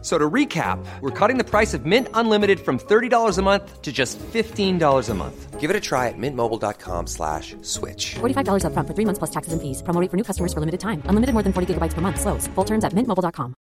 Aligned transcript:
So 0.00 0.16
to 0.16 0.30
recap, 0.30 0.78
we're 1.00 1.10
cutting 1.10 1.38
the 1.38 1.44
price 1.44 1.74
of 1.74 1.84
Mint 1.84 2.06
Unlimited 2.14 2.60
from 2.60 2.78
$30 2.78 3.36
a 3.36 3.42
month 3.42 3.82
to 3.82 3.90
just 3.90 4.16
$15 4.18 5.08
a 5.08 5.14
month. 5.14 5.58
Give 5.58 5.70
it 5.70 5.74
a 5.74 5.80
try 5.80 6.06
at 6.06 6.14
mintmobile.com 6.16 7.08
slash 7.08 7.56
switch. 7.62 8.14
$45 8.20 8.64
up 8.64 8.72
front 8.74 8.86
for 8.86 8.94
three 8.94 9.04
months 9.04 9.18
plus 9.18 9.30
taxes 9.30 9.52
and 9.52 9.60
fees. 9.60 9.82
Promo 9.82 10.00
rate 10.00 10.08
for 10.08 10.16
new 10.16 10.22
customers 10.22 10.52
for 10.52 10.60
limited 10.60 10.78
time. 10.78 11.02
Unlimited 11.06 11.32
more 11.32 11.42
than 11.42 11.52
40 11.52 11.74
gigabytes 11.74 11.94
per 11.94 12.00
month. 12.00 12.20
Slows. 12.20 12.46
Full 12.54 12.64
terms 12.64 12.84
at 12.84 12.92
mintmobile.com. 12.92 13.54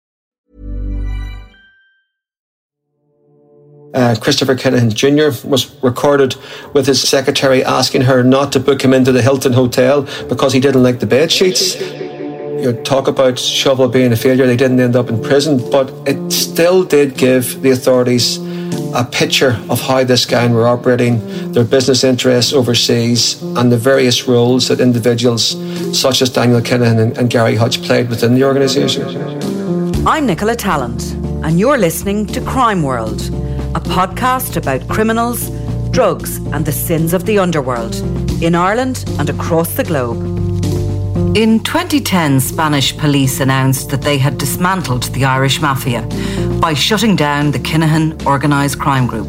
Uh, 3.94 4.16
Christopher 4.20 4.56
Kinahan 4.56 4.92
Jr. 4.92 5.48
was 5.48 5.80
recorded 5.84 6.34
with 6.72 6.88
his 6.88 7.00
secretary 7.00 7.62
asking 7.62 8.00
her 8.02 8.24
not 8.24 8.50
to 8.50 8.58
book 8.58 8.82
him 8.82 8.92
into 8.92 9.12
the 9.12 9.22
Hilton 9.22 9.52
Hotel 9.52 10.02
because 10.28 10.52
he 10.52 10.58
didn't 10.58 10.82
like 10.82 10.98
the 10.98 11.06
bed 11.06 11.30
sheets 11.30 11.76
you 12.64 12.72
know, 12.72 12.82
talk 12.82 13.08
about 13.08 13.38
Shovel 13.38 13.88
being 13.88 14.10
a 14.10 14.16
failure. 14.16 14.46
They 14.46 14.56
didn't 14.56 14.80
end 14.80 14.96
up 14.96 15.10
in 15.10 15.22
prison, 15.22 15.58
but 15.70 15.92
it 16.06 16.32
still 16.32 16.82
did 16.82 17.14
give 17.14 17.60
the 17.60 17.70
authorities 17.72 18.38
a 18.94 19.04
picture 19.04 19.62
of 19.68 19.82
how 19.82 20.02
this 20.02 20.24
gang 20.24 20.54
were 20.54 20.66
operating, 20.66 21.20
their 21.52 21.64
business 21.64 22.04
interests 22.04 22.54
overseas, 22.54 23.42
and 23.42 23.70
the 23.70 23.76
various 23.76 24.26
roles 24.26 24.68
that 24.68 24.80
individuals 24.80 25.50
such 25.92 26.22
as 26.22 26.30
Daniel 26.30 26.62
Kinahan 26.62 26.98
and, 26.98 27.18
and 27.18 27.28
Gary 27.28 27.54
Hutch 27.54 27.82
played 27.82 28.08
within 28.08 28.34
the 28.34 28.44
organisation. 28.44 29.02
I'm 30.06 30.24
Nicola 30.24 30.56
Tallant, 30.56 31.12
and 31.44 31.60
you're 31.60 31.76
listening 31.76 32.26
to 32.28 32.40
Crime 32.40 32.82
World, 32.82 33.20
a 33.74 33.80
podcast 33.80 34.56
about 34.56 34.88
criminals, 34.88 35.50
drugs, 35.90 36.38
and 36.54 36.64
the 36.64 36.72
sins 36.72 37.12
of 37.12 37.26
the 37.26 37.38
underworld 37.38 37.94
in 38.42 38.54
Ireland 38.54 39.04
and 39.18 39.28
across 39.28 39.74
the 39.74 39.84
globe. 39.84 40.53
In 41.34 41.58
2010, 41.64 42.38
Spanish 42.38 42.96
police 42.96 43.40
announced 43.40 43.90
that 43.90 44.02
they 44.02 44.18
had 44.18 44.38
dismantled 44.38 45.02
the 45.14 45.24
Irish 45.24 45.60
mafia 45.60 46.02
by 46.60 46.74
shutting 46.74 47.16
down 47.16 47.50
the 47.50 47.58
Kinahan 47.58 48.24
organised 48.24 48.78
crime 48.78 49.08
group. 49.08 49.26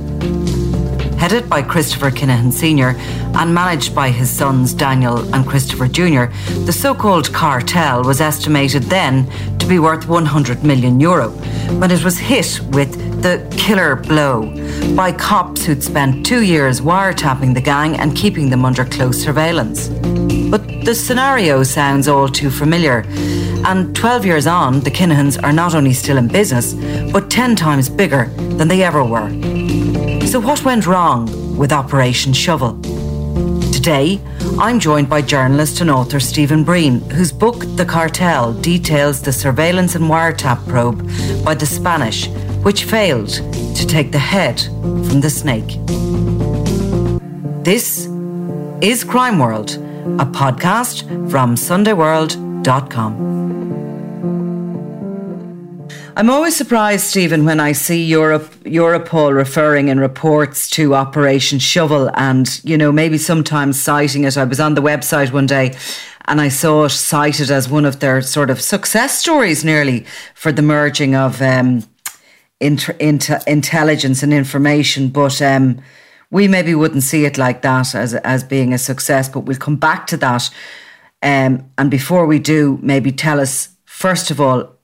Headed 1.18 1.50
by 1.50 1.64
Christopher 1.64 2.12
Kinahan 2.12 2.54
Sr. 2.54 2.90
and 3.36 3.56
managed 3.56 3.96
by 3.96 4.12
his 4.12 4.30
sons 4.30 4.72
Daniel 4.72 5.18
and 5.34 5.48
Christopher 5.48 5.88
Jr., 5.88 6.26
the 6.66 6.72
so 6.72 6.94
called 6.94 7.34
cartel 7.34 8.04
was 8.04 8.22
estimated 8.22 8.84
then 8.84 9.28
to 9.58 9.66
be 9.66 9.80
worth 9.80 10.08
100 10.08 10.64
million 10.64 11.00
euro 11.00 11.30
when 11.80 11.90
it 11.90 12.04
was 12.04 12.20
hit 12.20 12.60
with 12.70 12.94
the 13.24 13.44
killer 13.58 13.96
blow 13.96 14.44
by 14.96 15.12
cops 15.12 15.66
who'd 15.66 15.82
spent 15.82 16.24
two 16.24 16.44
years 16.44 16.82
wiretapping 16.82 17.56
the 17.56 17.62
gang 17.62 17.96
and 17.96 18.16
keeping 18.16 18.52
them 18.52 18.64
under 18.64 18.86
close 18.86 19.20
surveillance. 19.20 19.90
But 20.56 20.86
the 20.86 20.96
scenario 20.96 21.64
sounds 21.64 22.08
all 22.08 22.30
too 22.30 22.50
familiar. 22.50 23.04
And 23.66 23.94
12 23.94 24.26
years 24.26 24.48
on, 24.48 24.80
the 24.80 24.90
Kinahans 24.90 25.38
are 25.44 25.52
not 25.52 25.76
only 25.76 25.92
still 25.92 26.16
in 26.16 26.30
business, 26.30 26.74
but 27.12 27.30
10 27.30 27.58
times 27.58 27.90
bigger 27.90 28.28
than 28.56 28.70
they 28.70 28.82
ever 28.82 29.04
were. 29.04 29.30
So, 30.26 30.40
what 30.40 30.64
went 30.64 30.88
wrong 30.88 31.58
with 31.58 31.74
Operation 31.74 32.32
Shovel? 32.32 32.80
Today, 33.74 34.22
I'm 34.58 34.80
joined 34.80 35.10
by 35.10 35.24
journalist 35.24 35.82
and 35.82 35.92
author 35.92 36.22
Stephen 36.22 36.64
Breen, 36.64 37.02
whose 37.10 37.34
book 37.34 37.66
The 37.76 37.86
Cartel 37.86 38.54
details 38.54 39.22
the 39.22 39.34
surveillance 39.34 39.96
and 39.96 40.06
wiretap 40.06 40.66
probe 40.70 41.06
by 41.44 41.56
the 41.56 41.66
Spanish, 41.66 42.30
which 42.64 42.86
failed 42.86 43.28
to 43.76 43.86
take 43.86 44.14
the 44.14 44.20
head 44.20 44.62
from 44.62 45.20
the 45.20 45.30
snake. 45.30 45.80
This 47.66 48.06
is 48.82 49.04
Crime 49.04 49.38
World, 49.38 49.85
a 50.06 50.26
podcast 50.26 51.04
from 51.32 51.56
SundayWorld.com. 51.56 53.46
I'm 56.16 56.30
always 56.30 56.56
surprised, 56.56 57.08
Stephen, 57.08 57.44
when 57.44 57.60
I 57.60 57.72
see 57.72 58.04
Europe, 58.04 58.44
Europol 58.64 59.36
referring 59.36 59.88
in 59.88 60.00
reports 60.00 60.70
to 60.70 60.94
Operation 60.94 61.58
Shovel 61.60 62.10
and, 62.14 62.64
you 62.64 62.78
know, 62.78 62.92
maybe 62.92 63.18
sometimes 63.18 63.82
citing 63.82 64.24
it. 64.24 64.38
I 64.38 64.44
was 64.44 64.60
on 64.60 64.76
the 64.76 64.82
website 64.82 65.34
one 65.34 65.48
day 65.48 65.76
and 66.26 66.40
I 66.40 66.50
saw 66.50 66.86
it 66.86 66.92
cited 66.92 67.50
as 67.50 67.68
one 67.68 67.84
of 67.84 68.00
their 68.00 68.22
sort 68.22 68.52
of 68.52 68.62
success 68.62 69.18
stories 69.20 69.66
nearly 69.66 70.06
for 70.36 70.52
the 70.52 70.62
merging 70.62 71.16
of 71.16 71.42
um, 71.42 71.84
inter, 72.62 72.96
inter, 73.00 73.42
intelligence 73.48 74.22
and 74.22 74.34
information. 74.34 75.10
But 75.10 75.42
um, 75.42 75.82
we 76.36 76.50
maybe 76.50 76.76
wouldn't 76.76 77.04
see 77.04 77.24
it 77.24 77.38
like 77.38 77.62
that 77.62 77.96
as, 77.96 78.14
as 78.14 78.44
being 78.44 78.74
a 78.74 78.78
success, 78.78 79.30
but 79.30 79.46
we'll 79.46 79.66
come 79.68 79.78
back 79.78 80.06
to 80.06 80.18
that. 80.18 80.50
Um, 81.24 81.72
and 81.78 81.90
before 81.90 82.26
we 82.26 82.40
do, 82.40 82.78
maybe 82.82 83.14
tell 83.14 83.40
us, 83.40 83.70
first 83.86 84.32
of 84.32 84.42
all, 84.42 84.76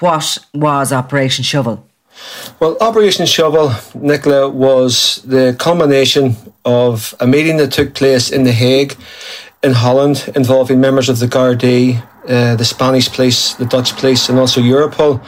what 0.00 0.38
was 0.54 0.94
Operation 0.94 1.44
Shovel? 1.44 1.86
Well, 2.58 2.78
Operation 2.80 3.26
Shovel, 3.26 3.72
Nicola, 3.94 4.48
was 4.48 5.16
the 5.26 5.54
culmination 5.58 6.36
of 6.64 7.14
a 7.20 7.26
meeting 7.26 7.58
that 7.58 7.70
took 7.70 7.92
place 7.92 8.30
in 8.30 8.44
The 8.44 8.52
Hague 8.52 8.96
in 9.62 9.72
Holland 9.72 10.32
involving 10.34 10.80
members 10.80 11.10
of 11.10 11.18
the 11.18 11.26
Gardaí, 11.26 12.02
uh, 12.26 12.56
the 12.56 12.64
Spanish 12.64 13.12
police, 13.12 13.52
the 13.54 13.66
Dutch 13.66 13.94
police, 13.96 14.30
and 14.30 14.38
also 14.38 14.62
Europol. 14.62 15.20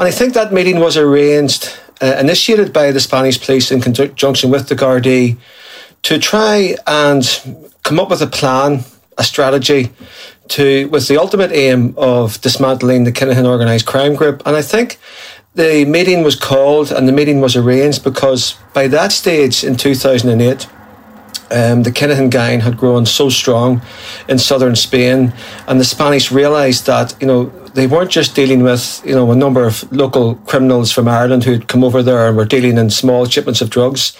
And 0.00 0.08
I 0.08 0.10
think 0.10 0.34
that 0.34 0.52
meeting 0.52 0.80
was 0.80 0.96
arranged, 0.96 1.70
uh, 2.02 2.16
initiated 2.18 2.72
by 2.72 2.90
the 2.90 3.00
Spanish 3.00 3.40
police 3.44 3.70
in 3.70 3.80
conjunction 3.80 4.50
with 4.50 4.68
the 4.68 4.74
Gardaí, 4.74 5.36
to 6.02 6.18
try 6.18 6.76
and 6.86 7.24
come 7.84 8.00
up 8.00 8.10
with 8.10 8.20
a 8.20 8.26
plan, 8.26 8.80
a 9.18 9.24
strategy 9.24 9.90
to 10.48 10.88
with 10.88 11.08
the 11.08 11.16
ultimate 11.16 11.52
aim 11.52 11.94
of 11.96 12.40
dismantling 12.40 13.04
the 13.04 13.12
Kinahan 13.12 13.46
organised 13.46 13.86
crime 13.86 14.14
group. 14.14 14.42
And 14.44 14.56
I 14.56 14.62
think 14.62 14.98
the 15.54 15.84
meeting 15.84 16.22
was 16.22 16.34
called 16.34 16.90
and 16.90 17.06
the 17.06 17.12
meeting 17.12 17.40
was 17.40 17.56
arranged 17.56 18.02
because 18.02 18.56
by 18.74 18.88
that 18.88 19.12
stage 19.12 19.64
in 19.64 19.76
2008, 19.76 20.66
um, 21.50 21.82
the 21.82 21.92
Kinahan 21.92 22.30
gang 22.30 22.60
had 22.60 22.76
grown 22.76 23.06
so 23.06 23.28
strong 23.28 23.82
in 24.28 24.38
southern 24.38 24.74
Spain, 24.74 25.32
and 25.68 25.78
the 25.78 25.84
Spanish 25.84 26.32
realised 26.32 26.86
that 26.86 27.14
you 27.20 27.26
know 27.26 27.52
they 27.74 27.86
weren't 27.86 28.10
just 28.10 28.34
dealing 28.34 28.62
with 28.62 29.02
you 29.04 29.14
know 29.14 29.30
a 29.30 29.36
number 29.36 29.64
of 29.64 29.90
local 29.92 30.34
criminals 30.46 30.92
from 30.92 31.08
Ireland 31.08 31.44
who'd 31.44 31.68
come 31.68 31.84
over 31.84 32.02
there 32.02 32.28
and 32.28 32.36
were 32.36 32.44
dealing 32.44 32.78
in 32.78 32.90
small 32.90 33.24
shipments 33.26 33.60
of 33.60 33.70
drugs. 33.70 34.16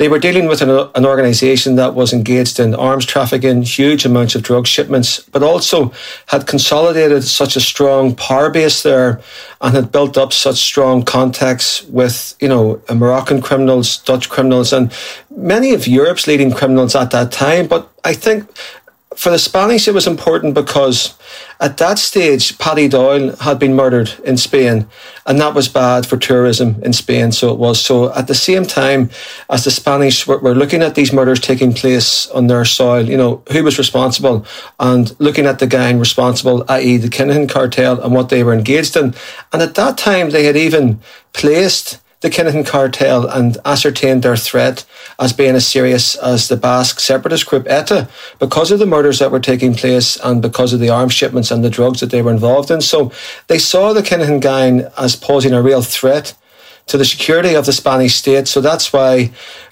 They 0.00 0.08
were 0.08 0.18
dealing 0.18 0.48
with 0.48 0.62
an, 0.62 0.70
an 0.94 1.04
organisation 1.04 1.74
that 1.76 1.94
was 1.94 2.14
engaged 2.14 2.58
in 2.58 2.74
arms 2.74 3.04
trafficking, 3.04 3.62
huge 3.62 4.06
amounts 4.06 4.34
of 4.34 4.42
drug 4.42 4.66
shipments, 4.66 5.20
but 5.20 5.42
also 5.42 5.92
had 6.26 6.46
consolidated 6.46 7.22
such 7.22 7.54
a 7.54 7.60
strong 7.60 8.14
power 8.14 8.48
base 8.48 8.82
there 8.82 9.20
and 9.60 9.74
had 9.74 9.92
built 9.92 10.16
up 10.16 10.32
such 10.32 10.56
strong 10.56 11.02
contacts 11.02 11.82
with, 11.84 12.34
you 12.40 12.48
know, 12.48 12.80
Moroccan 12.88 13.42
criminals, 13.42 13.98
Dutch 13.98 14.30
criminals, 14.30 14.72
and 14.72 14.90
many 15.36 15.74
of 15.74 15.86
Europe's 15.86 16.26
leading 16.26 16.50
criminals 16.50 16.94
at 16.94 17.10
that 17.10 17.30
time. 17.30 17.66
But 17.66 17.92
I 18.02 18.14
think 18.14 18.48
for 19.20 19.28
the 19.28 19.38
Spanish, 19.38 19.86
it 19.86 19.92
was 19.92 20.06
important 20.06 20.54
because 20.54 21.12
at 21.60 21.76
that 21.76 21.98
stage, 21.98 22.56
Paddy 22.56 22.88
Doyle 22.88 23.36
had 23.36 23.58
been 23.58 23.74
murdered 23.74 24.14
in 24.24 24.38
Spain, 24.38 24.86
and 25.26 25.38
that 25.38 25.52
was 25.52 25.68
bad 25.68 26.06
for 26.06 26.16
tourism 26.16 26.82
in 26.82 26.94
Spain. 26.94 27.30
So 27.30 27.52
it 27.52 27.58
was. 27.58 27.78
So 27.78 28.14
at 28.14 28.28
the 28.28 28.34
same 28.34 28.64
time 28.64 29.10
as 29.50 29.64
the 29.64 29.70
Spanish 29.70 30.26
were, 30.26 30.38
were 30.38 30.54
looking 30.54 30.80
at 30.80 30.94
these 30.94 31.12
murders 31.12 31.38
taking 31.38 31.74
place 31.74 32.28
on 32.28 32.46
their 32.46 32.64
soil, 32.64 33.06
you 33.06 33.18
know, 33.18 33.42
who 33.52 33.62
was 33.62 33.76
responsible, 33.76 34.46
and 34.78 35.14
looking 35.20 35.44
at 35.44 35.58
the 35.58 35.66
gang 35.66 35.98
responsible, 35.98 36.64
i.e., 36.70 36.96
the 36.96 37.08
Kinahan 37.08 37.46
cartel 37.46 38.00
and 38.00 38.14
what 38.14 38.30
they 38.30 38.42
were 38.42 38.54
engaged 38.54 38.96
in. 38.96 39.14
And 39.52 39.60
at 39.60 39.74
that 39.74 39.98
time, 39.98 40.30
they 40.30 40.44
had 40.44 40.56
even 40.56 40.98
placed 41.34 42.00
the 42.20 42.28
Kinahan 42.28 42.66
cartel 42.66 43.26
and 43.26 43.56
ascertained 43.64 44.22
their 44.22 44.36
threat 44.36 44.84
as 45.18 45.32
being 45.32 45.54
as 45.54 45.66
serious 45.66 46.14
as 46.16 46.48
the 46.48 46.56
Basque 46.56 47.00
separatist 47.00 47.46
group 47.46 47.66
ETA 47.68 48.08
because 48.38 48.70
of 48.70 48.78
the 48.78 48.86
murders 48.86 49.18
that 49.18 49.30
were 49.30 49.40
taking 49.40 49.74
place 49.74 50.18
and 50.22 50.42
because 50.42 50.72
of 50.72 50.80
the 50.80 50.90
arms 50.90 51.14
shipments 51.14 51.50
and 51.50 51.64
the 51.64 51.70
drugs 51.70 52.00
that 52.00 52.10
they 52.10 52.20
were 52.20 52.30
involved 52.30 52.70
in. 52.70 52.80
So 52.80 53.10
they 53.46 53.58
saw 53.58 53.92
the 53.92 54.02
Kinahan 54.02 54.40
gang 54.40 54.86
as 54.98 55.16
posing 55.16 55.54
a 55.54 55.62
real 55.62 55.82
threat 55.82 56.34
to 56.86 56.98
the 56.98 57.04
security 57.04 57.54
of 57.54 57.66
the 57.66 57.72
Spanish 57.72 58.16
state. 58.16 58.48
So 58.48 58.60
that's 58.60 58.92
why 58.92 59.30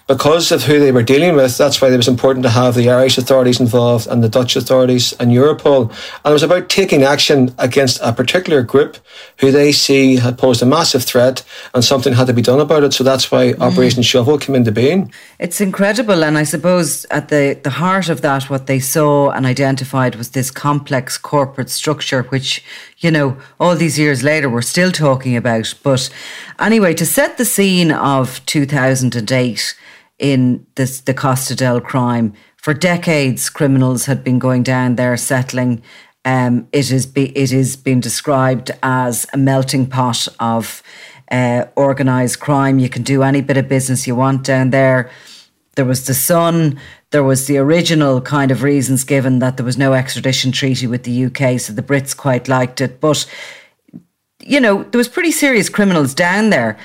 because 0.08 0.50
of 0.50 0.64
who 0.64 0.81
they 0.81 0.90
were 0.90 1.02
dealing 1.02 1.37
with, 1.37 1.58
that's 1.58 1.82
why 1.82 1.93
it 1.93 1.96
was 1.96 2.08
important 2.08 2.43
to 2.43 2.49
have 2.49 2.75
the 2.75 2.88
Irish 2.88 3.19
authorities 3.19 3.60
involved 3.60 4.06
and 4.06 4.25
the 4.25 4.28
Dutch 4.28 4.56
authorities 4.56 5.12
and 5.20 5.31
Europol. 5.31 5.90
And 6.25 6.31
it 6.31 6.32
was 6.32 6.43
about 6.43 6.70
taking 6.70 7.02
action 7.02 7.55
against 7.58 8.00
a 8.02 8.14
particular 8.14 8.62
group 8.62 8.96
who 9.40 9.52
they 9.52 9.70
see 9.70 10.16
had 10.16 10.38
posed 10.38 10.62
a 10.62 10.66
massive 10.66 11.05
threat 11.05 11.44
and 11.75 11.84
something 11.84 12.14
had 12.14 12.26
to 12.26 12.32
be 12.32 12.40
done 12.40 12.58
about 12.58 12.84
it. 12.84 12.94
So 12.94 13.05
that's 13.05 13.31
why 13.31 13.52
mm. 13.52 13.60
Operation 13.60 14.02
Shovel 14.02 14.38
came 14.38 14.55
into 14.55 14.72
being. 14.72 15.12
It's 15.38 15.60
incredible. 15.60 16.25
And 16.25 16.38
I 16.38 16.44
suppose 16.44 17.05
at 17.10 17.28
the, 17.28 17.60
the 17.62 17.70
heart 17.70 18.08
of 18.08 18.22
that, 18.22 18.49
what 18.49 18.66
they 18.66 18.81
saw 18.81 19.31
and 19.31 19.44
identified 19.44 20.14
was 20.14 20.31
this 20.31 20.50
complex 20.50 21.19
corporate 21.19 21.69
structure, 21.69 22.22
which, 22.22 22.64
you 23.00 23.10
know, 23.10 23.37
all 23.60 23.76
these 23.76 23.99
years 23.99 24.22
later, 24.22 24.49
we're 24.49 24.62
still 24.62 24.90
talking 24.90 25.37
about. 25.37 25.75
But 25.82 26.08
anyway, 26.58 26.94
to 26.94 27.05
set 27.05 27.37
the 27.37 27.44
scene 27.44 27.93
of 27.93 28.40
2008, 28.46 29.75
in 30.19 30.67
this, 30.75 31.00
the 31.00 31.15
Costa 31.15 31.55
del 31.55 31.81
crime. 31.81 32.32
For 32.56 32.75
decades, 32.75 33.49
criminals 33.49 34.06
had 34.06 34.25
been 34.25 34.38
going 34.38 34.62
down 34.62 34.97
there 34.97 35.17
settling. 35.17 35.82
Um, 36.25 36.69
it 36.73 36.91
is 36.91 37.06
be, 37.06 37.37
it 37.37 37.53
is 37.53 37.76
been 37.76 38.00
described 38.00 38.70
as 38.82 39.26
a 39.32 39.38
melting 39.38 39.87
pot 39.87 40.29
of 40.41 40.82
uh, 41.31 41.65
organised 41.76 42.41
crime. 42.41 42.79
You 42.79 42.88
can 42.88 43.03
do 43.03 43.23
any 43.23 43.41
bit 43.41 43.56
of 43.56 43.69
business 43.69 44.06
you 44.06 44.15
want 44.15 44.44
down 44.44 44.70
there. 44.70 45.11
There 45.76 45.85
was 45.85 46.06
the 46.06 46.15
Sun. 46.15 46.81
There 47.11 47.23
was 47.23 47.47
the 47.47 47.59
original 47.59 48.20
kind 48.20 48.50
of 48.50 48.62
reasons 48.62 49.05
given 49.05 49.38
that 49.38 49.56
there 49.56 49.65
was 49.65 49.79
no 49.79 49.94
extradition 49.94 50.53
treaty 50.53 50.87
with 50.87 51.05
the 51.05 51.26
UK, 51.26 51.61
so 51.61 51.73
the 51.73 51.82
Brits 51.82 52.17
quite 52.17 52.49
liked 52.49 52.81
it. 52.81 53.00
But 53.00 53.25
you 54.43 54.61
know, 54.61 54.82
there 54.85 54.99
was 54.99 55.09
pretty 55.09 55.31
serious 55.31 55.69
criminals 55.69 56.15
down 56.15 56.50
there. 56.50 56.76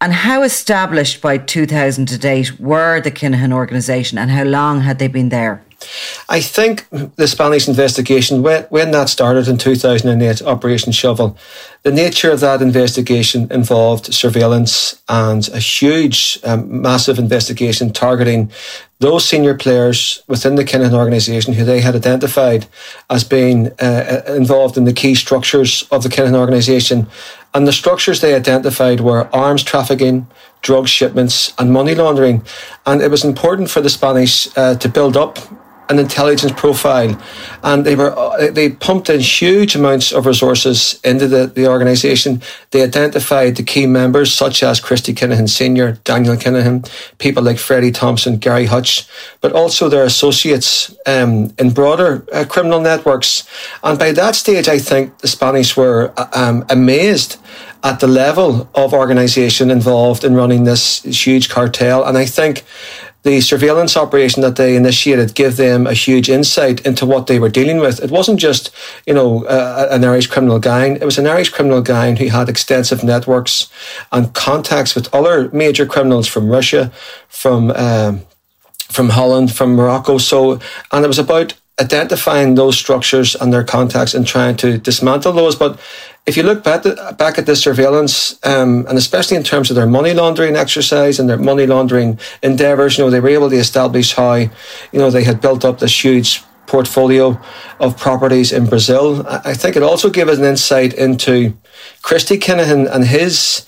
And 0.00 0.12
how 0.12 0.42
established 0.42 1.22
by 1.22 1.38
2008 1.38 2.60
were 2.60 3.00
the 3.00 3.10
Kinahan 3.10 3.52
organisation 3.52 4.18
and 4.18 4.30
how 4.30 4.44
long 4.44 4.82
had 4.82 4.98
they 4.98 5.08
been 5.08 5.30
there? 5.30 5.62
I 6.28 6.40
think 6.40 6.88
the 6.90 7.28
Spanish 7.28 7.68
investigation, 7.68 8.42
when, 8.42 8.64
when 8.64 8.90
that 8.92 9.08
started 9.08 9.46
in 9.46 9.58
2008, 9.58 10.42
Operation 10.42 10.92
Shovel, 10.92 11.36
the 11.82 11.92
nature 11.92 12.30
of 12.30 12.40
that 12.40 12.62
investigation 12.62 13.46
involved 13.50 14.12
surveillance 14.12 15.00
and 15.08 15.48
a 15.48 15.58
huge, 15.58 16.38
um, 16.44 16.80
massive 16.80 17.18
investigation 17.18 17.92
targeting 17.92 18.50
those 18.98 19.28
senior 19.28 19.54
players 19.54 20.22
within 20.26 20.54
the 20.54 20.64
Kinahan 20.64 20.94
organisation 20.94 21.52
who 21.52 21.64
they 21.64 21.80
had 21.80 21.94
identified 21.94 22.66
as 23.10 23.24
being 23.24 23.68
uh, 23.80 24.22
uh, 24.28 24.32
involved 24.32 24.78
in 24.78 24.84
the 24.84 24.92
key 24.92 25.14
structures 25.14 25.86
of 25.90 26.02
the 26.02 26.08
Kinahan 26.08 26.34
organisation. 26.34 27.06
And 27.56 27.66
the 27.66 27.72
structures 27.72 28.20
they 28.20 28.34
identified 28.34 29.00
were 29.00 29.34
arms 29.34 29.62
trafficking, 29.62 30.26
drug 30.60 30.88
shipments, 30.88 31.54
and 31.58 31.72
money 31.72 31.94
laundering. 31.94 32.44
And 32.84 33.00
it 33.00 33.10
was 33.10 33.24
important 33.24 33.70
for 33.70 33.80
the 33.80 33.88
Spanish 33.88 34.46
uh, 34.58 34.74
to 34.74 34.88
build 34.90 35.16
up 35.16 35.38
an 35.88 35.98
intelligence 35.98 36.52
profile, 36.52 37.18
and 37.62 37.84
they 37.84 37.94
were 37.94 38.16
uh, 38.18 38.50
they 38.50 38.70
pumped 38.70 39.08
in 39.08 39.20
huge 39.20 39.74
amounts 39.76 40.12
of 40.12 40.26
resources 40.26 41.00
into 41.04 41.28
the, 41.28 41.46
the 41.46 41.68
organisation. 41.68 42.42
They 42.70 42.82
identified 42.82 43.56
the 43.56 43.62
key 43.62 43.86
members 43.86 44.32
such 44.32 44.62
as 44.62 44.80
Christy 44.80 45.14
Kinahan 45.14 45.48
Senior, 45.48 45.92
Daniel 46.04 46.36
Kinahan, 46.36 46.90
people 47.18 47.42
like 47.42 47.58
Freddie 47.58 47.92
Thompson, 47.92 48.38
Gary 48.38 48.66
Hutch, 48.66 49.06
but 49.40 49.52
also 49.52 49.88
their 49.88 50.04
associates 50.04 50.94
um, 51.06 51.52
in 51.58 51.70
broader 51.70 52.24
uh, 52.32 52.44
criminal 52.48 52.80
networks. 52.80 53.48
And 53.82 53.98
by 53.98 54.12
that 54.12 54.34
stage, 54.34 54.68
I 54.68 54.78
think 54.78 55.18
the 55.18 55.28
Spanish 55.28 55.76
were 55.76 56.12
uh, 56.16 56.26
um, 56.32 56.64
amazed 56.68 57.38
at 57.82 58.00
the 58.00 58.08
level 58.08 58.68
of 58.74 58.92
organisation 58.92 59.70
involved 59.70 60.24
in 60.24 60.34
running 60.34 60.64
this 60.64 61.02
huge 61.02 61.48
cartel. 61.48 62.04
And 62.04 62.18
I 62.18 62.26
think 62.26 62.64
the 63.26 63.40
surveillance 63.40 63.96
operation 63.96 64.40
that 64.42 64.54
they 64.54 64.76
initiated 64.76 65.34
gave 65.34 65.56
them 65.56 65.84
a 65.84 65.92
huge 65.92 66.30
insight 66.30 66.80
into 66.86 67.04
what 67.04 67.26
they 67.26 67.40
were 67.40 67.48
dealing 67.48 67.78
with. 67.78 68.00
It 68.00 68.12
wasn't 68.12 68.38
just, 68.38 68.70
you 69.04 69.14
know, 69.14 69.44
uh, 69.46 69.88
an 69.90 70.04
Irish 70.04 70.28
criminal 70.28 70.60
gang. 70.60 70.94
It 70.94 71.04
was 71.04 71.18
an 71.18 71.26
Irish 71.26 71.50
criminal 71.50 71.82
gang 71.82 72.14
who 72.16 72.28
had 72.28 72.48
extensive 72.48 73.02
networks 73.02 73.68
and 74.12 74.32
contacts 74.32 74.94
with 74.94 75.12
other 75.12 75.50
major 75.50 75.86
criminals 75.86 76.28
from 76.28 76.48
Russia, 76.48 76.92
from 77.28 77.72
um, 77.72 78.20
from 78.96 79.08
Holland, 79.08 79.52
from 79.52 79.74
Morocco. 79.74 80.18
So, 80.18 80.60
and 80.92 81.04
it 81.04 81.08
was 81.08 81.18
about 81.18 81.54
identifying 81.80 82.54
those 82.54 82.78
structures 82.78 83.34
and 83.34 83.52
their 83.52 83.64
contacts 83.64 84.14
and 84.14 84.24
trying 84.24 84.56
to 84.58 84.78
dismantle 84.78 85.32
those. 85.32 85.56
But 85.56 85.80
if 86.26 86.36
you 86.36 86.42
look 86.42 86.64
back, 86.64 86.82
back 87.16 87.38
at 87.38 87.46
the 87.46 87.54
surveillance, 87.54 88.38
um, 88.44 88.84
and 88.88 88.98
especially 88.98 89.36
in 89.36 89.44
terms 89.44 89.70
of 89.70 89.76
their 89.76 89.86
money 89.86 90.12
laundering 90.12 90.56
exercise 90.56 91.20
and 91.20 91.28
their 91.28 91.38
money 91.38 91.66
laundering 91.66 92.18
endeavours, 92.42 92.98
you 92.98 93.04
know, 93.04 93.10
they 93.10 93.20
were 93.20 93.28
able 93.28 93.48
to 93.48 93.56
establish 93.56 94.14
how, 94.14 94.34
you 94.34 94.50
know, 94.92 95.10
they 95.10 95.22
had 95.22 95.40
built 95.40 95.64
up 95.64 95.78
this 95.78 96.04
huge 96.04 96.42
portfolio 96.66 97.40
of 97.78 97.96
properties 97.96 98.52
in 98.52 98.66
Brazil. 98.66 99.24
I 99.28 99.54
think 99.54 99.76
it 99.76 99.84
also 99.84 100.10
gave 100.10 100.28
us 100.28 100.38
an 100.38 100.44
insight 100.44 100.94
into 100.94 101.56
Christy 102.02 102.38
Kinahan 102.38 102.92
and 102.92 103.04
his 103.04 103.64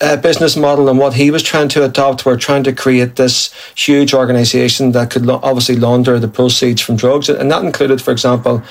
uh, 0.00 0.16
business 0.16 0.56
model 0.56 0.88
and 0.88 0.98
what 0.98 1.14
he 1.14 1.30
was 1.30 1.42
trying 1.42 1.68
to 1.68 1.84
adopt 1.84 2.24
were 2.24 2.36
trying 2.36 2.64
to 2.64 2.72
create 2.72 3.16
this 3.16 3.52
huge 3.76 4.14
organization 4.14 4.92
that 4.92 5.10
could 5.10 5.26
lo- 5.26 5.40
obviously 5.42 5.76
launder 5.76 6.18
the 6.18 6.28
proceeds 6.28 6.80
from 6.80 6.96
drugs. 6.96 7.28
And 7.28 7.50
that 7.50 7.64
included, 7.64 8.00
for 8.00 8.10
example, 8.10 8.62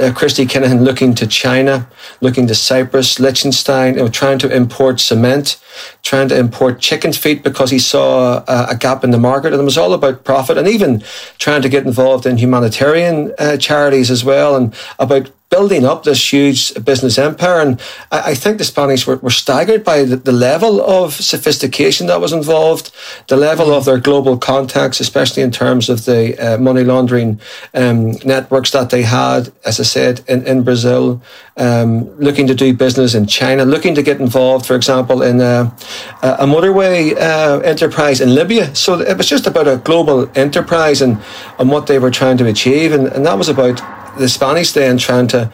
uh, 0.00 0.12
Christy 0.12 0.46
Kinahan 0.46 0.82
looking 0.82 1.14
to 1.16 1.26
China, 1.26 1.88
looking 2.20 2.46
to 2.46 2.54
Cyprus, 2.54 3.20
Liechtenstein, 3.20 3.94
you 3.94 4.00
know, 4.00 4.08
trying 4.08 4.38
to 4.38 4.54
import 4.54 5.00
cement, 5.00 5.60
trying 6.02 6.28
to 6.28 6.38
import 6.38 6.80
chicken 6.80 7.12
feet 7.12 7.42
because 7.42 7.70
he 7.70 7.78
saw 7.78 8.42
a, 8.48 8.68
a, 8.70 8.76
gap 8.76 9.04
in 9.04 9.10
the 9.10 9.18
market. 9.18 9.52
And 9.52 9.60
it 9.60 9.64
was 9.64 9.78
all 9.78 9.92
about 9.92 10.24
profit 10.24 10.58
and 10.58 10.66
even 10.66 11.02
trying 11.38 11.62
to 11.62 11.68
get 11.68 11.86
involved 11.86 12.26
in 12.26 12.38
humanitarian 12.38 13.32
uh, 13.38 13.56
charities 13.56 14.10
as 14.10 14.24
well 14.24 14.56
and 14.56 14.74
about 14.98 15.30
building 15.50 15.84
up 15.84 16.04
this 16.04 16.32
huge 16.32 16.72
business 16.84 17.18
empire. 17.18 17.60
And 17.60 17.80
I, 18.12 18.30
I 18.30 18.34
think 18.34 18.58
the 18.58 18.64
Spanish 18.64 19.06
were, 19.06 19.16
were 19.16 19.30
staggered 19.30 19.84
by 19.84 20.04
the, 20.04 20.16
the, 20.16 20.32
level 20.32 20.80
of 20.80 21.12
sophistication 21.12 22.06
that 22.06 22.20
was 22.20 22.32
involved, 22.32 22.92
the 23.26 23.36
level 23.36 23.74
of 23.74 23.84
their 23.84 23.98
global 23.98 24.38
contacts, 24.38 25.00
especially 25.00 25.42
in 25.42 25.50
terms 25.50 25.88
of 25.88 26.04
the 26.04 26.38
uh, 26.38 26.56
money 26.58 26.84
laundering 26.84 27.40
um, 27.74 28.12
networks 28.24 28.70
that 28.70 28.90
they 28.90 29.02
had, 29.02 29.52
as 29.64 29.80
I 29.80 29.82
said, 29.82 30.22
in, 30.28 30.46
in 30.46 30.62
Brazil, 30.62 31.20
um, 31.56 32.08
looking 32.18 32.46
to 32.46 32.54
do 32.54 32.72
business 32.72 33.14
in 33.14 33.26
China, 33.26 33.64
looking 33.64 33.94
to 33.96 34.02
get 34.02 34.20
involved, 34.20 34.64
for 34.66 34.76
example, 34.76 35.20
in 35.22 35.40
uh, 35.40 35.76
a 36.22 36.46
motorway 36.46 37.14
uh, 37.16 37.58
enterprise 37.60 38.20
in 38.20 38.34
Libya. 38.34 38.74
So 38.76 39.00
it 39.00 39.16
was 39.18 39.28
just 39.28 39.48
about 39.48 39.66
a 39.66 39.78
global 39.78 40.30
enterprise 40.38 41.02
and, 41.02 41.18
and 41.58 41.68
what 41.68 41.88
they 41.88 41.98
were 41.98 42.12
trying 42.12 42.38
to 42.38 42.46
achieve. 42.46 42.92
And, 42.92 43.08
and 43.08 43.26
that 43.26 43.36
was 43.36 43.48
about 43.48 43.80
the 44.20 44.28
Spanish 44.28 44.72
then 44.72 44.98
trying 44.98 45.26
to 45.28 45.50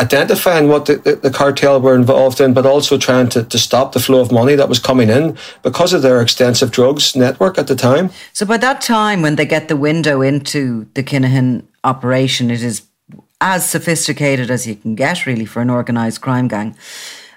identifying 0.00 0.68
what 0.68 0.86
the, 0.86 0.96
the, 0.96 1.16
the, 1.16 1.30
cartel 1.30 1.80
were 1.80 1.94
involved 1.94 2.40
in, 2.40 2.52
but 2.52 2.66
also 2.66 2.98
trying 2.98 3.28
to, 3.28 3.44
to 3.44 3.58
stop 3.58 3.92
the 3.92 4.00
flow 4.00 4.20
of 4.20 4.32
money 4.32 4.56
that 4.56 4.68
was 4.68 4.78
coming 4.78 5.08
in 5.08 5.36
because 5.62 5.92
of 5.92 6.02
their 6.02 6.20
extensive 6.20 6.72
drugs 6.72 7.14
network 7.14 7.58
at 7.58 7.68
the 7.68 7.76
time. 7.76 8.10
So 8.32 8.44
by 8.44 8.56
that 8.56 8.80
time, 8.80 9.22
when 9.22 9.36
they 9.36 9.46
get 9.46 9.68
the 9.68 9.76
window 9.76 10.20
into 10.20 10.88
the 10.94 11.02
Kinahan 11.02 11.64
operation, 11.84 12.50
it 12.50 12.62
is 12.62 12.82
as 13.40 13.68
sophisticated 13.68 14.50
as 14.50 14.66
you 14.66 14.74
can 14.74 14.94
get, 14.94 15.26
really, 15.26 15.44
for 15.44 15.62
an 15.62 15.70
organised 15.70 16.20
crime 16.20 16.48
gang. 16.48 16.76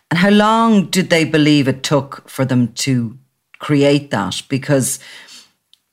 And 0.10 0.20
how 0.20 0.30
long 0.30 0.86
did 0.90 1.10
they 1.10 1.26
believe 1.26 1.68
it 1.68 1.84
took 1.84 2.28
for 2.30 2.46
them 2.46 2.70
to 2.74 3.18
create 3.60 4.10
that? 4.12 4.42
Because 4.50 5.00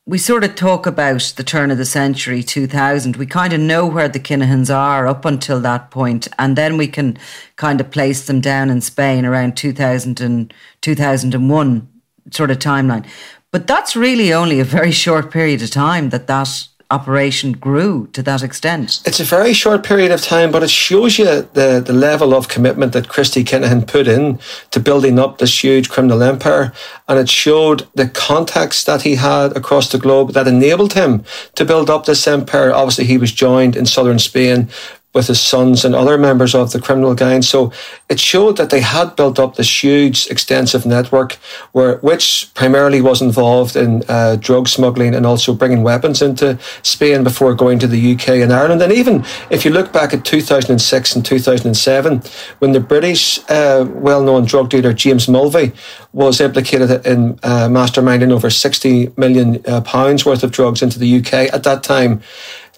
we 0.07 0.19
sort 0.19 0.45
of 0.45 0.55
talk 0.55 0.87
about 0.87 1.33
the 1.37 1.45
turn 1.45 1.71
of 1.71 1.79
the 1.79 1.85
century 1.85 2.43
2000 2.43 3.17
we 3.17 3.27
kind 3.27 3.53
of 3.53 3.61
know 3.61 3.87
where 3.87 4.09
the 4.09 4.21
kinahans 4.21 4.75
are 4.75 5.07
up 5.07 5.25
until 5.25 5.61
that 5.61 5.91
point 5.91 6.29
and 6.39 6.57
then 6.57 6.77
we 6.77 6.87
can 6.87 7.17
kind 7.57 7.81
of 7.81 7.91
place 7.91 8.27
them 8.27 8.41
down 8.41 8.69
in 8.69 8.81
spain 8.81 9.25
around 9.25 9.57
2000 9.57 10.21
and 10.21 10.53
2001 10.83 11.89
sort 12.31 12.51
of 12.51 12.59
timeline. 12.59 13.07
But 13.51 13.67
that's 13.67 13.97
really 13.97 14.33
only 14.33 14.61
a 14.61 14.65
very 14.65 14.91
short 14.91 15.31
period 15.31 15.63
of 15.63 15.71
time 15.71 16.11
that 16.11 16.27
that 16.27 16.69
operation 16.91 17.53
grew 17.53 18.07
to 18.12 18.23
that 18.23 18.43
extent. 18.43 19.00
It's 19.05 19.21
a 19.21 19.25
very 19.25 19.53
short 19.53 19.85
period 19.85 20.12
of 20.12 20.23
time, 20.23 20.50
but 20.50 20.62
it 20.62 20.71
shows 20.71 21.19
you 21.19 21.25
the, 21.25 21.83
the 21.85 21.93
level 21.93 22.35
of 22.35 22.49
commitment 22.49 22.93
that 22.93 23.09
Christy 23.09 23.45
Kinahan 23.45 23.87
put 23.87 24.07
in 24.07 24.38
to 24.71 24.81
building 24.81 25.19
up 25.19 25.38
this 25.38 25.62
huge 25.62 25.88
criminal 25.88 26.23
empire. 26.23 26.73
And 27.09 27.19
it 27.19 27.29
showed 27.29 27.87
the 27.95 28.09
contacts 28.09 28.85
that 28.85 29.03
he 29.03 29.17
had 29.17 29.57
across 29.57 29.91
the 29.91 29.99
globe 29.99 30.33
that 30.33 30.49
enabled 30.49 30.95
him 30.95 31.25
to 31.55 31.64
build 31.64 31.91
up 31.91 32.05
this 32.05 32.26
empire. 32.26 32.73
Obviously, 32.73 33.05
he 33.05 33.19
was 33.19 33.33
joined 33.33 33.76
in 33.76 33.87
southern 33.87 34.19
Spain 34.19 34.69
with 35.14 35.28
his 35.28 35.40
sons 35.40 35.85
and 35.85 35.94
other 35.94 36.18
members 36.18 36.54
of 36.54 36.73
the 36.73 36.80
criminal 36.80 37.14
gang. 37.14 37.40
So 37.40 37.73
it 38.09 38.18
showed 38.18 38.56
that 38.56 38.71
they 38.71 38.80
had 38.80 39.14
built 39.16 39.38
up 39.38 39.54
this 39.54 39.83
huge, 39.83 40.26
extensive 40.26 40.85
network, 40.85 41.35
where 41.73 41.99
which 41.99 42.50
primarily 42.54 43.00
was 43.00 43.23
involved 43.23 43.76
in 43.76 44.02
uh, 44.09 44.37
drug 44.37 44.68
smuggling 44.68 45.14
and 45.14 45.25
also 45.25 45.54
bringing 45.54 45.83
weapons 45.83 46.21
into 46.21 46.59
Spain 46.83 47.23
before 47.23 47.54
going 47.54 47.78
to 47.78 47.87
the 47.87 48.14
UK 48.14 48.28
and 48.28 48.52
Ireland. 48.52 48.83
And 48.83 48.92
even 48.92 49.25
if 49.50 49.64
you 49.64 49.71
look 49.71 49.92
back 49.92 50.12
at 50.12 50.25
2006 50.25 51.16
and 51.16 51.25
2007, 51.25 52.23
when 52.59 52.73
the 52.73 52.80
British 52.80 53.38
uh, 53.49 53.87
well-known 53.88 54.44
drug 54.44 54.68
dealer 54.68 54.92
James 54.92 55.28
Mulvey 55.28 55.73
was 56.12 56.40
implicated 56.40 57.06
in 57.06 57.38
uh, 57.42 57.68
masterminding 57.68 58.33
over 58.33 58.50
60 58.50 59.12
million 59.16 59.62
uh, 59.66 59.80
pounds 59.80 60.26
worth 60.26 60.42
of 60.42 60.50
drugs 60.50 60.83
into 60.83 60.99
the 60.99 61.18
UK 61.18 61.52
at 61.52 61.62
that 61.62 61.83
time 61.83 62.23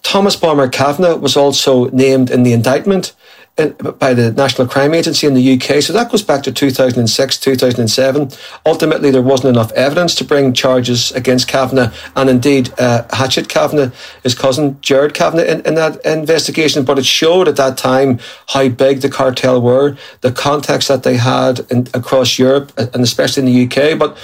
Thomas 0.06 0.36
Bomber 0.36 0.68
Kavanagh 0.68 1.16
was 1.16 1.36
also 1.36 1.90
named 1.90 2.30
in 2.30 2.44
the 2.44 2.52
indictment 2.52 3.12
in, 3.58 3.72
by 3.98 4.14
the 4.14 4.30
National 4.30 4.68
Crime 4.68 4.94
Agency 4.94 5.26
in 5.26 5.34
the 5.34 5.54
UK. 5.54 5.82
So 5.82 5.92
that 5.94 6.12
goes 6.12 6.22
back 6.22 6.44
to 6.44 6.52
2006, 6.52 7.38
2007. 7.40 8.30
Ultimately, 8.64 9.10
there 9.10 9.20
wasn't 9.20 9.56
enough 9.56 9.72
evidence 9.72 10.14
to 10.14 10.24
bring 10.24 10.52
charges 10.52 11.10
against 11.10 11.48
Kavanagh, 11.48 11.92
and 12.14 12.30
indeed, 12.30 12.72
uh, 12.78 13.02
Hatchet 13.10 13.48
Kavanagh, 13.48 13.90
his 14.22 14.36
cousin 14.36 14.80
Gerard 14.80 15.12
Kavanagh, 15.12 15.46
in, 15.46 15.66
in, 15.66 15.74
that 15.74 16.06
investigation. 16.06 16.84
But 16.84 17.00
it 17.00 17.04
showed 17.04 17.48
at 17.48 17.56
that 17.56 17.76
time 17.76 18.20
how 18.46 18.68
big 18.68 19.00
the 19.00 19.10
cartel 19.10 19.60
were, 19.60 19.96
the 20.20 20.30
contacts 20.30 20.86
that 20.86 21.02
they 21.02 21.16
had 21.16 21.66
in, 21.68 21.88
across 21.94 22.38
Europe, 22.38 22.70
and 22.78 23.02
especially 23.02 23.42
in 23.42 23.52
the 23.52 23.64
UK. 23.66 23.98
But 23.98 24.16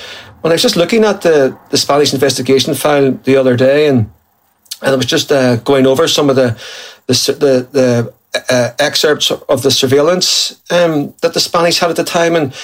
when 0.43 0.53
I 0.53 0.55
was 0.55 0.63
just 0.63 0.77
looking 0.77 1.03
at 1.03 1.23
the, 1.23 1.59
the 1.71 1.77
Spanish 1.77 2.15
investigation 2.15 2.73
file 2.75 3.11
the 3.25 3.35
other 3.35 3.57
day, 3.57 3.89
and 3.89 4.13
and 4.83 4.93
I 4.93 4.97
was 4.97 5.07
just 5.07 5.31
uh, 5.33 5.57
going 5.57 5.87
over 5.87 6.09
some 6.09 6.29
of 6.31 6.37
the 6.37 6.59
the 7.07 7.15
the, 7.39 7.69
the 7.73 8.15
uh, 8.49 8.71
excerpts 8.79 9.31
of 9.31 9.63
the 9.63 9.71
surveillance 9.71 10.61
um, 10.71 11.15
that 11.21 11.35
the 11.35 11.41
Spanish 11.41 11.79
had 11.79 11.91
at 11.91 11.97
the 11.97 12.05
time, 12.05 12.37
and 12.37 12.55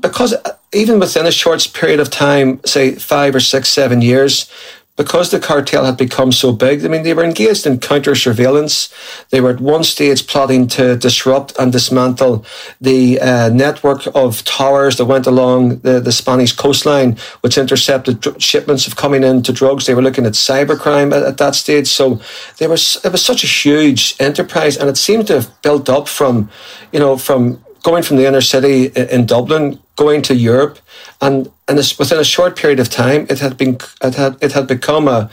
because 0.00 0.32
uh, 0.32 0.56
even 0.72 0.98
within 0.98 1.26
a 1.26 1.32
short 1.32 1.66
period 1.72 2.00
of 2.00 2.10
time, 2.10 2.60
say 2.64 2.94
five 2.94 3.34
or 3.34 3.40
six, 3.40 3.68
seven 3.68 4.02
years, 4.02 4.50
because 4.96 5.30
the 5.30 5.38
cartel 5.38 5.84
had 5.84 5.96
become 5.96 6.32
so 6.32 6.52
big, 6.52 6.84
I 6.84 6.88
mean, 6.88 7.02
they 7.02 7.12
were 7.12 7.24
engaged 7.24 7.66
in 7.66 7.78
counter 7.78 8.14
surveillance. 8.14 8.92
They 9.30 9.40
were 9.40 9.50
at 9.50 9.60
one 9.60 9.84
stage 9.84 10.26
plotting 10.26 10.68
to 10.68 10.96
disrupt 10.96 11.52
and 11.58 11.70
dismantle 11.70 12.44
the 12.80 13.20
uh, 13.20 13.50
network 13.50 14.06
of 14.14 14.42
towers 14.44 14.96
that 14.96 15.04
went 15.04 15.26
along 15.26 15.80
the, 15.80 16.00
the 16.00 16.12
Spanish 16.12 16.52
coastline, 16.52 17.18
which 17.42 17.58
intercepted 17.58 18.20
dr- 18.20 18.40
shipments 18.42 18.86
of 18.86 18.96
coming 18.96 19.22
into 19.22 19.52
drugs. 19.52 19.86
They 19.86 19.94
were 19.94 20.02
looking 20.02 20.26
at 20.26 20.32
cybercrime 20.32 21.14
at, 21.14 21.22
at 21.22 21.38
that 21.38 21.54
stage. 21.54 21.88
So 21.88 22.20
there 22.58 22.70
was, 22.70 22.98
it 23.04 23.12
was 23.12 23.24
such 23.24 23.44
a 23.44 23.46
huge 23.46 24.16
enterprise 24.18 24.76
and 24.78 24.88
it 24.88 24.96
seemed 24.96 25.26
to 25.26 25.34
have 25.34 25.62
built 25.62 25.90
up 25.90 26.08
from, 26.08 26.50
you 26.92 26.98
know, 26.98 27.18
from 27.18 27.62
going 27.82 28.02
from 28.02 28.16
the 28.16 28.26
inner 28.26 28.40
city 28.40 28.86
in 28.86 29.26
Dublin, 29.26 29.78
going 29.96 30.22
to 30.22 30.34
Europe, 30.34 30.78
and 31.20 31.50
and 31.68 31.78
within 31.98 32.18
a 32.18 32.24
short 32.24 32.56
period 32.56 32.80
of 32.80 32.88
time, 32.88 33.26
it 33.28 33.40
had 33.40 33.56
been 33.56 33.78
it 34.02 34.14
had 34.14 34.36
it 34.40 34.52
had 34.52 34.66
become 34.66 35.08
a 35.08 35.28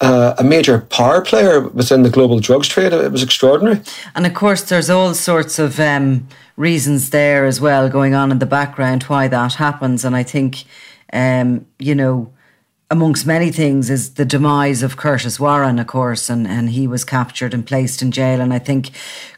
uh, 0.00 0.34
a 0.38 0.44
major 0.44 0.80
power 0.80 1.20
player 1.20 1.60
within 1.60 2.02
the 2.02 2.10
global 2.10 2.40
drugs 2.40 2.68
trade. 2.68 2.92
It 2.92 3.12
was 3.12 3.22
extraordinary. 3.22 3.80
And 4.14 4.26
of 4.26 4.34
course, 4.34 4.62
there's 4.62 4.90
all 4.90 5.14
sorts 5.14 5.58
of 5.58 5.78
um, 5.78 6.28
reasons 6.56 7.10
there 7.10 7.46
as 7.46 7.60
well 7.60 7.88
going 7.88 8.14
on 8.14 8.30
in 8.30 8.38
the 8.38 8.46
background 8.46 9.04
why 9.04 9.28
that 9.28 9.54
happens. 9.54 10.04
And 10.04 10.16
I 10.16 10.22
think, 10.22 10.64
um, 11.12 11.66
you 11.78 11.94
know, 11.94 12.33
amongst 12.94 13.26
many 13.26 13.50
things 13.50 13.90
is 13.90 14.14
the 14.14 14.24
demise 14.24 14.84
of 14.84 14.96
Curtis 14.96 15.40
Warren, 15.40 15.80
of 15.80 15.88
course, 15.88 16.30
and, 16.30 16.46
and 16.46 16.70
he 16.70 16.86
was 16.86 17.04
captured 17.04 17.52
and 17.52 17.66
placed 17.66 18.02
in 18.02 18.12
jail. 18.12 18.40
And 18.40 18.54
I 18.54 18.60
think 18.60 18.90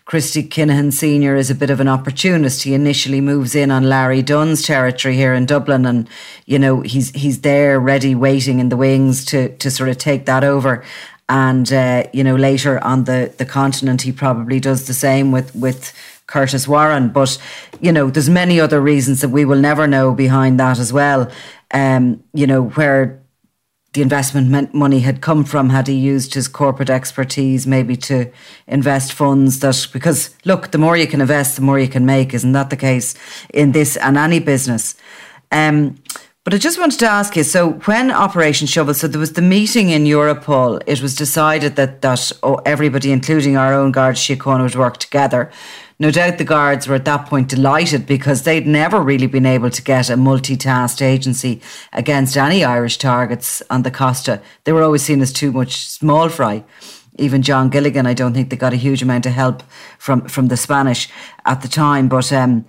Christy 0.05 0.43
Kinahan 0.43 0.93
Sr. 0.93 1.35
is 1.37 1.51
a 1.51 1.55
bit 1.55 1.71
of 1.71 1.81
an 1.81 1.89
opportunist. 1.89 2.65
He 2.65 2.75
initially 2.75 3.23
moves 3.23 3.55
in 3.55 3.71
on 3.71 3.89
Larry 3.89 4.21
Dunne's 4.21 4.63
territory 4.63 5.17
here 5.17 5.33
in 5.33 5.47
Dublin, 5.47 5.87
and 5.87 6.07
you 6.45 6.59
know 6.59 6.83
he's 6.83 7.11
he's 7.13 7.41
there, 7.41 7.81
ready, 7.81 8.15
waiting 8.15 8.61
in 8.61 8.69
the 8.69 8.77
wings 8.77 9.25
to 9.27 9.57
to 9.57 9.71
sort 9.71 9.89
of 9.89 9.97
take 9.97 10.27
that 10.27 10.45
over. 10.45 10.85
And 11.31 11.73
uh, 11.73 12.05
you 12.13 12.23
know 12.23 12.37
later 12.37 12.79
on 12.85 13.05
the 13.05 13.33
the 13.39 13.47
continent, 13.47 14.03
he 14.03 14.13
probably 14.13 14.61
does 14.61 14.87
the 14.87 14.95
same 14.95 15.33
with 15.33 15.55
with. 15.55 15.93
Curtis 16.29 16.67
Warren, 16.67 17.11
but 17.11 17.39
you 17.81 17.93
know, 17.93 18.11
there's 18.11 18.29
many 18.29 18.59
other 18.59 18.81
reasons 18.81 19.21
that 19.21 19.29
we 19.29 19.45
will 19.45 19.61
never 19.61 19.87
know 19.87 20.13
behind 20.13 20.59
that 20.59 20.77
as 20.77 20.93
well. 20.93 21.31
Um, 21.71 22.21
you 22.35 22.49
know, 22.49 22.65
where 22.71 23.21
the 23.97 24.03
investment 24.03 24.75
money 24.75 25.01
had 25.01 25.23
come 25.23 25.43
from 25.43 25.71
had 25.71 25.87
he 25.87 25.95
used 25.95 26.35
his 26.35 26.49
corporate 26.49 26.91
expertise 26.91 27.67
maybe 27.67 27.97
to 27.97 28.31
invest 28.67 29.11
funds 29.11 29.61
that 29.61 29.89
because 29.91 30.37
look 30.45 30.71
the 30.71 30.77
more 30.77 30.99
you 30.99 31.07
can 31.07 31.23
invest 31.23 31.57
the 31.57 31.63
more 31.63 31.79
you 31.79 31.89
can 31.89 32.05
make 32.05 32.35
isn't 32.35 32.53
that 32.53 32.69
the 32.69 32.77
case 32.77 33.15
in 33.55 33.73
this 33.73 33.97
and 33.97 34.19
any 34.19 34.39
business? 34.39 34.97
Um, 35.51 35.97
but 36.47 36.55
I 36.55 36.59
just 36.59 36.79
wanted 36.79 37.01
to 37.01 37.07
ask 37.07 37.35
you 37.35 37.43
so 37.43 37.73
when 37.87 38.13
Operation 38.13 38.69
Shovel 38.69 38.95
so 38.95 39.09
there 39.09 39.19
was 39.19 39.33
the 39.33 39.43
meeting 39.43 39.91
in 39.91 40.05
Europol 40.05 40.81
it 40.87 41.03
was 41.03 41.17
decided 41.17 41.75
that 41.75 42.03
that 42.03 42.31
oh, 42.45 42.61
everybody 42.65 43.11
including 43.11 43.57
our 43.57 43.75
own 43.75 43.91
guards, 43.91 44.21
Síochána 44.21 44.63
would 44.63 44.77
work 44.77 44.99
together 44.99 45.51
no 45.99 46.13
doubt 46.13 46.39
the 46.39 46.45
guards 46.45 46.87
were 46.87 46.95
at 46.95 47.05
that 47.07 47.27
point 47.27 47.49
delighted 47.49 48.07
because 48.07 48.43
they'd 48.43 48.67
never 48.67 49.01
really 49.01 49.27
been 49.27 49.45
able 49.47 49.71
to 49.71 49.83
get 49.83 50.09
a 50.09 50.15
multitasked 50.15 51.03
agency 51.03 51.61
against 51.93 52.37
any 52.37 52.63
Irish 52.63 52.99
targets 52.99 53.63
on 53.71 53.83
the 53.83 53.91
Costa. 53.91 54.43
They 54.65 54.73
were 54.73 54.83
always 54.83 55.03
seen 55.03 55.23
as 55.23 55.33
too 55.33 55.53
much 55.53 55.89
small 55.89 56.29
fry. 56.29 56.65
Even 57.19 57.41
John 57.41 57.71
Gilligan, 57.71 58.07
I 58.07 58.13
don't 58.13 58.35
think 58.35 58.51
they 58.51 58.57
got 58.57 58.75
a 58.75 58.77
huge 58.77 59.03
amount 59.03 59.25
of 59.25 59.33
help 59.33 59.63
from, 59.99 60.29
from 60.29 60.49
the 60.49 60.57
Spanish 60.59 61.09
at 61.47 61.63
the 61.63 61.69
time. 61.69 62.09
But 62.09 62.31
um, 62.31 62.67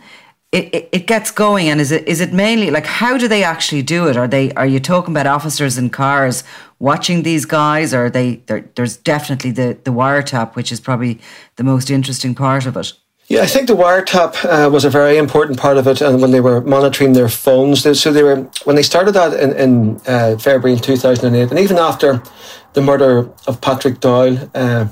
it, 0.52 0.74
it, 0.74 0.90
it, 0.94 1.08
gets 1.08 1.30
going 1.30 1.68
and 1.68 1.82
is 1.82 1.92
it 1.92 2.08
is 2.08 2.22
it 2.22 2.32
mainly 2.32 2.72
like 2.72 2.86
how 2.86 3.18
do 3.18 3.28
they 3.28 3.44
actually 3.44 3.82
do 3.82 4.08
it? 4.08 4.16
Are 4.16 4.28
they 4.28 4.54
are 4.54 4.66
you 4.66 4.80
talking 4.80 5.14
about 5.14 5.28
officers 5.28 5.78
in 5.78 5.90
cars 5.90 6.44
watching 6.80 7.24
these 7.24 7.46
guys 7.46 7.94
or 7.94 8.06
are 8.06 8.10
they 8.10 8.42
there's 8.76 8.96
definitely 8.96 9.52
the 9.52 9.78
the 9.84 9.92
wiretap 9.92 10.56
which 10.56 10.72
is 10.72 10.80
probably 10.80 11.20
the 11.58 11.64
most 11.64 11.90
interesting 11.90 12.34
part 12.34 12.66
of 12.66 12.78
it? 12.78 12.94
Yeah, 13.28 13.42
I 13.42 13.46
think 13.46 13.68
the 13.68 13.76
wiretap 13.76 14.46
uh, 14.46 14.70
was 14.70 14.86
a 14.86 14.90
very 14.90 15.18
important 15.18 15.60
part 15.60 15.76
of 15.76 15.86
it, 15.86 16.00
and 16.00 16.22
when 16.22 16.32
they 16.32 16.40
were 16.40 16.62
monitoring 16.62 17.12
their 17.12 17.28
phones, 17.28 17.82
so 18.00 18.14
they 18.14 18.24
were 18.24 18.50
when 18.64 18.78
they 18.78 18.84
started 18.84 19.12
that 19.16 19.34
in, 19.34 19.52
in 19.52 20.02
uh, 20.08 20.38
February 20.38 20.80
two 20.80 20.96
thousand 20.96 21.26
and 21.26 21.36
eight, 21.36 21.50
and 21.50 21.60
even 21.60 21.78
after 21.78 22.24
the 22.72 22.82
murder 22.82 23.30
of 23.46 23.60
Patrick 23.60 24.00
Doyle, 24.00 24.50
uh, 24.56 24.88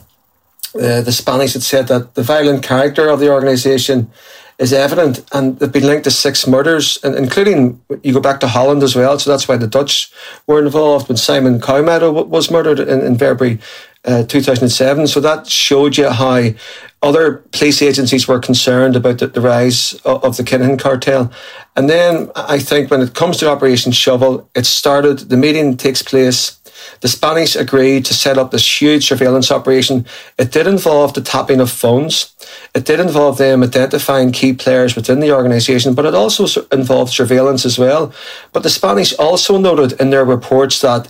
uh, 0.75 1.01
the 1.01 1.13
Spanish 1.13 1.53
had 1.53 1.63
said 1.63 1.87
that 1.87 2.15
the 2.15 2.23
violent 2.23 2.61
character 2.61 3.07
of 3.07 3.21
the 3.21 3.29
organisation 3.29 4.11
is 4.57 4.71
evident, 4.71 5.23
and 5.33 5.59
they've 5.59 5.71
been 5.71 5.85
linked 5.85 6.05
to 6.05 6.11
six 6.11 6.47
murders, 6.47 6.97
and 7.03 7.15
including 7.15 7.81
you 8.03 8.13
go 8.13 8.21
back 8.21 8.39
to 8.39 8.47
Holland 8.47 8.83
as 8.83 8.95
well. 8.95 9.19
So 9.19 9.29
that's 9.29 9.47
why 9.47 9.57
the 9.57 9.67
Dutch 9.67 10.11
were 10.47 10.63
involved 10.63 11.09
when 11.09 11.17
Simon 11.17 11.59
Cowmeadow 11.59 12.11
was 12.11 12.49
murdered 12.49 12.79
in, 12.79 13.01
in 13.01 13.17
February 13.17 13.59
uh, 14.05 14.23
2007. 14.23 15.07
So 15.07 15.19
that 15.19 15.47
showed 15.47 15.97
you 15.97 16.09
how 16.09 16.49
other 17.01 17.37
police 17.51 17.81
agencies 17.81 18.27
were 18.27 18.39
concerned 18.39 18.95
about 18.95 19.19
the, 19.19 19.27
the 19.27 19.41
rise 19.41 19.93
of, 20.05 20.23
of, 20.23 20.37
the 20.37 20.43
Kinahan 20.43 20.79
cartel. 20.79 21.31
And 21.75 21.89
then 21.89 22.31
I 22.35 22.59
think 22.59 22.89
when 22.89 23.01
it 23.01 23.13
comes 23.13 23.37
to 23.37 23.49
Operation 23.49 23.91
Shovel, 23.91 24.49
it 24.55 24.65
started, 24.65 25.19
the 25.19 25.37
meeting 25.37 25.77
takes 25.77 26.01
place. 26.01 26.59
The 27.01 27.07
Spanish 27.07 27.55
agreed 27.55 28.05
to 28.05 28.13
set 28.13 28.37
up 28.37 28.51
this 28.51 28.81
huge 28.81 29.07
surveillance 29.07 29.51
operation. 29.51 30.05
It 30.37 30.51
did 30.51 30.67
involve 30.67 31.13
the 31.13 31.21
tapping 31.21 31.59
of 31.59 31.71
phones. 31.71 32.33
It 32.73 32.85
did 32.85 32.99
involve 32.99 33.37
them 33.37 33.63
identifying 33.63 34.31
key 34.31 34.53
players 34.53 34.95
within 34.95 35.19
the 35.19 35.31
organisation, 35.31 35.93
but 35.93 36.05
it 36.05 36.15
also 36.15 36.61
involved 36.71 37.13
surveillance 37.13 37.65
as 37.65 37.77
well. 37.77 38.13
But 38.53 38.63
the 38.63 38.69
Spanish 38.69 39.13
also 39.13 39.57
noted 39.57 39.99
in 39.99 40.09
their 40.09 40.25
reports 40.25 40.81
that 40.81 41.09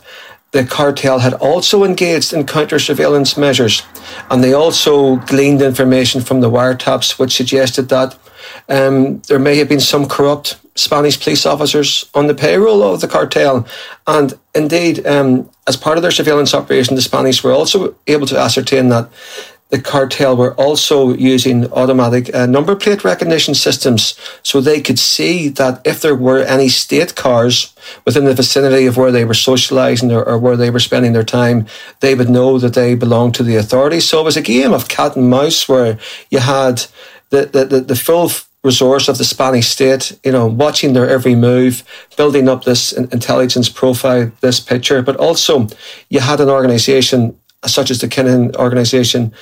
the 0.51 0.63
cartel 0.63 1.19
had 1.19 1.33
also 1.33 1.83
engaged 1.83 2.31
in 2.31 2.45
counter 2.45 2.79
surveillance 2.79 3.35
measures, 3.35 3.83
and 4.31 4.41
they 4.41 4.53
also 4.53 5.17
gleaned 5.17 5.61
information 5.61 6.21
from 6.21 6.39
the 6.39 6.49
wiretaps 6.49 7.19
which 7.19 7.35
suggested 7.35 7.89
that 7.89 8.17
um, 8.69 9.21
there 9.27 9.39
may 9.39 9.57
have 9.57 9.67
been 9.67 9.81
some 9.81 10.07
corrupt 10.07 10.57
Spanish 10.75 11.19
police 11.21 11.45
officers 11.45 12.09
on 12.13 12.27
the 12.27 12.35
payroll 12.35 12.83
of 12.83 13.01
the 13.01 13.07
cartel. 13.07 13.65
And 14.05 14.33
indeed, 14.53 15.05
um, 15.07 15.49
as 15.67 15.77
part 15.77 15.97
of 15.97 16.01
their 16.01 16.11
surveillance 16.11 16.53
operation, 16.53 16.95
the 16.95 17.01
Spanish 17.01 17.43
were 17.43 17.53
also 17.53 17.95
able 18.07 18.27
to 18.27 18.37
ascertain 18.37 18.89
that 18.89 19.09
the 19.69 19.81
cartel 19.81 20.37
were 20.37 20.53
also 20.55 21.13
using 21.15 21.71
automatic 21.73 22.33
uh, 22.35 22.45
number 22.45 22.75
plate 22.75 23.03
recognition 23.03 23.55
systems 23.55 24.17
so 24.43 24.61
they 24.61 24.79
could 24.79 24.99
see 24.99 25.49
that 25.49 25.81
if 25.85 26.01
there 26.01 26.15
were 26.15 26.43
any 26.43 26.69
state 26.69 27.15
cars 27.15 27.73
within 28.05 28.25
the 28.25 28.33
vicinity 28.35 28.85
of 28.85 28.95
where 28.95 29.11
they 29.11 29.25
were 29.25 29.33
socializing 29.33 30.11
or, 30.11 30.23
or, 30.23 30.37
where 30.37 30.55
they 30.55 30.69
were 30.69 30.79
spending 30.79 31.13
their 31.13 31.23
time, 31.23 31.65
they 31.99 32.13
would 32.13 32.29
know 32.29 32.59
that 32.59 32.75
they 32.75 32.93
belonged 32.93 33.33
to 33.33 33.43
the 33.43 33.55
authorities. 33.55 34.07
So 34.07 34.21
it 34.21 34.25
was 34.25 34.37
a 34.37 34.41
game 34.41 34.71
of 34.71 34.87
cat 34.87 35.15
and 35.15 35.29
mouse 35.29 35.67
where 35.67 35.97
you 36.29 36.39
had 36.39 36.85
the, 37.31 37.47
the, 37.47 37.65
the, 37.65 37.81
the 37.81 37.95
full 37.95 38.29
resource 38.65 39.07
of 39.07 39.17
the 39.17 39.23
Spanish 39.23 39.67
state, 39.67 40.17
you 40.23 40.31
know, 40.31 40.47
watching 40.47 40.93
their 40.93 41.09
every 41.09 41.35
move, 41.35 41.83
building 42.17 42.49
up 42.49 42.63
this 42.63 42.91
intelligence 42.91 43.69
profile, 43.69 44.31
this 44.41 44.59
picture, 44.59 45.01
but 45.01 45.15
also 45.17 45.67
you 46.09 46.19
had 46.19 46.41
an 46.41 46.49
organization 46.49 47.37
such 47.65 47.89
as 47.91 47.99
the 47.99 48.07
Kinahan 48.07 48.55
organization 48.55 49.33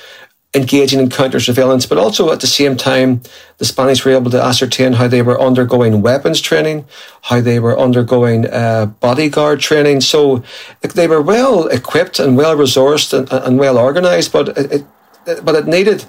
engaging 0.54 1.00
in 1.00 1.10
counter 1.10 1.40
surveillance, 1.40 1.84
but 1.84 1.98
also 1.98 2.30
at 2.30 2.40
the 2.40 2.46
same 2.46 2.76
time, 2.76 3.20
the 3.58 3.64
Spanish 3.64 4.04
were 4.04 4.12
able 4.12 4.30
to 4.30 4.40
ascertain 4.40 4.92
how 4.92 5.08
they 5.08 5.20
were 5.20 5.40
undergoing 5.40 6.00
weapons 6.00 6.40
training, 6.40 6.86
how 7.22 7.40
they 7.40 7.58
were 7.58 7.78
undergoing 7.78 8.46
uh, 8.46 8.86
bodyguard 8.86 9.58
training. 9.58 10.00
So 10.00 10.44
they 10.80 11.08
were 11.08 11.22
well 11.22 11.66
equipped 11.66 12.20
and 12.20 12.36
well 12.36 12.56
resourced 12.56 13.12
and, 13.12 13.30
and 13.32 13.58
well 13.58 13.78
organized, 13.78 14.32
but 14.32 14.56
it, 14.56 14.86
it, 15.26 15.44
but 15.44 15.56
it 15.56 15.66
needed 15.66 16.04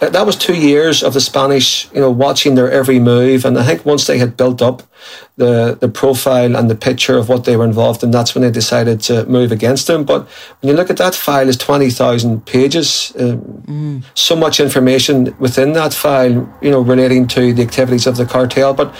that 0.00 0.26
was 0.26 0.36
two 0.36 0.54
years 0.54 1.02
of 1.02 1.12
the 1.12 1.20
Spanish, 1.20 1.90
you 1.92 2.00
know, 2.00 2.10
watching 2.10 2.54
their 2.54 2.70
every 2.70 3.00
move. 3.00 3.44
And 3.44 3.58
I 3.58 3.64
think 3.64 3.84
once 3.84 4.06
they 4.06 4.18
had 4.18 4.36
built 4.36 4.62
up 4.62 4.82
the 5.36 5.76
the 5.80 5.88
profile 5.88 6.56
and 6.56 6.70
the 6.70 6.76
picture 6.76 7.18
of 7.18 7.28
what 7.28 7.44
they 7.44 7.56
were 7.56 7.64
involved 7.64 8.02
in, 8.02 8.10
that's 8.10 8.34
when 8.34 8.42
they 8.42 8.50
decided 8.50 9.00
to 9.02 9.26
move 9.26 9.50
against 9.50 9.86
them. 9.86 10.04
But 10.04 10.28
when 10.60 10.70
you 10.70 10.74
look 10.74 10.90
at 10.90 10.98
that 10.98 11.14
file, 11.14 11.48
is 11.48 11.56
twenty 11.56 11.90
thousand 11.90 12.46
pages. 12.46 13.12
Uh, 13.16 13.36
mm. 13.66 14.04
So 14.14 14.36
much 14.36 14.60
information 14.60 15.34
within 15.38 15.72
that 15.72 15.94
file, 15.94 16.48
you 16.60 16.70
know, 16.70 16.80
relating 16.80 17.26
to 17.28 17.52
the 17.52 17.62
activities 17.62 18.06
of 18.06 18.16
the 18.16 18.26
cartel. 18.26 18.74
But 18.74 18.94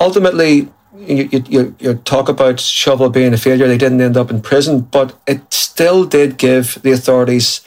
ultimately, 0.00 0.68
you, 0.96 1.42
you, 1.48 1.76
you 1.78 1.94
talk 1.94 2.28
about 2.28 2.60
Shovel 2.60 3.10
being 3.10 3.32
a 3.32 3.38
failure. 3.38 3.66
They 3.66 3.78
didn't 3.78 4.00
end 4.00 4.16
up 4.16 4.30
in 4.30 4.40
prison, 4.40 4.80
but 4.80 5.16
it 5.26 5.40
still 5.52 6.04
did 6.04 6.36
give 6.36 6.80
the 6.82 6.92
authorities 6.92 7.60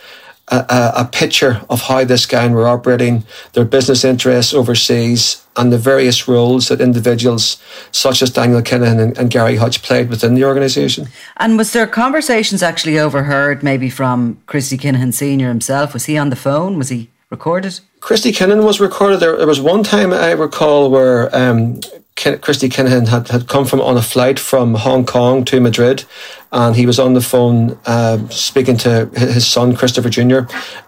a, 0.50 0.92
a, 0.98 1.06
picture 1.06 1.62
of 1.70 1.82
how 1.82 2.04
this 2.04 2.26
gang 2.26 2.52
were 2.52 2.68
operating, 2.68 3.24
their 3.54 3.66
business 3.66 4.04
interests 4.04 4.54
overseas, 4.54 5.44
and 5.56 5.72
the 5.72 5.78
various 5.78 6.28
roles 6.28 6.68
that 6.68 6.82
individuals 6.82 7.62
such 7.92 8.22
as 8.22 8.30
Daniel 8.30 8.62
Kinahan 8.62 9.00
and, 9.00 9.18
and 9.18 9.32
Gary 9.32 9.56
Hutch 9.56 9.82
played 9.82 10.10
within 10.10 10.36
the 10.36 10.44
organisation. 10.44 11.08
And 11.38 11.58
was 11.58 11.74
there 11.74 11.88
conversations 11.88 12.62
actually 12.62 13.00
overheard, 13.00 13.64
maybe 13.64 13.90
from 13.90 14.38
Christy 14.46 14.78
Kinahan 14.78 15.14
Senior 15.14 15.48
himself? 15.48 15.94
Was 15.94 16.06
he 16.06 16.18
on 16.18 16.30
the 16.30 16.36
phone? 16.36 16.78
Was 16.78 16.90
he 16.90 17.10
recorded? 17.30 17.80
Christy 18.00 18.32
Kinahan 18.32 18.64
was 18.64 18.80
recorded. 18.80 19.20
There, 19.20 19.38
there 19.38 19.48
was 19.48 19.60
one 19.60 19.84
time 19.84 20.14
I 20.14 20.32
recall 20.32 20.92
where 20.92 21.36
um, 21.36 21.80
Christy 22.16 22.70
Kinahan 22.70 23.10
had, 23.10 23.28
had 23.28 23.50
come 23.50 23.66
from 23.66 23.82
on 23.82 23.98
a 23.98 24.02
flight 24.02 24.40
from 24.40 24.76
Hong 24.76 25.06
Kong 25.06 25.44
to 25.46 25.60
Madrid, 25.60 26.06
and 26.50 26.74
he 26.74 26.86
was 26.86 26.98
on 26.98 27.14
the 27.14 27.20
phone 27.20 27.78
uh, 27.86 28.30
speaking 28.30 28.78
to 28.78 29.08
his 29.18 29.46
son 29.46 29.76
Christopher 29.76 30.10
Jr., 30.10 30.40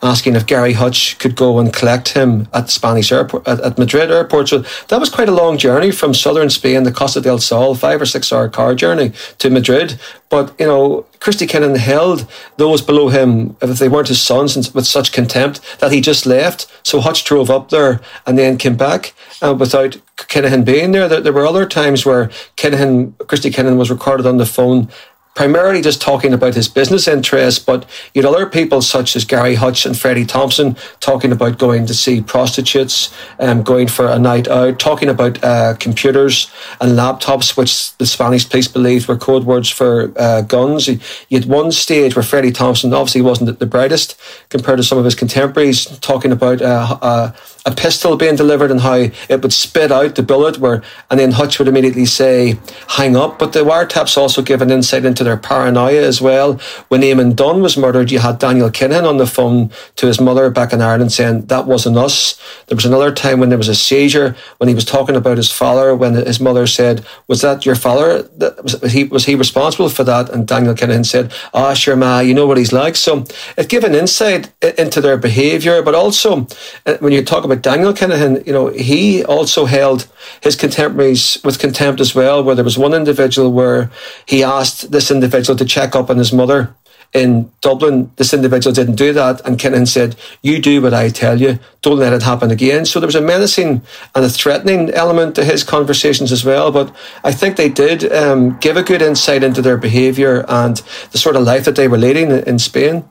asking 0.02 0.38
if 0.38 0.46
Gary 0.46 0.72
Hutch 0.72 1.20
could 1.20 1.36
go 1.36 1.60
and 1.60 1.74
collect 1.74 2.10
him 2.10 2.48
at 2.54 2.68
the 2.68 2.72
Spanish 2.72 3.12
airport 3.12 3.46
at, 3.46 3.60
at 3.60 3.78
Madrid 3.78 4.10
airport. 4.10 4.48
So 4.48 4.60
that 4.88 5.02
was 5.02 5.10
quite 5.10 5.28
a 5.28 5.34
long 5.34 5.58
journey 5.58 5.92
from 5.92 6.14
southern 6.14 6.50
Spain, 6.50 6.84
the 6.84 6.94
Costa 6.94 7.20
del 7.20 7.40
Sol, 7.40 7.76
five 7.76 8.02
or 8.02 8.06
six 8.06 8.32
hour 8.32 8.48
car 8.48 8.74
journey 8.74 9.12
to 9.40 9.50
Madrid. 9.50 10.00
But 10.30 10.58
you 10.58 10.66
know, 10.66 11.06
Christy 11.20 11.46
Kinahan 11.46 11.76
held 11.76 12.26
those 12.56 12.82
below 12.82 13.10
him 13.10 13.58
if 13.62 13.80
they 13.80 13.90
weren't 13.90 14.08
his 14.08 14.22
sons 14.22 14.74
with 14.74 14.88
such 14.88 15.12
contempt 15.12 15.60
that 15.80 15.92
he 15.92 16.00
just 16.00 16.26
left. 16.26 16.68
So 16.84 17.02
Hutch 17.02 17.26
drove 17.26 17.50
up 17.50 17.70
there 17.70 18.00
and 18.26 18.38
then 18.38 18.58
came 18.58 18.78
back 18.78 19.14
uh, 19.42 19.56
without 19.58 19.98
Kinahan 20.16 20.66
being 20.66 20.92
there. 20.92 21.08
there. 21.08 21.22
There 21.22 21.34
were 21.34 21.46
other 21.46 21.66
times 21.66 22.06
where 22.06 22.28
Kinahan, 22.56 23.18
Christy 23.28 23.50
Kinahan 23.50 23.78
was 23.78 23.90
recorded 23.90 24.26
on 24.26 24.38
the 24.38 24.46
phone 24.46 24.90
primarily 25.38 25.84
just 25.84 26.02
talking 26.02 26.34
about 26.34 26.56
his 26.56 26.68
business 26.68 27.08
interests, 27.08 27.64
but 27.64 27.86
you 28.16 28.24
had 28.24 28.28
other 28.28 28.48
people 28.48 28.82
such 28.82 29.16
as 29.16 29.24
Gary 29.24 29.54
Hutch 29.54 29.86
and 29.86 29.96
Freddie 29.96 30.26
Thompson 30.26 30.76
talking 31.00 31.32
about 31.32 31.60
going 31.60 31.86
to 31.86 31.94
see 31.94 32.22
prostitutes, 32.22 33.14
um, 33.40 33.62
going 33.62 33.88
for 33.88 34.08
a 34.08 34.18
night 34.18 34.48
out, 34.48 34.80
talking 34.80 35.10
about 35.10 35.42
uh, 35.44 35.76
computers 35.76 36.52
and 36.82 36.94
laptops, 36.94 37.56
which 37.56 37.96
the 37.98 38.08
Spanish 38.08 38.50
police 38.50 38.68
believed 38.68 39.08
were 39.08 39.16
code 39.16 39.44
words 39.44 39.70
for 39.70 40.12
uh, 40.18 40.42
guns. 40.42 40.88
You 40.88 41.00
had 41.32 41.46
one 41.46 41.72
stage 41.72 42.16
where 42.16 42.24
Freddie 42.24 42.52
Thompson 42.52 42.92
obviously 42.92 43.22
wasn't 43.22 43.60
the 43.60 43.68
brightest 43.68 44.20
compared 44.50 44.78
to 44.78 44.84
some 44.84 44.98
of 44.98 45.06
his 45.06 45.14
contemporaries, 45.14 45.86
talking 46.00 46.32
about 46.32 46.64
uh, 46.64 46.98
uh 47.00 47.32
a 47.68 47.76
pistol 47.76 48.16
being 48.16 48.38
delivered 48.38 48.72
and 48.72 48.80
how 48.80 48.96
it 48.96 49.42
would 49.42 49.52
spit 49.52 49.92
out 49.92 50.16
the 50.16 50.24
bullet 50.24 50.58
where 50.58 50.82
and 51.10 51.20
then 51.20 51.34
Hutch 51.34 51.60
would 51.60 51.68
immediately 51.68 52.06
say 52.06 52.58
hang 52.88 53.18
up. 53.18 53.38
But 53.38 53.52
the 53.52 53.66
wiretaps 53.66 54.18
also 54.18 54.42
give 54.42 54.62
an 54.62 54.72
insight 54.72 55.04
into 55.04 55.24
their 55.26 55.36
paranoia 55.36 56.02
as 56.02 56.22
well. 56.22 56.54
When 56.88 57.02
Eamon 57.02 57.36
Dunne 57.36 57.62
was 57.62 57.76
murdered 57.78 58.10
you 58.10 58.20
had 58.20 58.40
Daniel 58.40 58.70
Kinahan 58.70 59.08
on 59.08 59.18
the 59.18 59.28
phone 59.28 59.70
to 59.98 60.08
his 60.08 60.22
mother 60.22 60.50
back 60.50 60.72
in 60.72 60.82
Ireland 60.82 61.12
saying 61.12 61.48
that 61.48 61.68
wasn't 61.68 61.98
us. 61.98 62.40
There 62.68 62.76
was 62.78 62.86
another 62.86 63.12
time 63.12 63.42
when 63.42 63.50
there 63.50 63.58
was 63.58 63.68
a 63.68 63.76
seizure 63.76 64.38
when 64.60 64.70
he 64.70 64.76
was 64.76 64.86
talking 64.86 65.18
about 65.18 65.36
his 65.36 65.52
father 65.52 65.94
when 65.94 66.14
his 66.14 66.40
mother 66.40 66.68
said 66.68 67.06
was 67.28 67.42
that 67.42 67.66
your 67.66 67.76
father 67.76 68.22
that 68.38 68.64
was 68.64 68.82
he 68.94 69.04
was 69.04 69.26
he 69.26 69.36
responsible 69.36 69.90
for 69.90 70.06
that? 70.06 70.30
And 70.30 70.48
Daniel 70.48 70.74
Kinahan 70.74 71.06
said 71.06 71.34
ah 71.54 71.74
sure 71.74 71.98
ma 71.98 72.22
you 72.22 72.34
know 72.34 72.48
what 72.48 72.58
he's 72.58 72.72
like. 72.72 72.96
So 72.96 73.26
it 73.58 73.68
gave 73.68 73.84
an 73.84 73.94
insight 73.94 74.54
into 74.78 75.02
their 75.02 75.18
behaviour 75.18 75.82
but 75.82 75.96
also 75.96 76.48
uh, 76.86 76.96
when 77.00 77.12
you 77.12 77.22
talk 77.26 77.44
about 77.44 77.57
Daniel 77.58 77.94
Kinahan, 77.94 78.46
you 78.46 78.54
know, 78.54 78.68
he 78.68 79.24
also 79.24 79.66
held 79.66 80.08
his 80.42 80.56
contemporaries 80.56 81.38
with 81.44 81.60
contempt 81.60 82.00
as 82.02 82.16
well, 82.16 82.44
where 82.44 82.56
there 82.56 82.64
was 82.64 82.78
one 82.78 82.94
individual 82.94 83.52
where 83.52 83.92
he 84.26 84.44
asked 84.44 84.92
this 84.92 85.12
individual 85.12 85.58
to 85.58 85.66
check 85.66 85.96
up 85.96 86.10
on 86.10 86.18
his 86.18 86.34
mother 86.34 86.76
in 87.14 87.52
Dublin. 87.62 88.12
This 88.18 88.34
individual 88.34 88.74
didn't 88.74 88.96
do 88.96 89.14
that. 89.14 89.46
And 89.46 89.58
Kinahan 89.58 89.88
said, 89.88 90.16
You 90.42 90.60
do 90.60 90.82
what 90.82 90.94
I 90.94 91.10
tell 91.10 91.40
you. 91.40 91.60
Don't 91.82 91.98
let 91.98 92.14
it 92.14 92.24
happen 92.24 92.52
again. 92.52 92.86
So 92.86 93.00
there 93.00 93.08
was 93.08 93.16
a 93.16 93.22
menacing 93.22 93.82
and 94.14 94.26
a 94.26 94.30
threatening 94.30 94.90
element 94.92 95.36
to 95.36 95.44
his 95.44 95.64
conversations 95.64 96.32
as 96.32 96.44
well. 96.44 96.72
But 96.72 96.96
I 97.24 97.32
think 97.32 97.56
they 97.56 97.70
did 97.70 98.12
um, 98.12 98.58
give 98.60 98.78
a 98.78 98.84
good 98.84 99.02
insight 99.02 99.44
into 99.44 99.62
their 99.62 99.78
behaviour 99.78 100.46
and 100.48 100.78
the 101.12 101.18
sort 101.18 101.36
of 101.36 101.44
life 101.44 101.66
that 101.66 101.76
they 101.76 101.88
were 101.88 101.98
leading 101.98 102.32
in 102.32 102.60
Spain. 102.60 103.06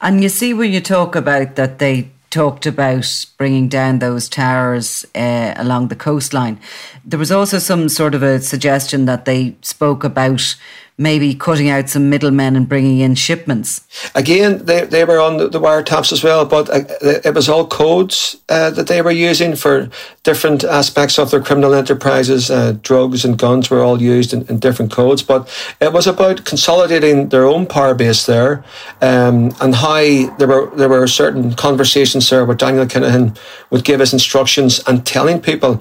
And 0.00 0.22
you 0.22 0.28
see, 0.28 0.54
when 0.54 0.72
you 0.72 0.80
talk 0.80 1.16
about 1.16 1.56
that, 1.56 1.78
they 1.78 2.10
talked 2.30 2.66
about 2.66 3.24
bringing 3.36 3.68
down 3.68 3.98
those 3.98 4.28
towers 4.28 5.04
uh, 5.14 5.54
along 5.56 5.88
the 5.88 5.96
coastline. 5.96 6.60
There 7.04 7.18
was 7.18 7.32
also 7.32 7.58
some 7.58 7.88
sort 7.88 8.14
of 8.14 8.22
a 8.22 8.40
suggestion 8.40 9.06
that 9.06 9.24
they 9.24 9.56
spoke 9.62 10.04
about 10.04 10.56
maybe 10.98 11.32
cutting 11.32 11.70
out 11.70 11.88
some 11.88 12.10
middlemen 12.10 12.56
and 12.56 12.68
bringing 12.68 12.98
in 12.98 13.14
shipments. 13.14 13.86
Again, 14.16 14.64
they, 14.64 14.84
they 14.84 15.04
were 15.04 15.20
on 15.20 15.36
the, 15.36 15.58
wiretaps 15.58 16.12
as 16.12 16.24
well, 16.24 16.44
but 16.44 16.68
uh, 16.68 16.82
it 17.24 17.34
was 17.34 17.48
all 17.48 17.66
codes 17.66 18.36
uh, 18.48 18.70
that 18.70 18.88
they 18.88 19.00
were 19.00 19.12
using 19.12 19.54
for 19.54 19.88
different 20.24 20.64
aspects 20.64 21.18
of 21.18 21.30
their 21.30 21.40
criminal 21.40 21.74
enterprises. 21.74 22.50
Uh, 22.50 22.76
drugs 22.82 23.24
and 23.24 23.38
guns 23.38 23.70
were 23.70 23.80
all 23.80 24.02
used 24.02 24.32
in, 24.32 24.46
in, 24.48 24.58
different 24.58 24.90
codes, 24.92 25.22
but 25.22 25.48
it 25.80 25.92
was 25.92 26.06
about 26.06 26.44
consolidating 26.44 27.28
their 27.28 27.44
own 27.44 27.64
power 27.66 27.94
base 27.94 28.26
there 28.26 28.64
um, 29.00 29.54
and 29.60 29.74
how 29.76 30.02
there 30.36 30.48
were 30.48 30.70
there 30.76 30.88
were 30.88 31.06
certain 31.06 31.54
conversations 31.54 32.28
there 32.28 32.44
where 32.44 32.56
Daniel 32.56 32.86
Kinahan 32.86 33.36
would 33.70 33.84
give 33.84 34.00
us 34.00 34.12
instructions 34.12 34.80
and 34.86 35.06
telling 35.06 35.40
people 35.40 35.80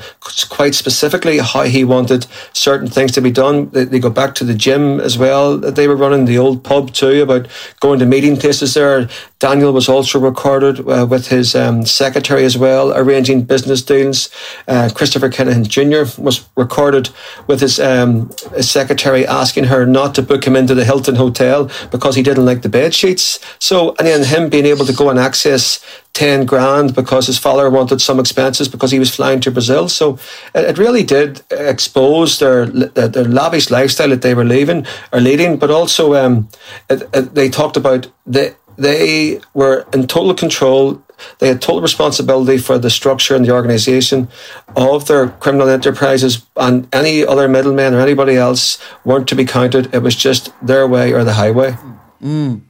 quite 0.49 0.75
specifically 0.75 1.39
how 1.39 1.63
he 1.63 1.83
wanted 1.83 2.27
certain 2.53 2.87
things 2.87 3.11
to 3.13 3.21
be 3.21 3.31
done. 3.31 3.69
They, 3.69 3.85
they 3.85 3.99
go 3.99 4.09
back 4.09 4.35
to 4.35 4.43
the 4.43 4.53
gym 4.53 4.99
as 5.07 5.17
well. 5.17 5.57
They 5.57 5.87
were 5.87 5.95
running 5.95 6.25
the 6.25 6.37
old 6.37 6.63
pub 6.63 6.93
too 6.93 7.23
about 7.23 7.47
going 7.79 7.97
to 7.99 8.05
meeting 8.05 8.37
places 8.37 8.75
there. 8.75 9.09
Daniel 9.39 9.71
was 9.71 9.87
also 9.87 10.19
recorded 10.19 10.79
uh, 10.79 11.07
with 11.09 11.27
his 11.27 11.55
um, 11.55 11.85
secretary 11.85 12.43
as 12.43 12.57
well, 12.57 12.91
arranging 12.95 13.43
business 13.43 13.81
deals. 13.81 14.29
Uh, 14.67 14.89
Christopher 14.93 15.29
Kinahan 15.29 15.67
Jr. 15.67 16.21
was 16.21 16.47
recorded 16.55 17.09
with 17.47 17.61
his, 17.61 17.79
um, 17.79 18.29
his, 18.55 18.69
secretary 18.69 19.25
asking 19.25 19.65
her 19.65 19.85
not 19.85 20.13
to 20.15 20.21
book 20.21 20.45
him 20.45 20.55
into 20.55 20.75
the 20.75 20.85
Hilton 20.85 21.15
Hotel 21.15 21.71
because 21.91 22.15
he 22.15 22.23
didn't 22.23 22.45
like 22.45 22.61
the 22.63 22.69
bed 22.69 22.93
sheets. 22.93 23.39
So, 23.59 23.95
and 23.97 24.07
then 24.07 24.25
him 24.25 24.49
being 24.49 24.65
able 24.65 24.85
to 24.85 24.93
go 24.93 25.09
and 25.09 25.19
access 25.19 25.79
10 26.17 26.47
grand 26.47 26.95
because 26.95 27.27
his 27.27 27.37
father 27.37 27.69
wanted 27.69 28.01
some 28.01 28.19
expenses 28.19 28.67
because 28.67 28.89
he 28.89 28.97
was 28.97 29.15
flying 29.15 29.39
to 29.39 29.51
Brazil. 29.51 29.87
So 29.87 30.17
it, 30.55 30.75
really 30.79 31.03
did 31.03 31.43
expose 31.51 32.39
their, 32.39 32.65
their 32.65 33.23
lavish 33.23 33.69
lifestyle 33.69 34.09
that 34.09 34.23
they 34.23 34.33
were 34.33 34.43
leaving 34.43 34.87
or 35.13 35.19
leading, 35.19 35.57
but 35.57 35.69
also 35.69 36.15
um, 36.15 36.49
it, 36.89 37.07
it, 37.13 37.35
they 37.35 37.49
talked 37.49 37.77
about 37.77 38.07
the 38.25 38.55
they 38.79 39.41
were 39.53 39.85
in 39.93 40.07
total 40.07 40.33
control. 40.33 41.03
They 41.37 41.49
had 41.49 41.61
total 41.61 41.81
responsibility 41.81 42.57
for 42.57 42.79
the 42.79 42.89
structure 42.89 43.35
and 43.35 43.45
the 43.45 43.51
organisation 43.51 44.27
of 44.75 45.07
their 45.07 45.29
criminal 45.29 45.69
enterprises, 45.69 46.45
and 46.55 46.87
any 46.93 47.25
other 47.25 47.47
middlemen 47.47 47.93
or 47.93 47.99
anybody 47.99 48.35
else 48.35 48.79
weren't 49.03 49.27
to 49.29 49.35
be 49.35 49.45
counted. 49.45 49.93
It 49.93 50.01
was 50.01 50.15
just 50.15 50.51
their 50.65 50.87
way 50.87 51.13
or 51.13 51.23
the 51.23 51.33
highway. 51.33 51.77
Mm. 52.21 52.61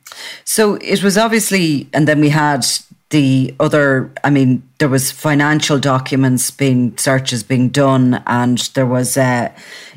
So 0.43 0.75
it 0.75 1.01
was 1.03 1.17
obviously, 1.17 1.89
and 1.93 2.07
then 2.07 2.19
we 2.19 2.29
had 2.29 2.65
the 3.09 3.55
other, 3.59 4.11
I 4.23 4.29
mean, 4.29 4.67
there 4.79 4.89
was 4.89 5.11
financial 5.11 5.79
documents 5.79 6.51
being, 6.51 6.97
searches 6.97 7.43
being 7.43 7.69
done, 7.69 8.21
and 8.27 8.57
there 8.73 8.85
was, 8.85 9.17
uh, 9.17 9.51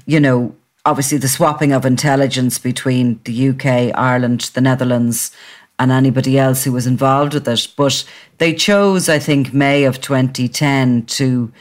you 0.06 0.20
know, 0.20 0.54
obviously 0.84 1.18
the 1.18 1.28
swapping 1.28 1.72
of 1.72 1.84
intelligence 1.84 2.58
between 2.58 3.20
the 3.24 3.50
UK, 3.50 3.92
Ireland, 3.98 4.50
the 4.54 4.60
Netherlands, 4.60 5.32
and 5.78 5.90
anybody 5.90 6.38
else 6.38 6.64
who 6.64 6.72
was 6.72 6.86
involved 6.86 7.34
with 7.34 7.48
it. 7.48 7.68
But 7.76 8.04
they 8.38 8.54
chose, 8.54 9.08
I 9.08 9.18
think, 9.18 9.52
May 9.52 9.84
of 9.84 10.00
2010 10.00 11.06
to 11.06 11.52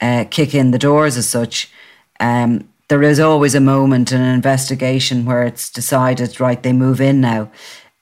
uh, 0.00 0.24
kick 0.30 0.54
in 0.54 0.72
the 0.72 0.78
doors 0.78 1.16
as 1.16 1.28
such. 1.28 1.70
Um, 2.20 2.68
there 2.88 3.02
is 3.02 3.20
always 3.20 3.54
a 3.54 3.60
moment 3.60 4.12
in 4.12 4.20
an 4.20 4.34
investigation 4.34 5.24
where 5.24 5.42
it's 5.42 5.70
decided, 5.70 6.40
right, 6.40 6.62
they 6.62 6.72
move 6.72 7.00
in 7.00 7.20
now. 7.20 7.50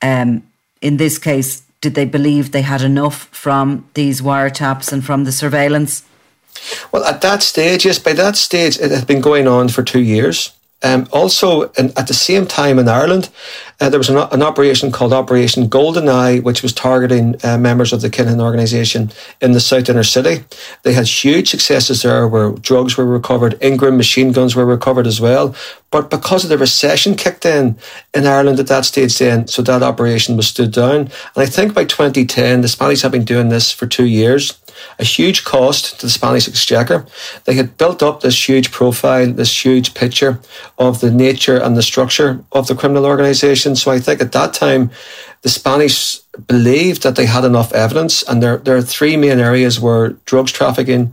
Um, 0.01 0.47
in 0.81 0.97
this 0.97 1.19
case, 1.19 1.63
did 1.87 1.95
they 1.95 2.05
believe 2.05 2.51
they 2.51 2.63
had 2.63 2.83
enough 2.83 3.29
from 3.31 3.89
these 3.95 4.21
wiretaps 4.21 4.93
and 4.93 5.05
from 5.05 5.23
the 5.23 5.31
surveillance? 5.31 6.03
Well, 6.91 7.05
at 7.05 7.21
that 7.21 7.45
stage, 7.45 7.87
yes, 7.87 8.01
by 8.01 8.13
that 8.15 8.37
stage, 8.37 8.77
it 8.81 8.91
had 8.91 9.07
been 9.07 9.21
going 9.21 9.47
on 9.47 9.69
for 9.69 9.85
two 9.85 10.01
years. 10.01 10.51
Um, 10.83 11.09
also, 11.11 11.71
in, 11.73 11.87
at 11.97 12.07
the 12.07 12.15
same 12.15 12.47
time 12.47 12.79
in 12.79 12.87
Ireland, 12.87 13.31
uh, 13.81 13.89
there 13.89 13.99
was 13.99 14.11
an, 14.11 14.19
an, 14.19 14.43
operation 14.43 14.93
called 14.93 15.13
Operation 15.13 15.69
Golden 15.69 16.07
Eye, 16.07 16.39
which 16.41 16.63
was 16.63 16.75
targeting 16.75 17.35
uh, 17.43 17.57
members 17.57 17.95
of 17.95 18.03
the 18.03 18.11
Kinahan 18.11 18.41
organisation 18.41 19.11
in 19.41 19.53
the 19.53 19.61
South 19.61 19.89
Inner 19.89 20.05
City. 20.05 20.45
They 20.83 20.93
had 20.93 21.07
huge 21.07 21.49
successes 21.51 22.03
there 22.03 22.29
where 22.29 22.51
drugs 22.53 22.97
were 22.97 23.07
recovered, 23.07 23.59
Ingram 23.63 23.97
machine 23.97 24.33
guns 24.33 24.55
were 24.55 24.67
recovered 24.67 25.07
as 25.07 25.19
well. 25.19 25.55
But 25.91 26.11
because 26.11 26.45
of 26.45 26.51
the 26.51 26.59
recession 26.59 27.15
kicked 27.15 27.47
in 27.47 27.79
in 28.13 28.27
Ireland 28.27 28.61
at 28.61 28.67
that 28.67 28.85
stage, 28.85 29.19
then, 29.19 29.47
so 29.47 29.63
that 29.63 29.83
operation 29.83 30.37
was 30.37 30.49
stood 30.49 30.73
down. 30.73 31.01
And 31.01 31.11
I 31.37 31.47
think 31.47 31.75
by 31.75 31.87
2010, 31.87 32.61
the 32.61 32.69
Spanish 32.69 33.01
have 33.01 33.13
been 33.13 33.25
doing 33.25 33.49
this 33.49 33.73
for 33.73 33.87
two 33.87 34.07
years 34.07 34.61
a 34.99 35.05
huge 35.05 35.45
cost 35.45 36.01
to 36.01 36.07
the 36.07 36.11
Spanish 36.11 36.49
exchequer. 36.49 37.07
They 37.45 37.55
had 37.55 37.77
built 37.79 38.03
up 38.03 38.21
this 38.21 38.49
huge 38.49 38.71
profile, 38.71 39.33
this 39.33 39.65
huge 39.65 39.95
picture 39.95 40.41
of 40.79 41.01
the 41.01 41.11
nature 41.11 41.57
and 41.57 41.77
the 41.77 41.83
structure 41.83 42.45
of 42.53 42.67
the 42.67 42.75
criminal 42.75 43.07
organisation. 43.07 43.77
So 43.77 43.91
I 43.91 43.99
think 43.99 44.21
at 44.21 44.33
that 44.33 44.55
time, 44.55 44.91
the 45.43 45.49
Spanish 45.49 46.19
believed 46.49 47.03
that 47.03 47.17
they 47.17 47.27
had 47.27 47.45
enough 47.45 47.73
evidence, 47.73 48.23
and 48.25 48.43
there 48.43 48.77
are 48.77 48.83
three 48.83 49.17
main 49.17 49.39
areas 49.39 49.79
where 49.79 50.11
drugs 50.25 50.53
trafficking, 50.53 51.13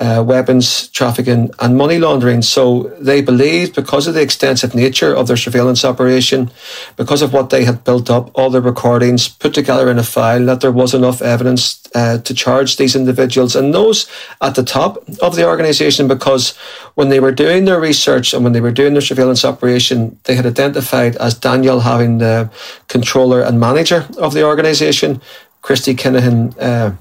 uh, 0.00 0.22
weapons 0.24 0.88
trafficking 0.88 1.50
and 1.58 1.76
money 1.76 1.98
laundering. 1.98 2.40
So 2.40 2.84
they 3.00 3.20
believed 3.20 3.74
because 3.74 4.06
of 4.06 4.14
the 4.14 4.22
extensive 4.22 4.74
nature 4.74 5.12
of 5.14 5.26
their 5.26 5.36
surveillance 5.36 5.84
operation, 5.84 6.50
because 6.96 7.20
of 7.20 7.32
what 7.32 7.50
they 7.50 7.64
had 7.64 7.82
built 7.82 8.08
up, 8.08 8.30
all 8.34 8.50
the 8.50 8.62
recordings 8.62 9.28
put 9.28 9.54
together 9.54 9.90
in 9.90 9.98
a 9.98 10.04
file, 10.04 10.44
that 10.46 10.60
there 10.60 10.72
was 10.72 10.94
enough 10.94 11.20
evidence 11.20 11.82
uh, 11.94 12.18
to 12.18 12.32
charge 12.32 12.76
these 12.76 12.94
individuals 12.94 13.56
and 13.56 13.74
those 13.74 14.08
at 14.40 14.54
the 14.54 14.62
top 14.62 15.02
of 15.20 15.34
the 15.34 15.46
organisation 15.46 16.06
because 16.06 16.56
when 16.94 17.08
they 17.08 17.18
were 17.18 17.32
doing 17.32 17.64
their 17.64 17.80
research 17.80 18.32
and 18.32 18.44
when 18.44 18.52
they 18.52 18.60
were 18.60 18.70
doing 18.70 18.92
their 18.92 19.02
surveillance 19.02 19.44
operation, 19.44 20.18
they 20.24 20.36
had 20.36 20.46
identified 20.46 21.16
as 21.16 21.34
Daniel 21.34 21.80
having 21.80 22.18
the 22.18 22.48
controller 22.86 23.40
and 23.40 23.58
manager 23.58 24.06
of 24.18 24.32
the 24.32 24.44
organisation, 24.44 25.20
Christy 25.62 25.94
Kinahan. 25.94 26.54
Uh, 26.60 26.92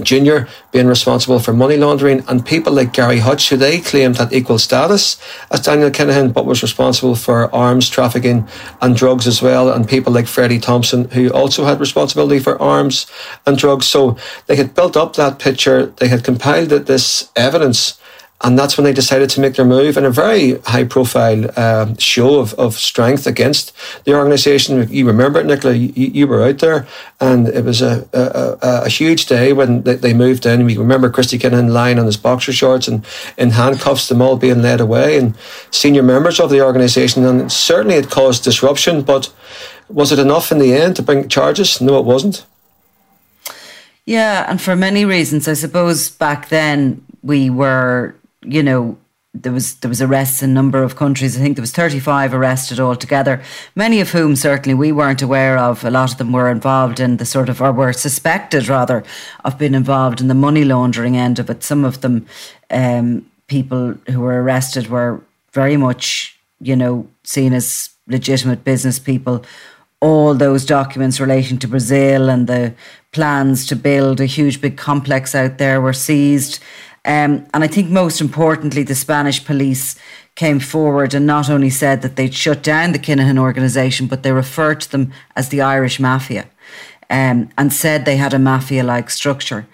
Junior 0.00 0.48
being 0.70 0.86
responsible 0.86 1.38
for 1.38 1.52
money 1.52 1.76
laundering, 1.76 2.24
and 2.28 2.46
people 2.46 2.72
like 2.72 2.92
Gary 2.92 3.18
Hutch, 3.18 3.50
who 3.50 3.56
they 3.56 3.80
claimed 3.80 4.16
had 4.16 4.32
equal 4.32 4.58
status 4.58 5.20
as 5.50 5.60
Daniel 5.60 5.90
Kinahan, 5.90 6.32
but 6.32 6.46
was 6.46 6.62
responsible 6.62 7.14
for 7.14 7.54
arms 7.54 7.90
trafficking 7.90 8.48
and 8.80 8.96
drugs 8.96 9.26
as 9.26 9.42
well, 9.42 9.70
and 9.70 9.88
people 9.88 10.12
like 10.12 10.26
Freddie 10.26 10.58
Thompson, 10.58 11.10
who 11.10 11.30
also 11.30 11.64
had 11.64 11.80
responsibility 11.80 12.38
for 12.38 12.60
arms 12.60 13.06
and 13.46 13.58
drugs. 13.58 13.86
So 13.86 14.16
they 14.46 14.56
had 14.56 14.74
built 14.74 14.96
up 14.96 15.14
that 15.16 15.38
picture, 15.38 15.86
they 15.86 16.08
had 16.08 16.24
compiled 16.24 16.70
this 16.70 17.30
evidence 17.36 17.98
and 18.42 18.58
that's 18.58 18.76
when 18.76 18.84
they 18.84 18.92
decided 18.92 19.30
to 19.30 19.40
make 19.40 19.54
their 19.54 19.64
move 19.64 19.96
in 19.96 20.04
a 20.04 20.10
very 20.10 20.58
high 20.60 20.84
profile 20.84 21.48
uh, 21.56 21.94
show 21.98 22.40
of, 22.40 22.54
of 22.54 22.74
strength 22.74 23.26
against 23.26 23.72
the 24.04 24.14
organisation. 24.14 24.88
You 24.92 25.06
remember 25.06 25.38
it, 25.40 25.46
Nicola, 25.46 25.74
you, 25.74 25.92
you, 25.94 26.26
were 26.26 26.42
out 26.42 26.58
there, 26.58 26.86
and 27.20 27.46
it 27.48 27.64
was 27.64 27.80
a, 27.80 28.08
a, 28.12 28.84
a, 28.84 28.88
huge 28.88 29.26
day 29.26 29.52
when 29.52 29.82
they, 29.82 29.94
they 29.94 30.12
moved 30.12 30.44
in. 30.44 30.64
We 30.64 30.76
remember 30.76 31.08
Christy 31.08 31.38
Kinahan 31.38 31.70
lying 31.70 32.00
on 32.00 32.06
his 32.06 32.16
boxer 32.16 32.52
shorts 32.52 32.88
and 32.88 33.06
in 33.38 33.50
handcuffs, 33.50 34.08
them 34.08 34.20
all 34.20 34.36
being 34.36 34.60
led 34.60 34.80
away, 34.80 35.18
and 35.18 35.36
senior 35.70 36.02
members 36.02 36.40
of 36.40 36.50
the 36.50 36.64
organisation. 36.64 37.24
And 37.24 37.50
certainly 37.50 37.94
it 37.94 38.10
caused 38.10 38.42
disruption, 38.42 39.02
but 39.02 39.32
was 39.88 40.10
it 40.10 40.18
enough 40.18 40.50
in 40.50 40.58
the 40.58 40.74
end 40.74 40.96
to 40.96 41.02
bring 41.02 41.28
charges? 41.28 41.80
No, 41.80 41.98
it 41.98 42.04
wasn't. 42.04 42.44
Yeah, 44.04 44.46
and 44.48 44.60
for 44.60 44.74
many 44.74 45.04
reasons, 45.04 45.46
I 45.46 45.52
suppose 45.52 46.10
back 46.10 46.48
then 46.48 47.04
we 47.22 47.48
were 47.48 48.16
you 48.44 48.62
know, 48.62 48.98
there 49.34 49.52
was 49.52 49.76
there 49.76 49.88
was 49.88 50.02
arrests 50.02 50.42
in 50.42 50.50
a 50.50 50.52
number 50.52 50.82
of 50.82 50.96
countries. 50.96 51.36
I 51.36 51.40
think 51.40 51.56
there 51.56 51.62
was 51.62 51.72
35 51.72 52.34
arrested 52.34 52.78
altogether, 52.78 53.42
many 53.74 54.00
of 54.00 54.10
whom 54.10 54.36
certainly 54.36 54.74
we 54.74 54.92
weren't 54.92 55.22
aware 55.22 55.56
of. 55.56 55.84
A 55.84 55.90
lot 55.90 56.12
of 56.12 56.18
them 56.18 56.32
were 56.32 56.50
involved 56.50 57.00
in 57.00 57.16
the 57.16 57.24
sort 57.24 57.48
of, 57.48 57.62
or 57.62 57.72
were 57.72 57.92
suspected 57.94 58.68
rather, 58.68 59.02
of 59.44 59.58
being 59.58 59.74
involved 59.74 60.20
in 60.20 60.28
the 60.28 60.34
money 60.34 60.64
laundering 60.64 61.16
end 61.16 61.38
of 61.38 61.48
it. 61.48 61.62
Some 61.62 61.84
of 61.84 62.02
them, 62.02 62.26
um, 62.70 63.26
people 63.46 63.94
who 64.10 64.20
were 64.20 64.42
arrested 64.42 64.88
were 64.88 65.22
very 65.52 65.78
much, 65.78 66.38
you 66.60 66.76
know, 66.76 67.08
seen 67.24 67.54
as 67.54 67.90
legitimate 68.06 68.64
business 68.64 68.98
people. 68.98 69.44
All 70.00 70.34
those 70.34 70.66
documents 70.66 71.20
relating 71.20 71.58
to 71.58 71.68
Brazil 71.68 72.28
and 72.28 72.46
the 72.46 72.74
plans 73.12 73.66
to 73.66 73.76
build 73.76 74.20
a 74.20 74.26
huge 74.26 74.60
big 74.60 74.76
complex 74.76 75.34
out 75.34 75.58
there 75.58 75.80
were 75.80 75.92
seized. 75.92 76.58
Um, 77.04 77.46
and 77.52 77.64
I 77.64 77.66
think 77.66 77.90
most 77.90 78.20
importantly, 78.20 78.84
the 78.84 78.94
Spanish 78.94 79.44
police 79.44 79.96
came 80.34 80.60
forward 80.60 81.14
and 81.14 81.26
not 81.26 81.50
only 81.50 81.70
said 81.70 82.02
that 82.02 82.16
they'd 82.16 82.34
shut 82.34 82.62
down 82.62 82.92
the 82.92 82.98
Kinahan 82.98 83.38
organisation, 83.38 84.06
but 84.06 84.22
they 84.22 84.32
referred 84.32 84.80
to 84.82 84.90
them 84.90 85.12
as 85.34 85.48
the 85.48 85.60
Irish 85.60 85.98
Mafia 85.98 86.46
um, 87.10 87.50
and 87.58 87.72
said 87.72 88.04
they 88.04 88.16
had 88.16 88.32
a 88.32 88.38
mafia 88.38 88.82
like 88.82 89.10
structure. 89.10 89.66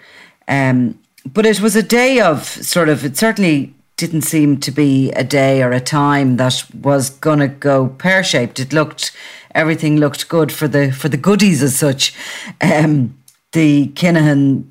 Um, 0.47 0.99
but 1.25 1.45
it 1.45 1.61
was 1.61 1.75
a 1.75 1.83
day 1.83 2.19
of 2.19 2.45
sort 2.45 2.89
of, 2.89 3.05
it 3.05 3.15
certainly 3.15 3.73
didn't 3.95 4.23
seem 4.23 4.59
to 4.59 4.71
be 4.71 5.11
a 5.11 5.23
day 5.23 5.61
or 5.61 5.71
a 5.71 5.79
time 5.79 6.37
that 6.37 6.63
was 6.81 7.09
going 7.09 7.39
to 7.39 7.47
go 7.47 7.87
pear 7.87 8.23
shaped. 8.23 8.59
It 8.59 8.73
looked, 8.73 9.11
everything 9.53 9.97
looked 9.97 10.27
good 10.29 10.51
for 10.51 10.67
the, 10.67 10.91
for 10.91 11.09
the 11.09 11.17
goodies 11.17 11.61
as 11.61 11.75
such. 11.77 12.13
Um, 12.59 13.17
the 13.51 13.87
Kinahan 13.89 14.65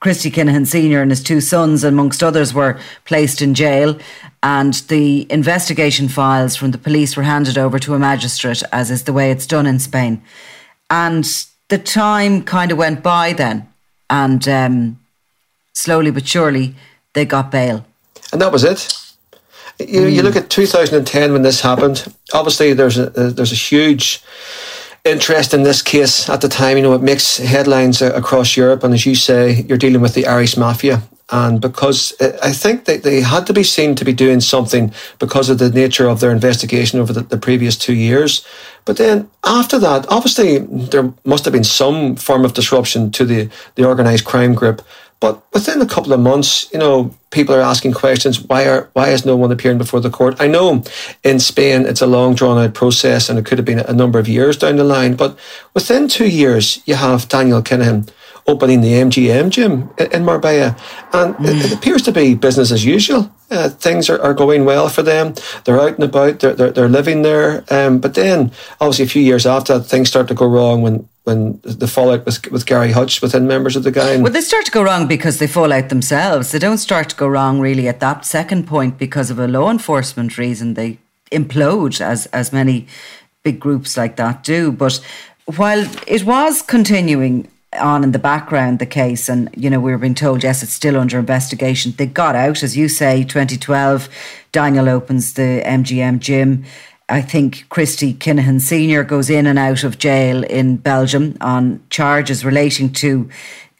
Christy 0.00 0.30
Kinahan 0.30 0.66
Sr. 0.66 1.02
and 1.02 1.10
his 1.10 1.22
two 1.22 1.40
sons, 1.40 1.84
amongst 1.84 2.22
others, 2.22 2.54
were 2.54 2.78
placed 3.04 3.42
in 3.42 3.54
jail. 3.54 3.98
And 4.42 4.74
the 4.88 5.26
investigation 5.30 6.08
files 6.08 6.56
from 6.56 6.70
the 6.70 6.78
police 6.78 7.16
were 7.16 7.24
handed 7.24 7.58
over 7.58 7.78
to 7.80 7.94
a 7.94 7.98
magistrate, 7.98 8.62
as 8.72 8.90
is 8.90 9.04
the 9.04 9.12
way 9.12 9.30
it's 9.30 9.46
done 9.46 9.66
in 9.66 9.78
Spain. 9.78 10.22
And 10.88 11.26
the 11.68 11.78
time 11.78 12.42
kind 12.42 12.72
of 12.72 12.78
went 12.78 13.02
by 13.02 13.32
then. 13.32 13.68
And 14.08 14.46
um, 14.48 15.00
slowly 15.72 16.10
but 16.10 16.26
surely, 16.26 16.74
they 17.12 17.24
got 17.24 17.50
bail. 17.50 17.84
And 18.32 18.40
that 18.40 18.52
was 18.52 18.64
it. 18.64 18.94
You, 19.78 20.02
mm. 20.02 20.14
you 20.14 20.22
look 20.22 20.36
at 20.36 20.50
2010 20.50 21.32
when 21.32 21.42
this 21.42 21.60
happened. 21.60 22.12
Obviously, 22.32 22.72
there's 22.72 22.98
a, 22.98 23.10
there's 23.10 23.52
a 23.52 23.56
huge 23.56 24.22
interest 25.04 25.54
in 25.54 25.62
this 25.62 25.82
case 25.82 26.28
at 26.28 26.40
the 26.40 26.48
time. 26.48 26.76
You 26.76 26.82
know, 26.82 26.94
it 26.94 27.02
makes 27.02 27.38
headlines 27.38 28.02
across 28.02 28.56
Europe, 28.56 28.84
and 28.84 28.94
as 28.94 29.06
you 29.06 29.14
say, 29.14 29.62
you're 29.68 29.78
dealing 29.78 30.00
with 30.00 30.14
the 30.14 30.26
Irish 30.26 30.56
mafia. 30.56 31.02
And 31.30 31.60
because 31.60 32.18
uh, 32.20 32.38
I 32.42 32.52
think 32.52 32.86
that 32.86 33.02
they 33.02 33.20
had 33.20 33.46
to 33.48 33.52
be 33.52 33.62
seen 33.62 33.94
to 33.96 34.04
be 34.04 34.14
doing 34.14 34.40
something 34.40 34.92
because 35.18 35.50
of 35.50 35.58
the 35.58 35.70
nature 35.70 36.08
of 36.08 36.20
their 36.20 36.30
investigation 36.30 36.98
over 37.00 37.12
the, 37.12 37.20
the 37.20 37.36
previous 37.36 37.76
two 37.76 37.92
years. 37.92 38.46
But 38.86 38.96
then 38.96 39.28
after 39.44 39.78
that, 39.78 40.06
obviously, 40.08 40.58
there 40.58 41.12
must 41.26 41.44
have 41.44 41.52
been 41.52 41.64
some 41.64 42.16
form 42.16 42.46
of 42.46 42.54
disruption 42.54 43.10
to 43.10 43.26
the, 43.26 43.50
the 43.74 43.84
organised 43.84 44.24
crime 44.24 44.54
group. 44.54 44.80
But 45.20 45.42
within 45.52 45.80
a 45.80 45.86
couple 45.86 46.12
of 46.12 46.20
months, 46.20 46.72
you 46.72 46.78
know, 46.78 47.14
people 47.30 47.54
are 47.54 47.60
asking 47.60 47.92
questions. 47.92 48.40
Why 48.40 48.68
are 48.68 48.88
why 48.92 49.08
is 49.08 49.26
no 49.26 49.36
one 49.36 49.50
appearing 49.50 49.78
before 49.78 50.00
the 50.00 50.10
court? 50.10 50.40
I 50.40 50.46
know 50.46 50.84
in 51.24 51.40
Spain 51.40 51.86
it's 51.86 52.02
a 52.02 52.06
long 52.06 52.34
drawn 52.34 52.58
out 52.58 52.74
process 52.74 53.28
and 53.28 53.38
it 53.38 53.44
could 53.44 53.58
have 53.58 53.64
been 53.64 53.80
a 53.80 53.92
number 53.92 54.18
of 54.18 54.28
years 54.28 54.56
down 54.56 54.76
the 54.76 54.84
line. 54.84 55.16
But 55.16 55.36
within 55.74 56.06
two 56.06 56.28
years, 56.28 56.80
you 56.86 56.94
have 56.94 57.28
Daniel 57.28 57.62
Kinahan 57.62 58.08
opening 58.46 58.80
the 58.80 58.92
MGM 58.92 59.50
gym 59.50 59.90
in 59.98 60.24
Marbella, 60.24 60.76
and 61.12 61.34
mm. 61.34 61.46
it, 61.46 61.66
it, 61.66 61.72
appears 61.72 62.02
to 62.02 62.12
be 62.12 62.34
business 62.34 62.72
as 62.72 62.84
usual. 62.84 63.30
Uh, 63.50 63.70
things 63.70 64.10
are, 64.10 64.20
are 64.20 64.34
going 64.34 64.66
well 64.66 64.88
for 64.90 65.02
them. 65.02 65.34
They're 65.64 65.80
out 65.80 65.94
and 65.94 66.04
about. 66.04 66.40
They're 66.40 66.54
they're, 66.54 66.70
they're 66.70 66.88
living 66.88 67.22
there. 67.22 67.64
Um, 67.70 67.98
but 67.98 68.14
then, 68.14 68.52
obviously, 68.80 69.06
a 69.06 69.08
few 69.08 69.22
years 69.22 69.46
after, 69.46 69.78
things 69.78 70.08
start 70.08 70.28
to 70.28 70.34
go 70.34 70.46
wrong 70.46 70.82
when 70.82 71.08
when 71.24 71.60
the 71.62 71.86
fallout 71.86 72.24
with, 72.24 72.50
with 72.50 72.64
Gary 72.66 72.92
Hutch 72.92 73.20
within 73.20 73.46
members 73.46 73.76
of 73.76 73.84
the 73.84 73.90
gang. 73.90 74.22
Well, 74.22 74.32
they 74.32 74.40
start 74.40 74.64
to 74.64 74.70
go 74.70 74.82
wrong 74.82 75.06
because 75.06 75.38
they 75.38 75.46
fall 75.46 75.72
out 75.72 75.90
themselves. 75.90 76.52
They 76.52 76.58
don't 76.58 76.78
start 76.78 77.10
to 77.10 77.16
go 77.16 77.28
wrong 77.28 77.60
really 77.60 77.86
at 77.86 78.00
that 78.00 78.24
second 78.24 78.66
point 78.66 78.98
because 78.98 79.30
of 79.30 79.38
a 79.38 79.46
law 79.46 79.70
enforcement 79.70 80.38
reason. 80.38 80.74
They 80.74 80.98
implode 81.30 82.00
as 82.00 82.26
as 82.26 82.52
many 82.52 82.86
big 83.42 83.60
groups 83.60 83.96
like 83.96 84.16
that 84.16 84.42
do. 84.42 84.72
But 84.72 85.00
while 85.56 85.86
it 86.06 86.24
was 86.24 86.62
continuing 86.62 87.48
on 87.74 88.02
in 88.02 88.12
the 88.12 88.18
background, 88.18 88.78
the 88.78 88.86
case, 88.86 89.28
and 89.28 89.50
you 89.56 89.68
know, 89.68 89.80
we 89.80 89.90
were 89.90 89.98
being 89.98 90.14
told, 90.14 90.42
yes, 90.42 90.62
it's 90.62 90.72
still 90.72 90.96
under 90.96 91.18
investigation. 91.18 91.92
They 91.96 92.06
got 92.06 92.34
out, 92.34 92.62
as 92.62 92.76
you 92.76 92.88
say, 92.88 93.24
2012. 93.24 94.08
Daniel 94.52 94.88
opens 94.88 95.34
the 95.34 95.62
MGM 95.64 96.18
gym. 96.20 96.64
I 97.10 97.22
think 97.22 97.68
Christy 97.68 98.14
Kinahan 98.14 98.60
Sr. 98.60 99.02
goes 99.02 99.30
in 99.30 99.46
and 99.46 99.58
out 99.58 99.82
of 99.82 99.98
jail 99.98 100.44
in 100.44 100.76
Belgium 100.76 101.36
on 101.40 101.82
charges 101.88 102.44
relating 102.44 102.92
to 102.94 103.28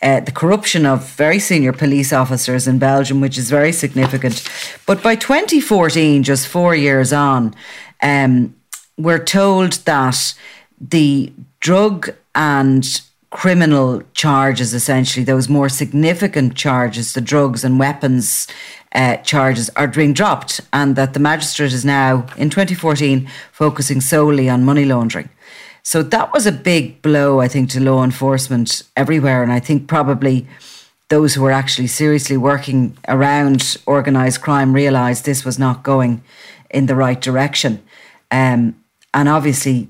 uh, 0.00 0.20
the 0.20 0.32
corruption 0.32 0.86
of 0.86 1.10
very 1.10 1.38
senior 1.38 1.72
police 1.72 2.12
officers 2.12 2.68
in 2.68 2.78
Belgium, 2.78 3.20
which 3.20 3.36
is 3.36 3.50
very 3.50 3.72
significant. 3.72 4.48
But 4.86 5.02
by 5.02 5.16
2014, 5.16 6.22
just 6.22 6.46
four 6.46 6.74
years 6.74 7.12
on, 7.12 7.54
um, 8.02 8.54
we're 8.96 9.24
told 9.24 9.72
that 9.84 10.34
the 10.80 11.32
drug 11.60 12.10
and 12.34 13.02
criminal 13.30 14.02
charges, 14.14 14.72
essentially, 14.72 15.24
those 15.24 15.48
more 15.48 15.68
significant 15.68 16.54
charges, 16.54 17.12
the 17.12 17.20
drugs 17.20 17.64
and 17.64 17.78
weapons 17.78 18.46
uh, 18.94 19.16
charges, 19.18 19.70
are 19.76 19.88
being 19.88 20.14
dropped, 20.14 20.60
and 20.72 20.96
that 20.96 21.12
the 21.12 21.20
magistrate 21.20 21.72
is 21.72 21.84
now, 21.84 22.26
in 22.36 22.48
2014, 22.48 23.28
focusing 23.52 24.00
solely 24.00 24.48
on 24.48 24.64
money 24.64 24.84
laundering. 24.84 25.28
So 25.82 26.02
that 26.02 26.32
was 26.32 26.46
a 26.46 26.52
big 26.52 27.00
blow, 27.02 27.40
I 27.40 27.48
think, 27.48 27.70
to 27.70 27.80
law 27.80 28.04
enforcement 28.04 28.82
everywhere. 28.96 29.42
And 29.42 29.52
I 29.52 29.60
think 29.60 29.88
probably 29.88 30.46
those 31.08 31.34
who 31.34 31.42
were 31.42 31.52
actually 31.52 31.86
seriously 31.86 32.36
working 32.36 32.96
around 33.08 33.78
organised 33.86 34.42
crime 34.42 34.74
realised 34.74 35.24
this 35.24 35.44
was 35.44 35.58
not 35.58 35.82
going 35.82 36.22
in 36.70 36.86
the 36.86 36.94
right 36.94 37.20
direction. 37.20 37.82
Um, 38.30 38.76
and 39.14 39.28
obviously, 39.28 39.88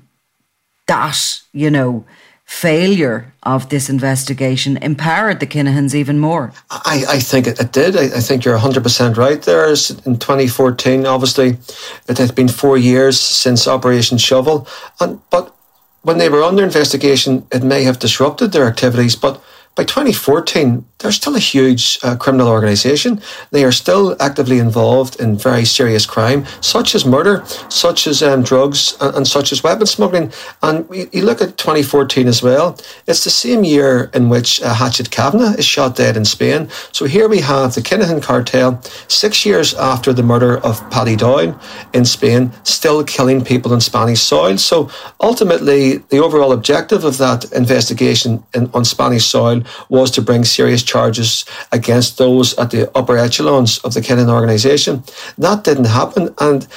that, 0.87 1.41
you 1.51 1.69
know, 1.69 2.05
failure 2.49 3.31
of 3.43 3.69
this 3.69 3.89
investigation 3.89 4.75
empowered 4.77 5.39
the 5.39 5.45
Kinahans 5.45 5.93
even 5.93 6.17
more. 6.17 6.51
I, 6.71 7.05
I 7.07 7.19
think 7.19 7.45
it, 7.45 7.59
it 7.59 7.71
did. 7.71 7.95
I, 7.95 8.05
I, 8.05 8.21
think 8.21 8.43
you're 8.43 8.57
100% 8.57 9.17
right 9.17 9.39
there. 9.43 9.69
In 9.69 10.17
2014, 10.17 11.05
obviously, 11.05 11.59
it 12.07 12.17
had 12.17 12.33
been 12.33 12.47
four 12.47 12.75
years 12.75 13.19
since 13.19 13.67
Operation 13.67 14.17
Shovel. 14.17 14.67
And, 14.99 15.21
but 15.29 15.55
when 16.01 16.17
they 16.17 16.27
were 16.27 16.41
under 16.41 16.63
investigation, 16.63 17.45
it 17.51 17.61
may 17.61 17.83
have 17.83 17.99
disrupted 17.99 18.51
their 18.51 18.65
activities. 18.65 19.15
But 19.15 19.39
by 19.75 19.83
2014, 19.83 20.83
they're 20.99 21.11
still 21.13 21.35
a 21.35 21.39
huge 21.39 21.97
uh, 22.03 22.15
criminal 22.17 22.49
organisation. 22.49 23.21
They 23.51 23.63
are 23.63 23.71
still 23.71 24.17
actively 24.21 24.59
involved 24.59 25.19
in 25.19 25.37
very 25.37 25.63
serious 25.63 26.05
crime, 26.05 26.45
such 26.59 26.93
as 26.93 27.05
murder, 27.05 27.43
such 27.69 28.05
as 28.05 28.21
um, 28.21 28.43
drugs, 28.43 28.97
and, 28.99 29.15
and, 29.15 29.27
such 29.27 29.51
as 29.53 29.63
weapons 29.63 29.91
smuggling. 29.91 30.31
And 30.61 30.85
you 31.13 31.23
look 31.23 31.41
at 31.41 31.57
2014 31.57 32.27
as 32.27 32.43
well, 32.43 32.77
it's 33.07 33.23
the 33.23 33.29
same 33.29 33.63
year 33.63 34.11
in 34.13 34.27
which 34.27 34.61
uh, 34.61 34.73
Hatchet 34.73 35.09
Kavanagh 35.09 35.55
is 35.57 35.65
shot 35.65 35.95
dead 35.95 36.17
in 36.17 36.25
Spain. 36.25 36.67
So 36.91 37.05
here 37.05 37.29
we 37.29 37.39
have 37.39 37.75
the 37.75 37.81
Kinahan 37.81 38.21
cartel, 38.21 38.81
six 39.07 39.45
years 39.45 39.73
after 39.75 40.11
the 40.11 40.23
murder 40.23 40.57
of 40.59 40.87
Paddy 40.89 41.15
Doyle 41.15 41.57
in 41.93 42.03
Spain, 42.03 42.51
still 42.63 43.03
killing 43.05 43.43
people 43.43 43.73
in 43.73 43.79
Spanish 43.79 44.21
soil. 44.21 44.57
So 44.57 44.89
ultimately, 45.21 45.97
the 46.09 46.19
overall 46.19 46.51
objective 46.51 47.05
of 47.05 47.17
that 47.19 47.49
investigation 47.53 48.43
in, 48.53 48.69
on 48.73 48.83
Spanish 48.83 49.25
soil 49.25 49.63
was 49.87 50.11
to 50.11 50.21
bring 50.21 50.43
serious 50.43 50.83
charges 50.93 51.45
against 51.71 52.17
those 52.17 52.47
at 52.61 52.69
the 52.71 52.81
upper 52.99 53.17
echelons 53.17 53.71
of 53.85 53.93
the 53.93 54.01
Kinahan 54.01 54.33
organisation. 54.39 55.03
That 55.37 55.63
didn't 55.63 55.91
happen, 56.01 56.23
and 56.47 56.67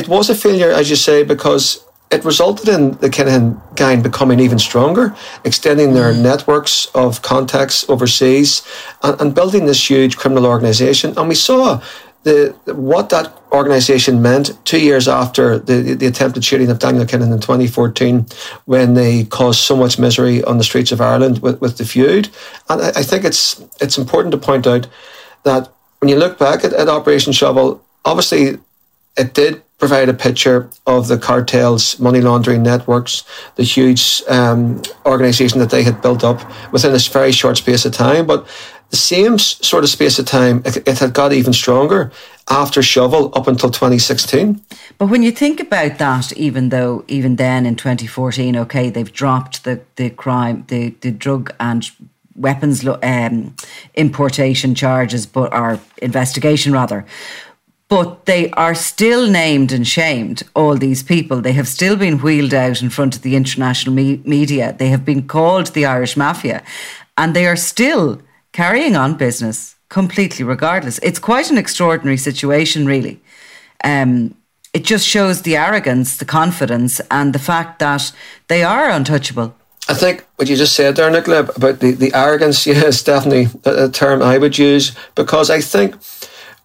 it 0.00 0.06
was 0.08 0.30
a 0.30 0.34
failure, 0.34 0.72
as 0.80 0.86
you 0.90 0.96
say, 0.96 1.24
because 1.24 1.64
it 2.10 2.24
resulted 2.24 2.68
in 2.68 2.82
the 3.04 3.10
Kinahan 3.10 3.60
gang 3.76 4.02
becoming 4.02 4.40
even 4.40 4.58
stronger, 4.58 5.14
extending 5.44 5.92
their 5.92 6.12
mm. 6.12 6.22
networks 6.22 6.86
of 6.94 7.20
contacts 7.22 7.88
overseas 7.88 8.62
and, 9.02 9.20
and 9.20 9.34
building 9.34 9.66
this 9.66 9.90
huge 9.90 10.16
criminal 10.16 10.46
organisation. 10.46 11.12
And 11.18 11.28
we 11.28 11.34
saw 11.34 11.80
the 12.24 12.54
what 12.74 13.10
that 13.10 13.34
organisation 13.52 14.20
meant 14.20 14.58
two 14.64 14.80
years 14.80 15.08
after 15.08 15.58
the, 15.58 15.94
the 15.94 16.06
attempted 16.06 16.44
shooting 16.44 16.70
of 16.70 16.78
Daniel 16.78 17.04
Kinahan 17.04 17.32
in 17.32 17.40
2014 17.40 18.26
when 18.66 18.94
they 18.94 19.24
caused 19.24 19.60
so 19.60 19.76
much 19.76 19.98
misery 19.98 20.42
on 20.44 20.58
the 20.58 20.64
streets 20.64 20.92
of 20.92 21.00
Ireland 21.00 21.38
with, 21.40 21.60
with 21.60 21.78
the 21.78 21.84
feud. 21.84 22.28
And 22.68 22.82
I, 22.82 22.88
I 22.88 23.02
think 23.02 23.24
it's 23.24 23.64
it's 23.80 23.98
important 23.98 24.32
to 24.32 24.38
point 24.38 24.66
out 24.66 24.88
that 25.44 25.70
when 26.00 26.08
you 26.08 26.16
look 26.16 26.38
back 26.38 26.64
at, 26.64 26.72
at 26.72 26.88
Operation 26.88 27.32
Shovel, 27.32 27.82
obviously 28.04 28.58
it 29.16 29.34
did 29.34 29.62
provide 29.78 30.08
a 30.08 30.14
picture 30.14 30.68
of 30.86 31.06
the 31.06 31.16
cartel's 31.16 31.98
money 32.00 32.20
laundering 32.20 32.62
networks, 32.62 33.22
the 33.54 33.62
huge 33.62 34.22
um, 34.28 34.82
organisation 35.06 35.60
that 35.60 35.70
they 35.70 35.84
had 35.84 36.02
built 36.02 36.24
up 36.24 36.40
within 36.72 36.94
a 36.94 36.98
very 36.98 37.30
short 37.30 37.56
space 37.56 37.84
of 37.84 37.92
time. 37.92 38.26
But 38.26 38.46
the 38.90 38.96
same 38.96 39.38
sort 39.38 39.84
of 39.84 39.90
space 39.90 40.18
of 40.18 40.26
time, 40.26 40.62
it, 40.64 40.76
it 40.88 40.98
had 40.98 41.12
got 41.12 41.32
even 41.32 41.52
stronger 41.52 42.10
after 42.48 42.82
Shovel 42.82 43.30
up 43.34 43.46
until 43.46 43.70
2016. 43.70 44.62
But 44.96 45.06
when 45.06 45.22
you 45.22 45.30
think 45.30 45.60
about 45.60 45.98
that, 45.98 46.32
even 46.32 46.70
though 46.70 47.04
even 47.06 47.36
then 47.36 47.66
in 47.66 47.76
2014, 47.76 48.56
okay, 48.56 48.90
they've 48.90 49.12
dropped 49.12 49.64
the, 49.64 49.80
the 49.96 50.10
crime, 50.10 50.64
the, 50.68 50.90
the 51.00 51.10
drug 51.10 51.54
and 51.60 51.90
weapons 52.34 52.86
um, 53.02 53.54
importation 53.94 54.74
charges, 54.74 55.26
but 55.26 55.52
our 55.52 55.78
investigation 56.00 56.72
rather. 56.72 57.04
But 57.88 58.26
they 58.26 58.50
are 58.50 58.74
still 58.74 59.30
named 59.30 59.72
and 59.72 59.86
shamed, 59.86 60.42
all 60.54 60.76
these 60.76 61.02
people. 61.02 61.40
They 61.40 61.54
have 61.54 61.66
still 61.68 61.96
been 61.96 62.18
wheeled 62.18 62.52
out 62.52 62.82
in 62.82 62.90
front 62.90 63.16
of 63.16 63.22
the 63.22 63.34
international 63.34 63.94
me- 63.94 64.22
media. 64.24 64.74
They 64.78 64.88
have 64.88 65.04
been 65.04 65.26
called 65.26 65.68
the 65.68 65.86
Irish 65.86 66.16
Mafia. 66.16 66.62
And 67.16 67.34
they 67.34 67.46
are 67.46 67.56
still 67.56 68.20
carrying 68.58 68.96
on 68.96 69.14
business 69.14 69.76
completely 69.88 70.44
regardless. 70.44 70.98
It's 70.98 71.20
quite 71.20 71.48
an 71.48 71.58
extraordinary 71.58 72.16
situation, 72.16 72.86
really. 72.86 73.20
Um, 73.84 74.34
it 74.74 74.82
just 74.84 75.06
shows 75.06 75.42
the 75.42 75.56
arrogance, 75.56 76.16
the 76.16 76.24
confidence, 76.24 77.00
and 77.08 77.32
the 77.32 77.38
fact 77.38 77.78
that 77.78 78.12
they 78.48 78.64
are 78.64 78.90
untouchable. 78.90 79.54
I 79.88 79.94
think 79.94 80.26
what 80.34 80.48
you 80.48 80.56
just 80.56 80.74
said 80.74 80.96
there, 80.96 81.08
Nicola, 81.08 81.44
about 81.54 81.78
the, 81.78 81.92
the 81.92 82.12
arrogance, 82.12 82.66
yes, 82.74 83.00
definitely 83.04 83.46
a, 83.64 83.84
a 83.84 83.88
term 83.88 84.22
I 84.22 84.38
would 84.38 84.58
use 84.58 84.90
because 85.14 85.50
I 85.50 85.60
think 85.60 85.94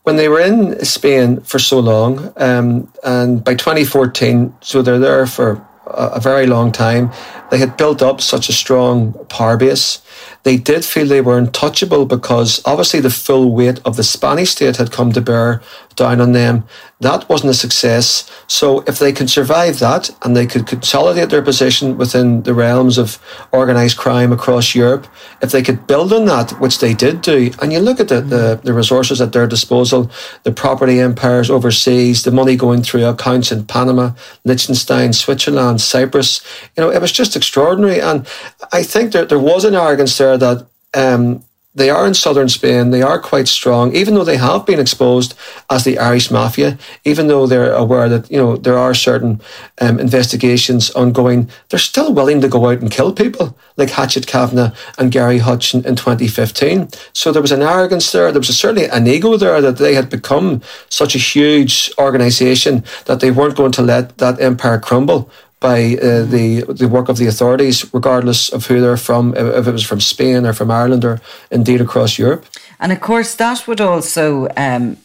when 0.01 0.15
they 0.15 0.29
were 0.29 0.41
in 0.41 0.83
Spain 0.83 1.41
for 1.41 1.59
so 1.59 1.79
long, 1.79 2.33
um, 2.37 2.91
and 3.03 3.43
by 3.43 3.53
2014, 3.53 4.51
so 4.61 4.81
they're 4.81 4.97
there 4.97 5.27
for 5.27 5.63
a, 5.85 6.17
a 6.17 6.19
very 6.19 6.47
long 6.47 6.71
time, 6.71 7.11
they 7.51 7.59
had 7.59 7.77
built 7.77 8.01
up 8.01 8.19
such 8.19 8.49
a 8.49 8.53
strong 8.53 9.13
power 9.29 9.57
base 9.57 10.01
they 10.43 10.57
did 10.57 10.83
feel 10.85 11.07
they 11.07 11.21
were 11.21 11.37
untouchable 11.37 12.05
because 12.05 12.61
obviously 12.65 12.99
the 12.99 13.09
full 13.09 13.51
weight 13.51 13.79
of 13.85 13.95
the 13.95 14.03
Spanish 14.03 14.51
state 14.51 14.77
had 14.77 14.91
come 14.91 15.11
to 15.13 15.21
bear 15.21 15.61
down 15.95 16.21
on 16.21 16.31
them. 16.31 16.63
That 16.99 17.27
wasn't 17.27 17.51
a 17.51 17.53
success. 17.53 18.29
So 18.47 18.81
if 18.81 18.99
they 18.99 19.11
could 19.11 19.29
survive 19.29 19.79
that 19.79 20.09
and 20.21 20.35
they 20.35 20.47
could 20.47 20.67
consolidate 20.67 21.29
their 21.29 21.41
position 21.41 21.97
within 21.97 22.43
the 22.43 22.53
realms 22.53 22.97
of 22.97 23.19
organised 23.51 23.97
crime 23.97 24.31
across 24.31 24.73
Europe, 24.73 25.07
if 25.41 25.51
they 25.51 25.61
could 25.61 25.85
build 25.85 26.13
on 26.13 26.25
that, 26.25 26.51
which 26.59 26.79
they 26.79 26.93
did 26.93 27.21
do, 27.21 27.51
and 27.61 27.73
you 27.73 27.79
look 27.79 27.99
at 27.99 28.07
the, 28.07 28.21
the, 28.21 28.59
the 28.63 28.73
resources 28.73 29.19
at 29.19 29.33
their 29.33 29.47
disposal, 29.47 30.09
the 30.43 30.51
property 30.51 30.99
empires 30.99 31.49
overseas, 31.49 32.23
the 32.23 32.31
money 32.31 32.55
going 32.55 32.83
through 32.83 33.05
accounts 33.05 33.51
in 33.51 33.65
Panama, 33.65 34.11
Liechtenstein, 34.45 35.13
Switzerland, 35.13 35.81
Cyprus, 35.81 36.41
you 36.77 36.83
know, 36.83 36.89
it 36.89 37.01
was 37.01 37.11
just 37.11 37.35
extraordinary. 37.35 37.99
And 37.99 38.27
I 38.71 38.83
think 38.83 39.11
there, 39.11 39.25
there 39.25 39.39
was 39.39 39.65
an 39.65 39.75
arrogance 39.75 40.17
there 40.17 40.37
that 40.37 40.67
um, 40.93 41.43
they 41.75 41.89
are 41.89 42.05
in 42.05 42.13
southern 42.13 42.49
Spain. 42.49 42.91
They 42.91 43.01
are 43.01 43.19
quite 43.19 43.47
strong, 43.47 43.95
even 43.95 44.13
though 44.13 44.23
they 44.23 44.37
have 44.37 44.65
been 44.65 44.79
exposed 44.79 45.33
as 45.69 45.83
the 45.83 45.97
Irish 45.97 46.29
mafia. 46.29 46.77
Even 47.03 47.27
though 47.27 47.47
they're 47.47 47.73
aware 47.73 48.07
that 48.09 48.29
you 48.29 48.37
know 48.37 48.57
there 48.57 48.77
are 48.77 48.93
certain 48.93 49.41
um, 49.81 49.99
investigations 49.99 50.91
ongoing, 50.91 51.49
they're 51.69 51.79
still 51.79 52.13
willing 52.13 52.41
to 52.41 52.47
go 52.47 52.69
out 52.69 52.81
and 52.81 52.91
kill 52.91 53.11
people, 53.11 53.57
like 53.75 53.89
Hatchet 53.89 54.27
Kavanagh 54.27 54.71
and 54.97 55.11
Gary 55.11 55.39
Hutch 55.39 55.73
in 55.73 55.83
2015. 55.83 56.89
So 57.13 57.31
there 57.31 57.41
was 57.41 57.51
an 57.51 57.63
arrogance 57.63 58.11
there. 58.11 58.31
There 58.31 58.39
was 58.39 58.49
a, 58.49 58.53
certainly 58.53 58.87
an 58.87 59.07
ego 59.07 59.35
there 59.37 59.61
that 59.61 59.77
they 59.77 59.95
had 59.95 60.09
become 60.09 60.61
such 60.89 61.15
a 61.15 61.19
huge 61.19 61.91
organisation 61.97 62.83
that 63.05 63.19
they 63.19 63.31
weren't 63.31 63.57
going 63.57 63.71
to 63.73 63.81
let 63.81 64.17
that 64.19 64.39
empire 64.39 64.79
crumble 64.79 65.31
by 65.63 65.95
uh, 65.95 66.25
the 66.25 66.65
the 66.67 66.87
work 66.87 67.09
of 67.09 67.17
the 67.17 67.27
authorities, 67.27 67.85
regardless 67.93 68.53
of 68.53 68.67
who 68.67 68.81
they're 68.81 68.97
from, 68.97 69.33
if 69.35 69.65
it 69.67 69.71
was 69.71 69.85
from 69.85 70.01
Spain 70.01 70.45
or 70.45 70.53
from 70.53 70.69
Ireland 70.69 71.05
or 71.05 71.21
indeed 71.49 71.81
across 71.81 72.19
Europe. 72.19 72.45
And 72.79 72.91
of 72.91 72.99
course, 72.99 73.35
that 73.35 73.65
would 73.65 73.79
also 73.79 74.49
um, 74.57 74.97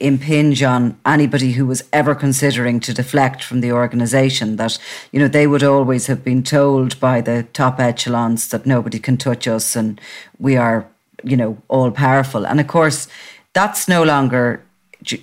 impinge 0.00 0.62
on 0.62 0.96
anybody 1.04 1.52
who 1.52 1.66
was 1.66 1.84
ever 1.92 2.14
considering 2.14 2.80
to 2.80 2.94
deflect 2.94 3.44
from 3.44 3.60
the 3.60 3.72
organisation. 3.72 4.56
That 4.56 4.78
you 5.12 5.20
know 5.20 5.28
they 5.28 5.46
would 5.46 5.62
always 5.62 6.06
have 6.06 6.24
been 6.24 6.42
told 6.42 6.98
by 6.98 7.20
the 7.20 7.42
top 7.52 7.78
echelons 7.78 8.48
that 8.48 8.64
nobody 8.64 8.98
can 8.98 9.16
touch 9.16 9.46
us 9.46 9.76
and 9.76 10.00
we 10.38 10.56
are 10.56 10.86
you 11.22 11.36
know 11.36 11.56
all 11.68 11.90
powerful. 11.90 12.46
And 12.46 12.60
of 12.60 12.66
course, 12.66 13.08
that's 13.52 13.88
no 13.88 14.02
longer 14.02 14.62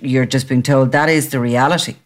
you're 0.02 0.26
just 0.26 0.48
being 0.48 0.62
told 0.62 0.92
that 0.92 1.08
is 1.08 1.30
the 1.30 1.40
reality 1.40 1.96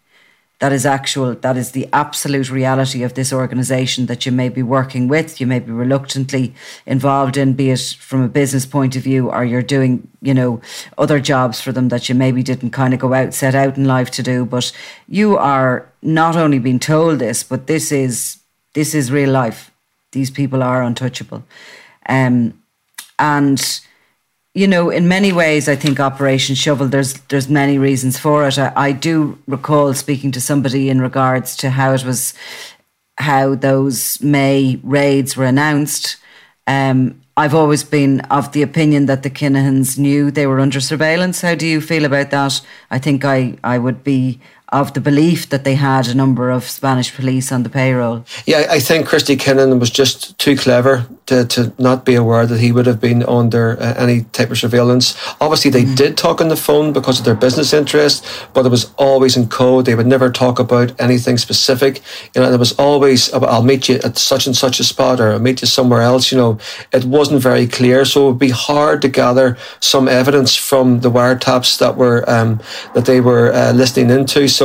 that 0.61 0.73
is 0.73 0.87
actual 0.87 1.35
that 1.35 1.57
is 1.57 1.73
the 1.73 1.89
absolute 1.93 2.51
reality 2.51 3.03
of 3.03 3.15
this 3.15 3.33
organization 3.33 4.07
that 4.07 4.25
you 4.25 4.33
may 4.33 4.49
be 4.49 4.63
working 4.63 5.09
with 5.09 5.41
you 5.41 5.47
may 5.47 5.59
be 5.59 5.73
reluctantly 5.73 6.55
involved 6.87 7.37
in 7.37 7.53
be 7.55 7.71
it 7.71 7.97
from 7.99 8.23
a 8.23 8.29
business 8.29 8.65
point 8.65 8.97
of 8.97 9.03
view 9.03 9.31
or 9.31 9.45
you're 9.45 9.63
doing 9.63 10.09
you 10.23 10.33
know 10.33 10.61
other 10.97 11.21
jobs 11.21 11.61
for 11.61 11.73
them 11.73 11.89
that 11.89 12.09
you 12.09 12.15
maybe 12.15 12.43
didn't 12.43 12.71
kind 12.71 12.95
of 12.95 13.01
go 13.01 13.13
out 13.13 13.35
set 13.35 13.55
out 13.55 13.77
in 13.77 13.85
life 13.85 14.11
to 14.11 14.23
do. 14.23 14.45
But 14.45 14.73
you 15.09 15.37
are 15.37 15.91
not 16.03 16.37
only 16.37 16.59
being 16.59 16.81
told 16.81 17.19
this 17.19 17.43
but 17.43 17.67
this 17.67 17.93
is 17.93 18.39
this 18.75 18.95
is 18.95 19.13
real 19.13 19.31
life. 19.31 19.71
These 20.13 20.31
people 20.31 20.63
are 20.63 20.83
untouchable. 20.83 21.45
Um, 22.09 22.63
and 23.19 23.81
you 24.55 24.69
know, 24.69 24.89
in 24.89 25.09
many 25.09 25.33
ways, 25.33 25.69
I 25.69 25.75
think 25.75 25.99
Operation 25.99 26.55
Shovel. 26.55 26.87
There's 26.87 27.15
there's 27.29 27.49
many 27.49 27.77
reasons 27.77 28.19
for 28.19 28.47
it. 28.47 28.57
I, 28.57 28.73
I, 28.77 28.93
do 28.93 29.37
recall 29.49 29.93
speaking 29.95 30.31
to 30.33 30.41
somebody 30.41 30.89
in 30.89 31.01
regards 31.01 31.57
to 31.57 31.71
how 31.71 31.93
it 31.93 32.05
was, 32.05 32.35
how 33.19 33.57
those 33.57 34.21
May 34.23 34.79
raids 34.85 35.37
were 35.37 35.45
announced. 35.45 36.19
Um, 36.69 37.21
I've 37.37 37.55
always 37.55 37.83
been 37.83 38.21
of 38.31 38.53
the 38.53 38.63
opinion 38.63 39.07
that 39.07 39.25
the 39.25 39.31
Kinahans 39.31 39.99
knew 39.99 40.31
they 40.31 40.47
were 40.47 40.61
under 40.61 40.81
surveillance. 40.81 41.41
How 41.41 41.57
do 41.57 41.67
you 41.67 41.81
feel 41.81 42.05
about 42.05 42.31
that? 42.31 42.61
I 42.93 43.01
think 43.01 43.25
I 43.25 43.57
I 43.65 43.79
would 43.79 44.05
be 44.05 44.41
of 44.75 44.93
the 44.93 45.01
belief 45.01 45.49
that 45.51 45.63
they 45.63 45.77
had 45.77 46.09
a 46.09 46.15
number 46.15 46.51
of 46.51 46.65
Spanish 46.65 47.15
police 47.15 47.53
on 47.53 47.63
the 47.63 47.71
payroll. 47.71 48.25
Yeah, 48.45 48.67
I 48.69 48.81
think 48.81 49.07
Christy 49.07 49.37
Kinahan 49.37 49.79
was 49.79 49.91
just 49.91 50.37
too 50.39 50.57
clever 50.57 51.07
to, 51.27 51.45
to 51.47 51.73
not 51.79 52.05
be 52.05 52.17
aware 52.17 52.45
that 52.45 52.59
he 52.61 52.73
would 52.73 52.87
have 52.87 53.01
been 53.01 53.23
under 53.23 53.81
uh, 53.81 53.95
any 53.97 54.25
type 54.33 54.51
of 54.51 54.59
surveillance. 54.59 55.17
Obviously, 55.41 55.71
they 55.71 55.85
mm. 55.85 55.97
did 55.97 56.17
talk 56.17 56.41
on 56.41 56.49
the 56.49 56.57
phone 56.57 56.93
because 56.93 57.21
of 57.21 57.25
their 57.25 57.37
business 57.37 57.73
interest, 57.73 58.27
but 58.53 58.67
it 58.67 58.69
was 58.69 58.93
always 58.97 59.37
in 59.37 59.49
code. 59.49 59.85
They 59.87 59.95
would 59.95 60.09
never 60.09 60.31
talk 60.31 60.59
about 60.59 61.01
anything 61.01 61.39
specific. 61.39 62.03
You 62.35 62.43
know, 62.43 62.53
it 62.53 62.59
was 62.59 62.73
always, 62.73 63.33
I'll 63.33 63.63
meet 63.63 63.89
you 63.89 64.01
at 64.05 64.19
such 64.19 64.47
and 64.47 64.57
such 64.57 64.81
a 64.81 64.85
spot 64.85 65.21
or 65.21 65.33
I'll 65.33 65.39
meet 65.39 65.61
you 65.61 65.69
somewhere 65.69 66.03
else. 66.03 66.33
You 66.33 66.39
know, 66.39 66.59
it 66.93 67.05
wasn't 67.05 67.41
very 67.41 67.69
clear. 67.69 68.05
So 68.05 68.25
it 68.25 68.31
would 68.33 68.39
be 68.41 68.51
hard 68.51 69.01
to 69.03 69.09
gather 69.09 69.57
some 69.79 70.09
evidence 70.09 70.57
from 70.57 71.01
the 71.01 71.11
wiretaps 71.11 71.79
that 71.79 71.97
were, 71.97 72.29
um, 72.29 72.61
that 72.95 73.07
they 73.07 73.21
were 73.21 73.53
uh, 73.53 73.73
listening 73.73 74.11
into. 74.11 74.49
So, 74.49 74.64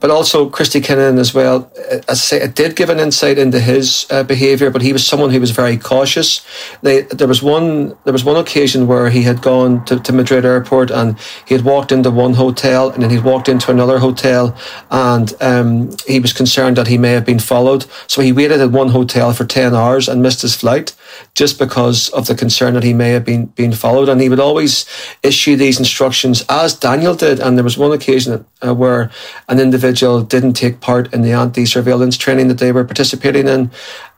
but 0.00 0.10
also 0.10 0.48
Christy 0.50 0.80
Kinahan 0.80 1.18
as 1.18 1.32
well, 1.34 1.70
uh, 1.90 1.98
as 2.08 2.18
I 2.20 2.26
say, 2.30 2.42
it 2.42 2.54
did 2.54 2.76
give 2.76 2.90
an 2.90 3.00
insight 3.00 3.38
into 3.38 3.60
his 3.60 4.06
uh, 4.10 4.22
behaviour, 4.22 4.70
but 4.70 4.82
he 4.82 4.92
was 4.92 5.06
someone 5.06 5.30
who 5.30 5.40
was 5.40 5.50
very 5.50 5.76
cautious. 5.76 6.46
They, 6.82 7.02
there 7.02 7.28
was 7.28 7.42
one 7.42 7.96
there 8.04 8.12
was 8.12 8.24
one 8.24 8.36
occasion 8.36 8.86
where 8.86 9.08
he 9.10 9.22
had 9.22 9.42
gone 9.42 9.84
to, 9.86 9.98
to 10.00 10.12
Madrid 10.12 10.44
airport 10.44 10.90
and 10.90 11.18
he 11.46 11.54
had 11.54 11.64
walked 11.64 11.92
into 11.92 12.10
one 12.10 12.34
hotel 12.34 12.90
and 12.90 13.02
then 13.02 13.10
he'd 13.10 13.24
walked 13.24 13.48
into 13.48 13.70
another 13.70 13.98
hotel 13.98 14.56
and 14.90 15.34
um, 15.40 15.90
he 16.06 16.20
was 16.20 16.32
concerned 16.32 16.76
that 16.76 16.86
he 16.86 16.98
may 16.98 17.12
have 17.12 17.24
been 17.24 17.38
followed. 17.38 17.86
So 18.06 18.22
he 18.22 18.32
waited 18.32 18.60
at 18.60 18.70
one 18.70 18.90
hotel 18.90 19.32
for 19.32 19.44
10 19.44 19.74
hours 19.74 20.08
and 20.08 20.22
missed 20.22 20.42
his 20.42 20.54
flight 20.54 20.94
just 21.34 21.58
because 21.58 22.08
of 22.10 22.26
the 22.26 22.34
concern 22.34 22.74
that 22.74 22.82
he 22.82 22.94
may 22.94 23.10
have 23.10 23.24
been, 23.24 23.46
been 23.46 23.72
followed. 23.72 24.08
And 24.08 24.20
he 24.20 24.28
would 24.28 24.40
always 24.40 24.86
issue 25.22 25.56
these 25.56 25.78
instructions 25.78 26.44
as 26.48 26.74
Daniel 26.74 27.14
did. 27.14 27.40
And 27.40 27.56
there 27.56 27.64
was 27.64 27.78
one 27.78 27.92
occasion 27.92 28.44
uh, 28.62 28.74
where 28.74 29.10
an 29.48 29.60
individual 29.60 30.22
didn't 30.22 30.54
take 30.54 30.80
part 30.80 31.12
in 31.12 31.22
the 31.22 31.32
anti-surveillance 31.32 32.16
training 32.16 32.48
that 32.48 32.58
they 32.58 32.72
were 32.72 32.84
participating 32.84 33.48
in 33.48 33.70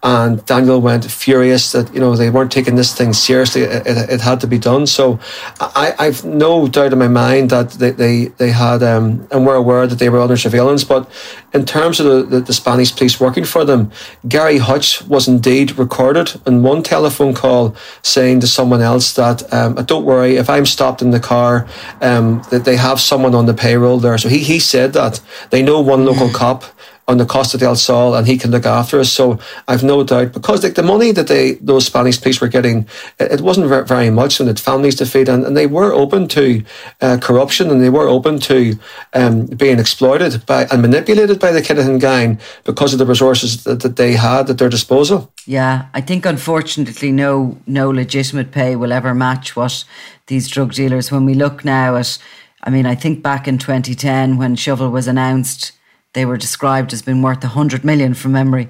and 0.03 0.45
Daniel 0.47 0.81
went 0.81 1.05
furious 1.05 1.73
that 1.73 1.93
you 1.93 1.99
know 1.99 2.15
they 2.15 2.31
weren't 2.31 2.53
taking 2.53 2.77
this 2.77 2.95
thing 2.95 3.13
seriously. 3.13 3.63
It, 3.63 3.85
it, 3.85 4.11
it 4.11 4.21
had 4.21 4.41
to 4.41 4.47
be 4.47 4.59
done. 4.59 4.87
So 4.87 5.19
I, 5.61 5.93
I've 5.99 6.25
no 6.25 6.69
doubt 6.69 6.93
in 6.93 6.99
my 7.01 7.09
mind 7.09 7.51
that 7.51 7.71
they 7.73 7.91
they, 7.91 8.27
they 8.27 8.51
had 8.51 8.83
um, 8.85 9.27
and 9.33 9.45
were 9.45 9.57
aware 9.57 9.89
that 9.89 9.99
they 9.99 10.09
were 10.09 10.21
under 10.21 10.37
surveillance. 10.37 10.85
But 10.85 11.11
in 11.53 11.65
terms 11.65 11.99
of 11.99 12.07
the, 12.07 12.37
the, 12.37 12.41
the 12.43 12.53
Spanish 12.53 12.95
police 12.95 13.19
working 13.19 13.45
for 13.45 13.65
them, 13.65 13.91
Gary 14.29 14.59
Hutch 14.59 15.03
was 15.03 15.27
indeed 15.27 15.77
recorded 15.77 16.41
in 16.47 16.63
one 16.63 16.85
telephone 16.85 17.35
call 17.35 17.75
saying 18.03 18.39
to 18.41 18.47
someone 18.47 18.81
else 18.81 19.15
that 19.15 19.53
um, 19.53 19.75
don't 19.87 20.05
worry 20.05 20.37
if 20.37 20.49
I'm 20.49 20.67
stopped 20.67 21.03
in 21.03 21.11
the 21.11 21.21
car, 21.21 21.67
um, 22.01 22.43
that 22.51 22.65
they 22.65 22.77
have 22.77 23.01
someone 23.01 23.35
on 23.35 23.47
the 23.47 23.55
payroll 23.55 23.99
there. 23.99 24.17
So 24.17 24.29
he 24.29 24.39
he 24.39 24.61
said 24.61 24.93
that 24.93 25.21
they 25.51 25.61
know 25.61 25.81
one 25.81 26.05
local 26.05 26.31
cop 26.31 26.63
on 27.09 27.17
the 27.17 27.25
Costa 27.25 27.57
del 27.57 27.75
Sol 27.75 28.15
and 28.15 28.27
he 28.27 28.37
can 28.37 28.51
look 28.51 28.67
after 28.67 29.01
us. 29.01 29.11
So 29.11 29.39
I've 29.67 29.83
no 29.83 30.05
doubt 30.05 30.35
because 30.35 30.61
the 30.61 30.83
money 30.83 31.11
that 31.13 31.27
they 31.27 31.53
those 31.55 31.87
Spanish 31.87 32.21
police 32.21 32.41
were 32.41 32.49
getting, 32.49 32.87
it, 33.19 33.41
wasn't 33.41 33.67
very 33.89 34.11
much 34.11 34.39
and 34.39 34.49
it 34.49 34.61
families 34.61 34.95
to 34.97 35.07
feed 35.07 35.29
and, 35.29 35.45
and 35.45 35.57
they 35.57 35.67
were 35.67 35.93
open 35.93 36.29
to 36.29 36.63
uh, 37.01 37.17
corruption 37.21 37.71
and 37.71 37.83
they 37.83 37.89
were 37.89 38.07
open 38.07 38.39
to 38.41 38.79
um, 39.15 39.47
being 39.47 39.79
exploited 39.79 40.45
by 40.45 40.67
and 40.71 40.83
manipulated 40.83 41.41
by 41.41 41.51
the 41.51 41.63
Kinahan 41.63 41.99
gang 41.99 42.39
because 42.65 42.93
of 42.93 42.99
the 42.99 43.07
resources 43.07 43.65
that, 43.65 43.81
that 43.81 43.97
they 43.97 44.13
had 44.13 44.51
at 44.51 44.59
their 44.59 44.69
disposal. 44.69 45.33
Yeah, 45.47 45.87
I 45.95 46.03
think 46.03 46.27
unfortunately 46.27 47.11
no 47.11 47.57
no 47.67 47.89
legitimate 47.89 48.53
pay 48.53 48.77
will 48.77 48.93
ever 48.93 49.15
match 49.15 49.57
what 49.57 49.85
these 50.27 50.47
drug 50.47 50.75
dealers. 50.75 51.11
When 51.11 51.25
we 51.25 51.33
look 51.33 51.65
now 51.65 51.97
at, 51.97 52.19
I 52.63 52.69
mean, 52.69 52.85
I 52.85 52.95
think 52.95 53.23
back 53.23 53.49
in 53.49 53.57
2010 53.57 54.37
when 54.37 54.57
Shovel 54.57 54.91
was 54.91 55.09
announced 55.09 55.73
they 56.19 56.27
were 56.27 56.37
described 56.37 56.93
as 56.93 57.01
being 57.01 57.23
worth 57.23 57.45
100 57.45 57.85
million 57.85 58.13
from 58.13 58.33
memory. 58.33 58.69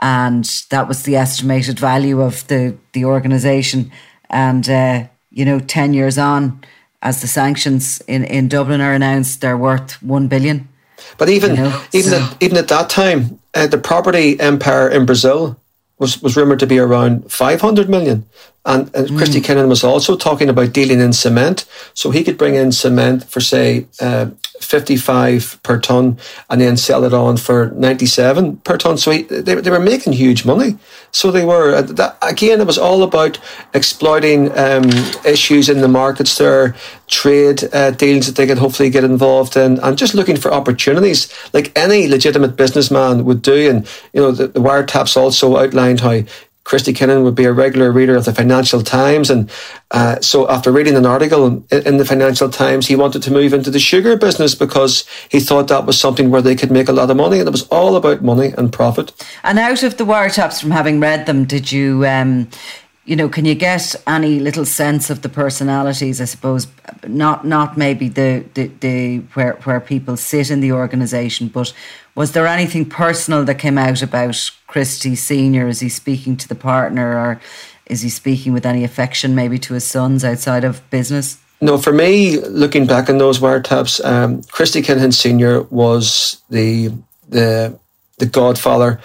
And 0.00 0.44
that 0.70 0.88
was 0.88 1.04
the 1.04 1.14
estimated 1.14 1.78
value 1.78 2.20
of 2.20 2.44
the, 2.48 2.76
the 2.94 3.04
organisation. 3.04 3.92
And, 4.28 4.68
uh, 4.68 5.04
you 5.30 5.44
know, 5.44 5.60
10 5.60 5.94
years 5.94 6.18
on, 6.18 6.64
as 7.00 7.20
the 7.20 7.28
sanctions 7.28 8.00
in, 8.08 8.24
in 8.24 8.48
Dublin 8.48 8.80
are 8.80 8.92
announced, 8.92 9.40
they're 9.40 9.56
worth 9.56 10.02
1 10.02 10.26
billion. 10.26 10.68
But 11.16 11.28
even, 11.28 11.50
you 11.50 11.62
know, 11.62 11.84
even, 11.92 12.10
so. 12.10 12.16
at, 12.16 12.42
even 12.42 12.56
at 12.56 12.66
that 12.66 12.90
time, 12.90 13.38
uh, 13.54 13.68
the 13.68 13.78
property 13.78 14.40
empire 14.40 14.88
in 14.88 15.06
Brazil 15.06 15.59
was, 16.00 16.20
was 16.22 16.36
rumoured 16.36 16.58
to 16.58 16.66
be 16.66 16.78
around 16.78 17.30
500 17.30 17.88
million. 17.88 18.26
And, 18.64 18.94
and 18.94 19.08
mm. 19.08 19.16
Christy 19.16 19.40
Kinahan 19.40 19.68
was 19.68 19.84
also 19.84 20.16
talking 20.16 20.48
about 20.48 20.72
dealing 20.72 21.00
in 21.00 21.12
cement. 21.12 21.66
So 21.94 22.10
he 22.10 22.24
could 22.24 22.36
bring 22.36 22.56
in 22.56 22.72
cement 22.72 23.24
for, 23.24 23.40
say, 23.40 23.86
uh, 24.00 24.30
55 24.60 25.60
per 25.62 25.80
ton 25.80 26.18
and 26.48 26.60
then 26.60 26.76
sell 26.76 27.04
it 27.04 27.14
on 27.14 27.36
for 27.36 27.70
97 27.70 28.58
per 28.58 28.76
ton. 28.76 28.98
So 28.98 29.10
he, 29.10 29.22
they, 29.22 29.54
they 29.54 29.70
were 29.70 29.80
making 29.80 30.12
huge 30.12 30.44
money. 30.44 30.76
So 31.10 31.30
they 31.30 31.44
were, 31.44 31.74
uh, 31.74 31.82
that, 31.82 32.18
again, 32.22 32.60
it 32.60 32.66
was 32.66 32.78
all 32.78 33.02
about 33.02 33.38
exploiting 33.72 34.56
um, 34.58 34.90
issues 35.24 35.68
in 35.68 35.80
the 35.80 35.88
markets 35.88 36.36
there, 36.36 36.74
trade 37.10 37.68
uh, 37.74 37.90
deals 37.90 38.26
that 38.26 38.36
they 38.36 38.46
could 38.46 38.58
hopefully 38.58 38.88
get 38.88 39.04
involved 39.04 39.56
in, 39.56 39.78
and 39.80 39.98
just 39.98 40.14
looking 40.14 40.36
for 40.36 40.52
opportunities 40.52 41.32
like 41.52 41.76
any 41.76 42.08
legitimate 42.08 42.56
businessman 42.56 43.24
would 43.24 43.42
do. 43.42 43.68
And, 43.68 43.86
you 44.12 44.22
know, 44.22 44.32
the, 44.32 44.48
the 44.48 44.60
wiretaps 44.60 45.16
also 45.16 45.56
outlined 45.56 46.00
how 46.00 46.22
Christy 46.64 46.92
Kinahan 46.92 47.24
would 47.24 47.34
be 47.34 47.46
a 47.46 47.52
regular 47.52 47.90
reader 47.90 48.14
of 48.14 48.26
the 48.26 48.34
Financial 48.34 48.80
Times. 48.80 49.28
And 49.28 49.50
uh, 49.90 50.20
so 50.20 50.48
after 50.48 50.70
reading 50.70 50.94
an 50.94 51.04
article 51.04 51.46
in, 51.46 51.64
in, 51.70 51.96
the 51.96 52.04
Financial 52.04 52.48
Times, 52.48 52.86
he 52.86 52.94
wanted 52.94 53.22
to 53.24 53.32
move 53.32 53.52
into 53.52 53.70
the 53.70 53.80
sugar 53.80 54.16
business 54.16 54.54
because 54.54 55.04
he 55.30 55.40
thought 55.40 55.66
that 55.66 55.84
was 55.84 55.98
something 55.98 56.30
where 56.30 56.42
they 56.42 56.54
could 56.54 56.70
make 56.70 56.88
a 56.88 56.92
lot 56.92 57.10
of 57.10 57.16
money. 57.16 57.40
And 57.40 57.48
it 57.48 57.50
was 57.50 57.66
all 57.68 57.96
about 57.96 58.22
money 58.22 58.52
and 58.56 58.72
profit. 58.72 59.12
And 59.42 59.58
out 59.58 59.82
of 59.82 59.96
the 59.96 60.04
wiretaps, 60.04 60.60
from 60.60 60.70
having 60.70 61.00
read 61.00 61.26
them, 61.26 61.44
did 61.44 61.72
you, 61.72 62.06
um, 62.06 62.48
you 63.04 63.16
know, 63.16 63.28
can 63.28 63.44
you 63.44 63.54
get 63.54 63.94
any 64.06 64.38
little 64.38 64.66
sense 64.66 65.10
of 65.10 65.22
the 65.22 65.28
personalities? 65.28 66.20
I 66.20 66.26
suppose 66.26 66.66
not, 67.06 67.46
not 67.46 67.76
maybe 67.76 68.08
the, 68.08 68.44
the, 68.54 68.66
the 68.80 69.18
where 69.34 69.54
where 69.64 69.80
people 69.80 70.16
sit 70.16 70.50
in 70.50 70.60
the 70.60 70.72
organisation, 70.72 71.48
but 71.48 71.72
was 72.14 72.32
there 72.32 72.46
anything 72.46 72.84
personal 72.84 73.44
that 73.44 73.54
came 73.56 73.78
out 73.78 74.02
about 74.02 74.50
Christy 74.66 75.14
Senior? 75.14 75.68
Is 75.68 75.80
he 75.80 75.88
speaking 75.88 76.36
to 76.36 76.48
the 76.48 76.54
partner, 76.54 77.18
or 77.18 77.40
is 77.86 78.02
he 78.02 78.10
speaking 78.10 78.52
with 78.52 78.66
any 78.66 78.84
affection, 78.84 79.34
maybe 79.34 79.58
to 79.60 79.74
his 79.74 79.84
sons 79.84 80.24
outside 80.24 80.64
of 80.64 80.88
business? 80.90 81.38
No, 81.62 81.78
for 81.78 81.92
me, 81.92 82.38
looking 82.40 82.86
back 82.86 83.10
on 83.10 83.18
those 83.18 83.38
wiretaps, 83.38 84.04
um, 84.04 84.42
Christy 84.44 84.82
Kinahan 84.82 85.14
Senior 85.14 85.62
was 85.64 86.40
the 86.50 86.92
the 87.28 87.78
the 88.18 88.26
godfather. 88.26 89.00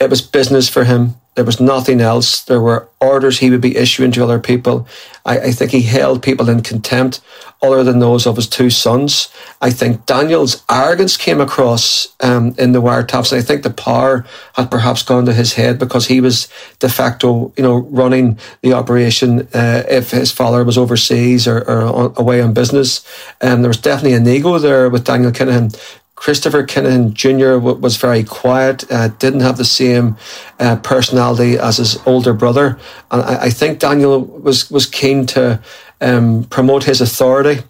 It 0.00 0.10
was 0.10 0.22
business 0.22 0.68
for 0.68 0.84
him. 0.84 1.14
There 1.38 1.44
was 1.44 1.60
nothing 1.60 2.00
else. 2.00 2.42
There 2.42 2.60
were 2.60 2.88
orders 3.00 3.38
he 3.38 3.48
would 3.48 3.60
be 3.60 3.76
issuing 3.76 4.10
to 4.10 4.24
other 4.24 4.40
people. 4.40 4.88
I, 5.24 5.38
I, 5.38 5.50
think 5.52 5.70
he 5.70 5.82
held 5.82 6.20
people 6.20 6.48
in 6.48 6.62
contempt 6.62 7.20
other 7.62 7.84
than 7.84 8.00
those 8.00 8.26
of 8.26 8.34
his 8.34 8.48
two 8.48 8.70
sons. 8.70 9.32
I 9.60 9.70
think 9.70 10.04
Daniel's 10.04 10.64
arrogance 10.68 11.16
came 11.16 11.40
across 11.40 12.08
um, 12.20 12.56
in 12.58 12.72
the 12.72 12.82
wiretaps. 12.82 13.30
And 13.30 13.40
I 13.40 13.44
think 13.44 13.62
the 13.62 13.70
power 13.70 14.26
had 14.54 14.68
perhaps 14.68 15.04
gone 15.04 15.26
to 15.26 15.32
his 15.32 15.52
head 15.52 15.78
because 15.78 16.08
he 16.08 16.20
was 16.20 16.48
de 16.80 16.88
facto, 16.88 17.52
you 17.56 17.62
know, 17.62 17.78
running 17.82 18.36
the 18.62 18.72
operation 18.72 19.46
uh, 19.54 19.84
if 19.88 20.10
his 20.10 20.32
father 20.32 20.64
was 20.64 20.76
overseas 20.76 21.46
or, 21.46 21.60
or 21.70 22.12
away 22.16 22.40
on 22.40 22.52
business. 22.52 23.06
And 23.40 23.52
um, 23.52 23.62
there 23.62 23.70
was 23.70 23.80
definitely 23.80 24.14
an 24.14 24.26
ego 24.26 24.58
there 24.58 24.90
with 24.90 25.04
Daniel 25.04 25.30
Kinahan 25.30 25.72
Christopher 26.18 26.64
Kinahan 26.64 27.14
Jr. 27.14 27.58
was 27.58 27.96
very 27.96 28.24
quiet, 28.24 28.84
uh, 28.90 29.08
didn't 29.08 29.40
have 29.40 29.56
the 29.56 29.64
same 29.64 30.16
uh, 30.58 30.76
personality 30.76 31.56
as 31.56 31.76
his 31.76 31.96
older 32.06 32.34
brother. 32.34 32.78
And 33.10 33.22
I, 33.22 33.44
I 33.44 33.50
think 33.50 33.78
Daniel 33.78 34.24
was, 34.24 34.68
was 34.68 34.84
keen 34.84 35.26
to 35.26 35.60
um, 36.00 36.44
promote 36.44 36.84
his 36.84 37.00
authority 37.00 37.62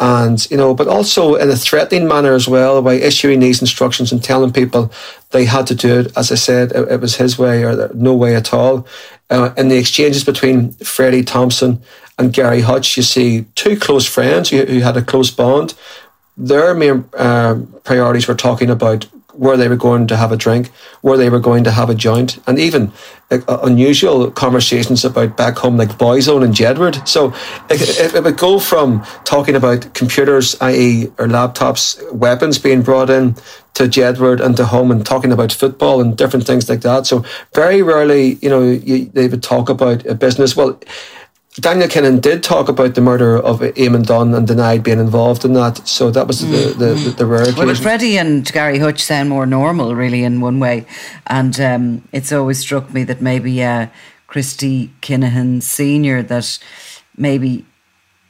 and 0.00 0.48
you 0.50 0.56
know, 0.56 0.74
but 0.74 0.86
also 0.86 1.34
in 1.34 1.50
a 1.50 1.56
threatening 1.56 2.06
manner 2.06 2.32
as 2.34 2.46
well 2.46 2.80
by 2.82 2.94
issuing 2.94 3.40
these 3.40 3.60
instructions 3.60 4.12
and 4.12 4.22
telling 4.22 4.52
people 4.52 4.92
they 5.30 5.44
had 5.44 5.66
to 5.66 5.74
do 5.74 5.98
it. 5.98 6.16
As 6.16 6.30
I 6.30 6.36
said, 6.36 6.70
it, 6.72 6.88
it 6.92 7.00
was 7.00 7.16
his 7.16 7.36
way 7.36 7.64
or 7.64 7.90
no 7.94 8.14
way 8.14 8.36
at 8.36 8.54
all. 8.54 8.86
Uh, 9.28 9.52
in 9.56 9.68
the 9.68 9.76
exchanges 9.76 10.22
between 10.22 10.72
Freddie 10.74 11.24
Thompson 11.24 11.82
and 12.16 12.32
Gary 12.32 12.60
Hutch, 12.60 12.96
you 12.96 13.02
see 13.02 13.46
two 13.56 13.76
close 13.76 14.06
friends 14.06 14.50
who, 14.50 14.64
who 14.64 14.80
had 14.80 14.96
a 14.96 15.02
close 15.02 15.32
bond. 15.32 15.74
Their 16.38 16.74
main 16.74 17.04
uh, 17.16 17.60
priorities 17.84 18.28
were 18.28 18.34
talking 18.34 18.70
about 18.70 19.06
where 19.38 19.56
they 19.56 19.68
were 19.68 19.76
going 19.76 20.08
to 20.08 20.16
have 20.16 20.32
a 20.32 20.36
drink, 20.36 20.68
where 21.00 21.16
they 21.16 21.30
were 21.30 21.38
going 21.38 21.62
to 21.62 21.70
have 21.70 21.88
a 21.88 21.94
joint, 21.94 22.38
and 22.48 22.58
even 22.58 22.92
uh, 23.30 23.38
unusual 23.62 24.32
conversations 24.32 25.04
about 25.04 25.36
back 25.36 25.56
home, 25.56 25.76
like 25.76 25.90
Boyzone 25.90 26.44
and 26.44 26.52
Jedward. 26.54 27.06
So 27.06 27.32
it, 27.70 28.14
it, 28.14 28.24
would 28.24 28.36
go 28.36 28.58
from 28.58 29.04
talking 29.24 29.54
about 29.54 29.94
computers, 29.94 30.60
i.e., 30.60 31.06
or 31.18 31.28
laptops, 31.28 32.12
weapons 32.12 32.58
being 32.58 32.82
brought 32.82 33.10
in, 33.10 33.36
to 33.74 33.84
Jedward 33.84 34.40
and 34.40 34.56
to 34.56 34.66
home 34.66 34.90
and 34.90 35.06
talking 35.06 35.30
about 35.30 35.52
football 35.52 36.00
and 36.00 36.16
different 36.16 36.44
things 36.44 36.68
like 36.68 36.80
that. 36.80 37.06
So 37.06 37.24
very 37.54 37.80
rarely, 37.80 38.34
you 38.42 38.48
know, 38.48 38.62
you, 38.62 39.04
they 39.06 39.28
would 39.28 39.42
talk 39.42 39.68
about 39.68 40.04
a 40.04 40.16
business. 40.16 40.56
Well, 40.56 40.80
Daniel 41.60 41.88
Kinahan 41.88 42.20
did 42.20 42.42
talk 42.42 42.68
about 42.68 42.94
the 42.94 43.00
murder 43.00 43.36
of 43.36 43.60
Eamon 43.60 44.06
Dunne 44.06 44.32
and 44.34 44.46
denied 44.46 44.84
being 44.84 45.00
involved 45.00 45.44
in 45.44 45.54
that. 45.54 45.86
So 45.88 46.10
that 46.10 46.26
was 46.26 46.40
the, 46.40 46.46
mm. 46.46 46.78
the, 46.78 46.94
the, 46.94 47.10
the 47.10 47.26
rare 47.26 47.46
Well, 47.56 47.74
Freddie 47.74 48.16
and 48.16 48.44
Gary 48.52 48.78
Hutch 48.78 49.02
sound 49.02 49.28
more 49.28 49.46
normal, 49.46 49.94
really, 49.94 50.22
in 50.22 50.40
one 50.40 50.60
way. 50.60 50.86
And 51.26 51.58
um, 51.60 52.08
it's 52.12 52.32
always 52.32 52.60
struck 52.60 52.92
me 52.92 53.02
that 53.04 53.20
maybe 53.20 53.62
uh, 53.62 53.88
Christy 54.28 54.92
Kinahan 55.02 55.62
Sr., 55.62 56.22
that 56.22 56.58
maybe 57.16 57.66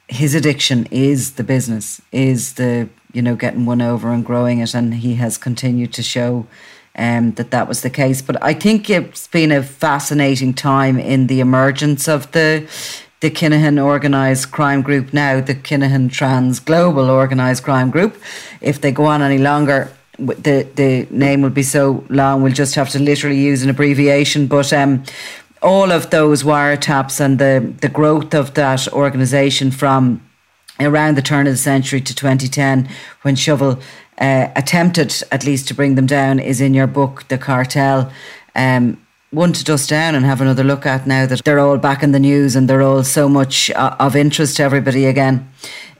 his 0.09 0.35
addiction 0.35 0.87
is 0.91 1.35
the 1.35 1.45
business, 1.45 2.01
is 2.13 2.55
the, 2.55 2.89
you 3.13 3.21
know, 3.21 3.37
getting 3.37 3.67
one 3.67 3.83
over 3.83 4.09
and 4.09 4.25
growing 4.25 4.61
it. 4.61 4.75
And 4.75 4.95
he 4.95 5.17
has 5.17 5.37
continued 5.37 5.93
to 5.95 6.03
show 6.03 6.47
um, 6.97 7.33
that 7.33 7.51
that 7.51 7.69
was 7.69 7.83
the 7.83 7.91
case. 7.91 8.23
But 8.23 8.43
I 8.43 8.55
think 8.55 8.89
it's 8.89 9.29
been 9.29 9.53
a 9.53 9.63
fascinating 9.63 10.55
time 10.55 10.99
in 10.99 11.27
the 11.27 11.41
emergence 11.41 12.09
of 12.09 12.33
the 12.33 12.67
the 13.21 13.31
Kinahan 13.31 13.83
Organised 13.83 14.51
Crime 14.53 14.83
Group 14.83 15.13
now, 15.13 15.41
the 15.41 15.55
Kinahan 15.55 16.11
Trans 16.11 16.61
Global 16.61 17.11
Organised 17.11 17.65
Crime 17.65 17.91
Group. 17.91 18.17
If 18.61 18.81
they 18.81 18.93
go 18.93 19.07
on 19.07 19.23
any 19.23 19.39
longer, 19.39 19.91
the 20.19 20.69
the 20.75 21.07
name 21.11 21.43
will 21.43 21.51
be 21.51 21.63
so 21.63 22.05
long. 22.09 22.43
We'll 22.43 22.53
just 22.53 22.75
have 22.75 22.91
to 22.91 22.99
literally 22.99 23.41
use 23.41 23.63
an 23.63 23.71
abbreviation. 23.71 24.47
But 24.47 24.73
um, 24.73 25.05
all 25.63 25.91
of 25.91 26.11
those 26.11 26.43
wiretaps 26.43 27.21
and 27.21 27.39
the 27.39 27.75
the 27.81 27.89
growth 27.89 28.35
of 28.35 28.55
that 28.55 28.93
organisation 28.93 29.71
from 29.71 30.23
around 30.81 31.17
the 31.17 31.23
turn 31.23 31.47
of 31.47 31.53
the 31.53 31.59
century 31.59 32.01
to 32.01 32.15
2010, 32.15 32.89
when 33.23 33.35
Shovel 33.35 33.81
uh, 34.19 34.49
attempted 34.55 35.13
at 35.33 35.45
least 35.45 35.67
to 35.69 35.75
bring 35.75 35.97
them 35.97 36.07
down, 36.07 36.39
is 36.39 36.61
in 36.61 36.73
your 36.73 36.87
book, 36.87 37.27
The 37.29 37.39
Cartel. 37.39 38.13
Um, 38.55 39.01
one 39.31 39.53
to 39.53 39.63
dust 39.63 39.91
down 39.91 40.15
and 40.15 40.25
have 40.25 40.41
another 40.41 40.65
look 40.65 40.87
at 40.87 41.07
now 41.07 41.27
that 41.27 41.45
they're 41.45 41.59
all 41.59 41.77
back 41.77 42.03
in 42.03 42.13
the 42.13 42.19
news 42.19 42.57
and 42.57 42.69
they're 42.69 42.83
all 42.83 43.05
so 43.05 43.29
much 43.29 43.71
uh, 43.73 43.95
of 43.99 44.17
interest 44.17 44.57
to 44.57 44.63
everybody 44.63 45.05
again. 45.05 45.51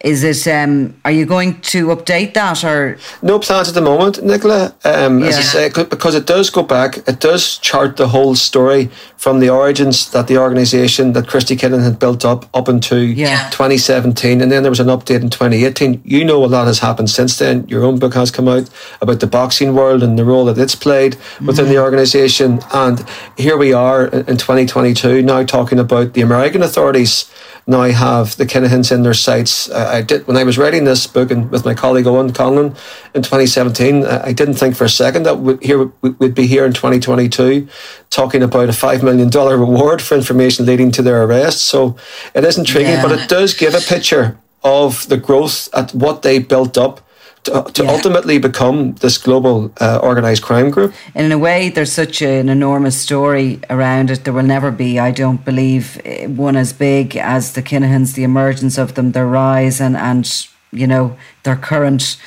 Is 0.01 0.23
it? 0.23 0.47
Um, 0.47 0.95
are 1.05 1.11
you 1.11 1.27
going 1.27 1.61
to 1.61 1.89
update 1.89 2.35
that 2.35 2.63
or 2.63 2.99
no 3.21 3.39
plans 3.41 3.69
at 3.69 3.75
the 3.75 3.81
moment, 3.81 4.23
Nicola? 4.23 4.75
Um, 4.85 5.21
yeah. 5.21 5.27
As 5.27 5.39
I 5.39 5.41
say, 5.41 5.69
because 5.69 6.15
it 6.15 6.27
does 6.27 6.51
go 6.51 6.63
back, 6.63 6.99
it 7.09 7.19
does 7.19 7.59
chart 7.59 7.97
the 7.97 8.09
whole 8.09 8.37
story 8.37 8.91
from 9.17 9.41
the 9.41 9.51
origins 9.51 10.13
that 10.13 10.29
the 10.29 10.39
organisation 10.39 11.15
that 11.15 11.27
Christy 11.27 11.57
Kinahan 11.57 11.83
had 11.83 11.99
built 11.99 12.25
up 12.25 12.49
up 12.55 12.69
into 12.69 13.01
yeah. 13.01 13.51
2017, 13.51 14.41
and 14.41 14.53
then 14.53 14.63
there 14.63 14.71
was 14.71 14.79
an 14.79 14.87
update 14.87 15.23
in 15.23 15.31
2018. 15.31 16.03
You 16.05 16.25
know, 16.25 16.45
a 16.45 16.47
lot 16.47 16.69
has 16.69 16.79
happened 16.79 17.11
since 17.11 17.39
then. 17.39 17.67
Your 17.67 17.85
own 17.85 17.99
book 17.99 18.15
has 18.15 18.31
come 18.31 18.47
out 18.47 18.71
about 19.01 19.19
the 19.19 19.27
boxing 19.27 19.75
world 19.75 20.05
and 20.05 20.17
the 20.17 20.25
role 20.25 20.45
that 20.45 20.59
it's 20.59 20.77
played 20.77 21.17
within 21.45 21.65
mm-hmm. 21.65 21.75
the 21.75 21.83
organisation, 21.83 22.61
and 22.73 23.05
here 23.37 23.57
we 23.57 23.73
are 23.73 24.07
in 24.07 24.37
2022 24.37 25.23
now 25.23 25.43
talking 25.43 25.81
about 25.81 26.13
the 26.13 26.21
American 26.21 26.63
authorities 26.63 27.31
now 27.69 27.83
I 27.83 27.91
have 27.91 28.35
the 28.39 28.47
Kinahans 28.47 28.91
in 28.91 29.03
their 29.03 29.13
sights. 29.13 29.71
I, 29.71 29.99
I 29.99 30.03
did 30.03 30.27
when 30.27 30.39
I 30.39 30.43
was 30.43 30.57
writing 30.57 30.85
this 30.85 31.07
book 31.07 31.31
and 31.31 31.51
with 31.51 31.67
my 31.67 31.75
colleague 31.75 32.07
Owen 32.07 32.33
Conlon 32.33 32.75
in 33.15 33.23
2017. 33.23 34.07
I 34.07 34.33
didn't 34.33 34.55
think 34.55 34.75
for 34.75 34.85
a 34.85 34.89
second 34.89 35.25
that 35.25 35.41
we'd, 35.41 35.63
here, 35.63 35.85
we'd 36.01 36.35
be 36.35 36.47
here 36.47 36.65
in 36.65 36.73
2022 36.73 37.69
talking 38.09 38.43
about 38.43 38.71
a 38.71 38.73
five 38.73 39.03
million 39.03 39.29
dollar 39.29 39.59
reward 39.59 40.01
for 40.01 40.15
information 40.15 40.65
leading 40.65 40.91
to 40.93 41.03
their 41.03 41.23
arrest. 41.23 41.67
So 41.67 41.97
it 42.35 42.43
is 42.43 42.57
intriguing, 42.57 42.95
yeah. 42.95 43.03
but 43.03 43.13
it 43.13 43.29
does 43.29 43.53
give 43.53 43.75
a 43.75 43.81
picture 43.81 44.39
of 44.65 45.07
the 45.09 45.19
growth 45.19 45.69
at 45.75 45.95
what 45.95 46.23
they 46.23 46.39
built 46.39 46.79
up 46.79 47.03
to, 47.49 47.73
to 47.73 47.85
yeah. 47.85 47.91
ultimately 47.91 48.39
become 48.39 48.95
this 48.95 49.19
global 49.19 49.73
uh, 49.81 49.99
organized 50.03 50.43
crime 50.43 50.71
group. 50.71 50.95
And 51.15 51.27
in 51.27 51.33
a 51.33 51.39
way, 51.39 51.69
there's 51.69 51.93
such 51.93 52.23
an 52.23 52.49
enormous 52.49 53.01
story 53.01 53.61
around 53.71 54.11
it. 54.11 54.25
There 54.25 54.33
will 54.33 54.43
never 54.43 54.71
be, 54.71 54.99
I 54.99 55.11
don't 55.11 55.45
believe, 55.45 56.01
eh, 56.05 56.27
one 56.27 56.57
as 56.57 56.73
big 56.73 57.17
as 57.17 57.53
the 57.53 57.63
Kinahans, 57.63 58.15
the 58.15 58.25
emergence 58.25 58.79
of 58.79 58.95
them, 58.95 59.13
their 59.13 59.27
rise, 59.27 59.81
and 59.81 59.97
and 59.97 60.49
you 60.71 60.87
know 60.87 61.17
their 61.43 61.57
current 61.57 62.19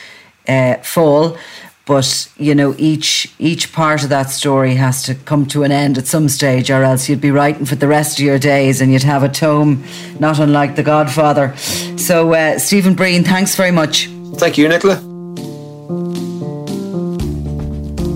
uh, 0.47 0.75
fall. 0.77 1.37
But 1.85 2.29
you 2.37 2.55
know, 2.55 2.75
each 2.77 3.33
each 3.39 3.73
part 3.73 4.03
of 4.03 4.09
that 4.09 4.29
story 4.29 4.75
has 4.75 5.03
to 5.03 5.15
come 5.15 5.45
to 5.47 5.63
an 5.63 5.71
end 5.71 5.97
at 5.97 6.07
some 6.07 6.29
stage, 6.29 6.69
or 6.71 6.83
else 6.83 7.09
you'd 7.09 7.21
be 7.21 7.31
writing 7.31 7.65
for 7.65 7.75
the 7.75 7.87
rest 7.87 8.19
of 8.19 8.25
your 8.25 8.39
days, 8.39 8.81
and 8.81 8.91
you'd 8.91 9.03
have 9.03 9.23
a 9.23 9.29
tome 9.29 9.83
not 10.19 10.39
unlike 10.39 10.75
The 10.75 10.83
Godfather. 10.83 11.55
So, 11.97 12.33
uh, 12.33 12.59
Stephen 12.59 12.93
Breen, 12.93 13.23
thanks 13.23 13.55
very 13.55 13.71
much. 13.71 14.07
Thank 14.37 14.57
you, 14.57 14.67
Nicola. 14.67 15.10